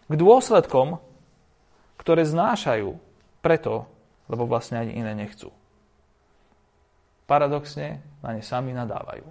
K 0.08 0.14
dôsledkom, 0.16 1.00
ktoré 2.00 2.28
znášajú 2.28 3.11
preto, 3.42 3.90
lebo 4.30 4.48
vlastne 4.48 4.80
ani 4.80 4.96
iné 4.96 5.18
nechcú. 5.18 5.52
Paradoxne 7.26 8.00
na 8.22 8.38
ne 8.38 8.44
sami 8.46 8.72
nadávajú. 8.72 9.26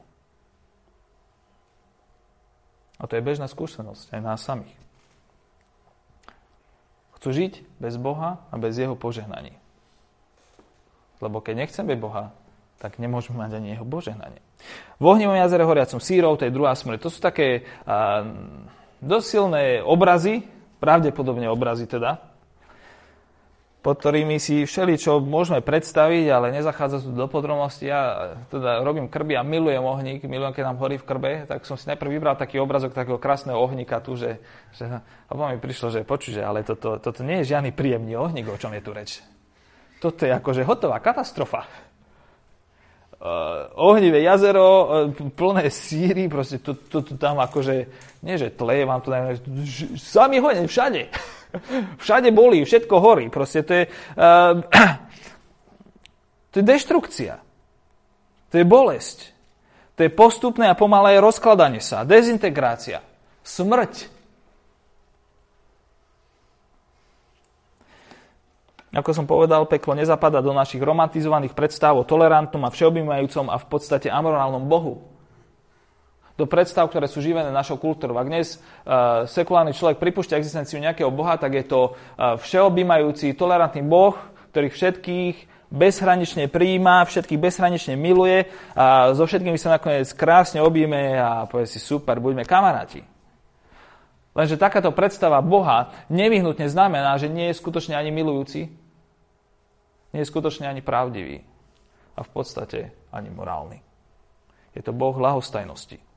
A 3.00 3.08
to 3.08 3.16
je 3.16 3.24
bežná 3.24 3.48
skúsenosť 3.48 4.12
aj 4.12 4.20
nás 4.20 4.44
samých. 4.44 4.76
Chcú 7.16 7.28
žiť 7.32 7.80
bez 7.80 7.96
Boha 7.96 8.44
a 8.52 8.54
bez 8.60 8.76
Jeho 8.76 8.96
požehnaní. 8.96 9.56
Lebo 11.20 11.40
keď 11.40 11.64
nechceme 11.64 11.96
Boha, 11.96 12.32
tak 12.80 12.96
nemôžeme 12.96 13.36
mať 13.36 13.60
ani 13.60 13.76
jeho 13.76 13.84
požehnanie. 13.84 14.40
V 14.96 15.04
ohnivom 15.04 15.36
jazere 15.36 15.68
horiacom 15.68 16.00
sírov, 16.00 16.40
to 16.40 16.48
je 16.48 16.56
druhá 16.56 16.72
smrť. 16.72 16.98
To 17.04 17.12
sú 17.12 17.20
také 17.20 17.68
a, 17.84 18.24
dosť 19.04 19.84
obrazy, 19.84 20.48
pravdepodobne 20.80 21.44
obrazy 21.52 21.84
teda, 21.84 22.29
pod 23.80 23.96
ktorými 23.96 24.36
si 24.36 24.68
všeli, 24.68 25.00
čo 25.00 25.24
môžeme 25.24 25.64
predstaviť, 25.64 26.28
ale 26.28 26.52
nezachádza 26.52 27.00
tu 27.00 27.16
do 27.16 27.24
podrobnosti. 27.24 27.88
Ja 27.88 28.36
teda 28.52 28.84
robím 28.84 29.08
krby 29.08 29.40
a 29.40 29.42
milujem 29.42 29.80
ohník, 29.80 30.20
milujem, 30.28 30.52
keď 30.52 30.64
nám 30.68 30.80
horí 30.84 31.00
v 31.00 31.08
krbe, 31.08 31.32
tak 31.48 31.64
som 31.64 31.80
si 31.80 31.88
najprv 31.88 32.12
vybral 32.12 32.36
taký 32.36 32.60
obrazok 32.60 32.92
takého 32.92 33.16
krásneho 33.16 33.56
ohníka 33.56 34.04
tu, 34.04 34.20
že, 34.20 34.36
že 34.76 34.84
a 35.00 35.32
mi 35.32 35.56
prišlo, 35.56 35.88
že 35.88 36.04
počuže, 36.04 36.44
ale 36.44 36.60
toto, 36.60 37.00
toto 37.00 37.24
nie 37.24 37.40
je 37.40 37.56
žiadny 37.56 37.72
príjemný 37.72 38.20
ohník, 38.20 38.52
o 38.52 38.60
čom 38.60 38.76
je 38.76 38.84
tu 38.84 38.92
reč. 38.92 39.24
Toto 39.96 40.28
je 40.28 40.32
akože 40.32 40.60
hotová 40.68 41.00
katastrofa. 41.00 41.64
Uh, 43.20 43.68
ohnivé 43.76 44.24
jazero, 44.24 44.68
uh, 44.88 45.32
plné 45.36 45.68
síry, 45.68 46.24
proste 46.28 46.56
to, 46.56 46.72
to, 46.72 47.04
to 47.04 47.20
tam 47.20 47.36
akože, 47.36 47.84
nie 48.24 48.36
že 48.40 48.48
tleje 48.48 48.88
vám 48.88 49.04
to, 49.04 49.12
sami 50.00 50.40
hoň, 50.40 50.68
všade. 50.68 51.08
všade 52.02 52.30
bolí, 52.30 52.62
všetko 52.64 52.94
horí. 52.98 53.26
Proste 53.28 53.60
to 53.66 53.72
je, 53.72 53.84
uh, 54.16 54.60
to 56.50 56.54
je 56.60 56.64
deštrukcia. 56.64 57.34
To 58.50 58.54
je 58.58 58.66
bolesť. 58.66 59.30
To 60.00 60.08
je 60.08 60.10
postupné 60.10 60.72
a 60.72 60.78
pomalé 60.78 61.20
rozkladanie 61.20 61.84
sa, 61.84 62.08
dezintegrácia, 62.08 63.04
smrť. 63.44 64.08
Ako 68.90 69.14
som 69.14 69.28
povedal, 69.28 69.70
peklo 69.70 69.94
nezapada 69.94 70.42
do 70.42 70.50
našich 70.50 70.82
romantizovaných 70.82 71.54
predstav 71.54 71.94
o 71.94 72.02
tolerantnom 72.02 72.66
a 72.66 72.74
všeobjímajúcom 72.74 73.46
a 73.52 73.56
v 73.60 73.66
podstate 73.70 74.10
amorálnom 74.10 74.66
Bohu. 74.66 75.09
Do 76.40 76.48
predstav, 76.48 76.88
ktoré 76.88 77.04
sú 77.04 77.20
živené 77.20 77.52
našou 77.52 77.76
kultúrou. 77.76 78.16
Ak 78.16 78.32
dnes 78.32 78.56
uh, 78.56 79.28
sekulárny 79.28 79.76
človek 79.76 80.00
pripúšťa 80.00 80.40
existenciu 80.40 80.80
nejakého 80.80 81.12
Boha, 81.12 81.36
tak 81.36 81.52
je 81.52 81.68
to 81.68 81.92
uh, 81.92 82.40
všeobjímajúci, 82.40 83.36
tolerantný 83.36 83.84
Boh, 83.84 84.16
ktorých 84.56 84.72
všetkých 84.72 85.36
bezhranične 85.70 86.50
prijíma, 86.50 87.06
všetkých 87.06 87.38
bezhranične 87.38 87.94
miluje 87.94 88.50
a 88.74 89.14
so 89.14 89.22
všetkými 89.22 89.54
sa 89.54 89.78
nakoniec 89.78 90.10
krásne 90.16 90.58
objíme 90.58 91.14
a 91.14 91.46
povie 91.46 91.68
si 91.68 91.78
super, 91.78 92.18
buďme 92.18 92.42
kamaráti. 92.42 93.06
Lenže 94.34 94.58
takáto 94.58 94.90
predstava 94.90 95.38
Boha 95.44 95.94
nevyhnutne 96.10 96.66
znamená, 96.66 97.14
že 97.22 97.30
nie 97.30 97.52
je 97.52 97.58
skutočne 97.60 97.94
ani 97.94 98.10
milujúci, 98.10 98.66
nie 100.10 100.20
je 100.24 100.26
skutočne 100.26 100.66
ani 100.66 100.82
pravdivý 100.82 101.46
a 102.18 102.26
v 102.26 102.30
podstate 102.34 102.90
ani 103.14 103.30
morálny. 103.30 103.78
Je 104.74 104.82
to 104.82 104.90
Boh 104.90 105.14
lahostajnosti. 105.14 106.09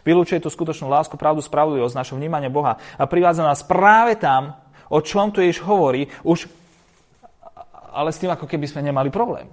Vylúčuje 0.00 0.40
tú 0.40 0.48
skutočnú 0.48 0.88
lásku, 0.88 1.14
pravdu, 1.20 1.44
spravodlivosť, 1.44 1.98
naše 1.98 2.16
vnímanie 2.16 2.48
Boha 2.48 2.80
a 2.96 3.04
privádza 3.04 3.44
nás 3.44 3.60
práve 3.60 4.16
tam, 4.16 4.56
o 4.88 4.98
čom 5.04 5.28
tu 5.28 5.44
Ježiš 5.44 5.64
hovorí, 5.64 6.08
už, 6.24 6.48
ale 7.92 8.10
s 8.12 8.20
tým, 8.20 8.32
ako 8.32 8.48
keby 8.48 8.66
sme 8.68 8.88
nemali 8.88 9.12
problém. 9.12 9.48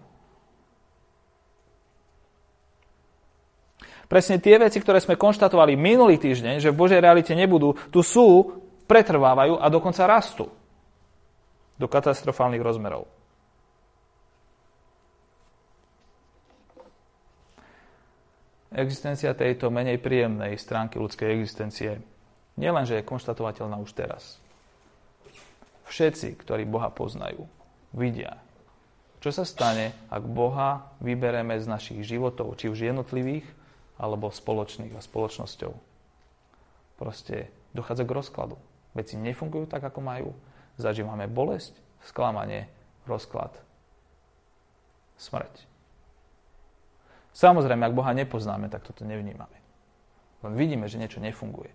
Presne 4.10 4.42
tie 4.42 4.58
veci, 4.58 4.82
ktoré 4.82 4.98
sme 4.98 5.22
konštatovali 5.22 5.78
minulý 5.78 6.18
týždeň, 6.18 6.58
že 6.58 6.74
v 6.74 6.80
Božej 6.82 6.98
realite 6.98 7.38
nebudú, 7.38 7.78
tu 7.94 8.02
sú, 8.02 8.58
pretrvávajú 8.90 9.62
a 9.62 9.70
dokonca 9.70 10.10
rastú 10.10 10.50
do 11.78 11.86
katastrofálnych 11.86 12.66
rozmerov. 12.66 13.19
Existencia 18.74 19.34
tejto 19.34 19.74
menej 19.74 19.98
príjemnej 19.98 20.58
stránky 20.58 21.02
ľudskej 21.02 21.30
existencie 21.40 22.02
nielenže 22.60 23.00
je 23.00 23.08
konštatovateľná 23.08 23.80
už 23.80 23.96
teraz. 23.96 24.38
Všetci, 25.90 26.38
ktorí 26.38 26.70
Boha 26.70 26.94
poznajú, 26.94 27.50
vidia, 27.96 28.38
čo 29.20 29.36
sa 29.36 29.44
stane, 29.44 29.92
ak 30.08 30.24
Boha 30.24 30.96
vybereme 31.04 31.60
z 31.60 31.66
našich 31.68 32.00
životov, 32.08 32.56
či 32.56 32.72
už 32.72 32.88
jednotlivých, 32.88 33.44
alebo 34.00 34.32
spoločných 34.32 34.96
a 34.96 35.04
spoločnosťou. 35.04 35.74
Proste 36.96 37.52
dochádza 37.76 38.08
k 38.08 38.16
rozkladu. 38.16 38.56
Veci 38.96 39.20
nefungujú 39.20 39.68
tak, 39.68 39.84
ako 39.84 40.00
majú. 40.00 40.32
Zažívame 40.80 41.28
bolesť, 41.28 41.76
sklamanie, 42.08 42.72
rozklad, 43.04 43.52
smrť. 45.20 45.69
Samozrejme, 47.34 47.86
ak 47.86 47.98
Boha 47.98 48.12
nepoznáme, 48.12 48.68
tak 48.68 48.84
toto 48.84 49.06
nevnímame. 49.06 49.58
Len 50.44 50.54
vidíme, 50.56 50.88
že 50.88 50.98
niečo 50.98 51.20
nefunguje. 51.20 51.72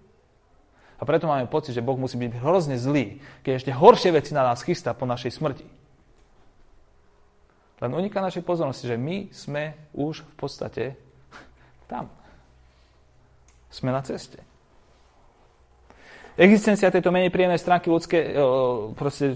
A 0.98 1.02
preto 1.02 1.26
máme 1.26 1.50
pocit, 1.50 1.74
že 1.74 1.84
Boh 1.84 1.98
musí 1.98 2.14
byť 2.16 2.38
hrozne 2.38 2.78
zlý, 2.78 3.18
keď 3.42 3.52
ešte 3.58 3.72
horšie 3.74 4.14
veci 4.14 4.32
na 4.32 4.46
nás 4.46 4.62
chystá 4.62 4.94
po 4.94 5.04
našej 5.04 5.36
smrti. 5.36 5.66
Len 7.82 7.90
uniká 7.90 8.22
našej 8.22 8.46
pozornosti, 8.46 8.86
že 8.86 8.96
my 8.96 9.28
sme 9.34 9.74
už 9.92 10.22
v 10.22 10.34
podstate 10.38 10.84
tam. 11.90 12.08
Sme 13.68 13.90
na 13.90 14.00
ceste. 14.06 14.38
Existencia 16.34 16.90
tejto 16.90 17.14
menej 17.14 17.30
príjemnej 17.30 17.62
stránky 17.62 17.90
ľudské, 17.90 18.34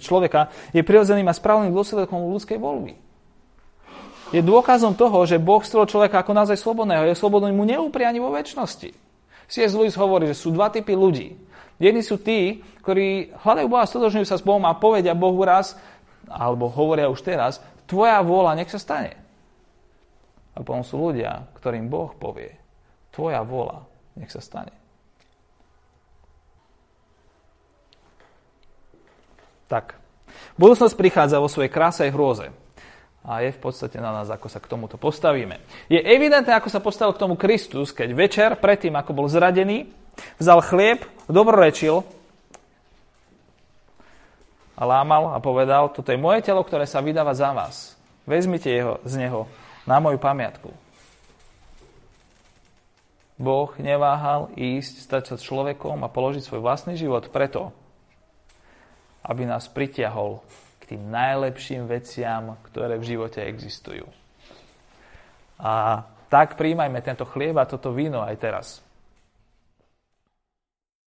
človeka 0.03 0.51
je 0.75 0.83
prirodzeným 0.83 1.31
a 1.31 1.35
správnym 1.35 1.71
dôsledkom 1.71 2.27
ľudskej 2.27 2.59
voľby 2.59 3.08
je 4.29 4.45
dôkazom 4.45 4.93
toho, 4.93 5.24
že 5.24 5.41
Boh 5.41 5.64
stvoril 5.64 5.89
človeka 5.89 6.20
ako 6.20 6.37
naozaj 6.37 6.61
slobodného. 6.61 7.09
Je 7.09 7.16
slobodný 7.16 7.53
mu 7.53 7.64
neupriani 7.64 8.20
vo 8.20 8.29
väčšnosti. 8.33 8.93
C.S. 9.49 9.72
Lewis 9.72 9.97
hovorí, 9.97 10.29
že 10.29 10.37
sú 10.37 10.53
dva 10.53 10.68
typy 10.68 10.93
ľudí. 10.93 11.33
Jedni 11.81 12.05
sú 12.05 12.20
tí, 12.20 12.61
ktorí 12.85 13.33
hľadajú 13.41 13.66
Boha, 13.70 13.89
stotožňujú 13.89 14.26
sa 14.29 14.37
s 14.37 14.45
Bohom 14.45 14.61
a 14.68 14.76
povedia 14.76 15.16
Bohu 15.16 15.41
raz, 15.41 15.79
alebo 16.29 16.68
hovoria 16.68 17.09
už 17.09 17.24
teraz, 17.24 17.62
tvoja 17.89 18.20
vôľa 18.20 18.61
nech 18.61 18.68
sa 18.68 18.76
stane. 18.76 19.16
A 20.53 20.61
potom 20.61 20.85
sú 20.85 21.01
ľudia, 21.01 21.49
ktorým 21.57 21.89
Boh 21.89 22.12
povie, 22.18 22.53
tvoja 23.14 23.41
vôľa 23.47 23.87
nech 24.18 24.29
sa 24.29 24.43
stane. 24.45 24.74
Tak. 29.70 29.97
Budúcnosť 30.61 30.97
prichádza 30.99 31.41
vo 31.41 31.49
svojej 31.49 31.72
kráse 31.72 32.05
aj 32.05 32.12
hrôze 32.12 32.47
a 33.29 33.45
je 33.45 33.53
v 33.53 33.61
podstate 33.61 34.01
na 34.01 34.09
nás, 34.09 34.33
ako 34.33 34.49
sa 34.49 34.57
k 34.57 34.72
tomuto 34.72 34.97
postavíme. 34.97 35.61
Je 35.93 36.01
evidentné, 36.01 36.57
ako 36.57 36.72
sa 36.72 36.81
postavil 36.81 37.12
k 37.12 37.20
tomu 37.20 37.37
Kristus, 37.37 37.93
keď 37.93 38.16
večer, 38.16 38.51
predtým, 38.57 38.97
ako 38.97 39.12
bol 39.12 39.29
zradený, 39.29 39.93
vzal 40.41 40.64
chlieb, 40.64 41.05
dobrorečil 41.29 42.09
a 44.81 44.83
lámal 44.89 45.37
a 45.37 45.45
povedal, 45.45 45.93
toto 45.93 46.09
je 46.09 46.16
moje 46.16 46.41
telo, 46.41 46.64
ktoré 46.64 46.89
sa 46.89 47.05
vydáva 47.05 47.37
za 47.37 47.53
vás. 47.53 48.01
Vezmite 48.24 48.72
jeho, 48.72 48.97
z 49.05 49.20
neho 49.20 49.45
na 49.85 50.01
moju 50.01 50.16
pamiatku. 50.16 50.72
Boh 53.37 53.70
neváhal 53.76 54.49
ísť, 54.57 55.05
stať 55.05 55.22
sa 55.31 55.37
človekom 55.37 56.01
a 56.01 56.09
položiť 56.09 56.49
svoj 56.49 56.64
vlastný 56.64 56.97
život 56.97 57.29
preto, 57.29 57.76
aby 59.20 59.45
nás 59.45 59.68
pritiahol 59.68 60.41
tým 60.89 61.12
najlepším 61.12 61.84
veciam, 61.84 62.57
ktoré 62.64 62.97
v 62.97 63.09
živote 63.14 63.45
existujú. 63.45 64.09
A 65.61 66.01
tak 66.32 66.57
príjmajme 66.57 67.05
tento 67.05 67.28
chlieb 67.28 67.57
a 67.61 67.68
toto 67.68 67.93
víno 67.93 68.24
aj 68.24 68.36
teraz. 68.41 68.66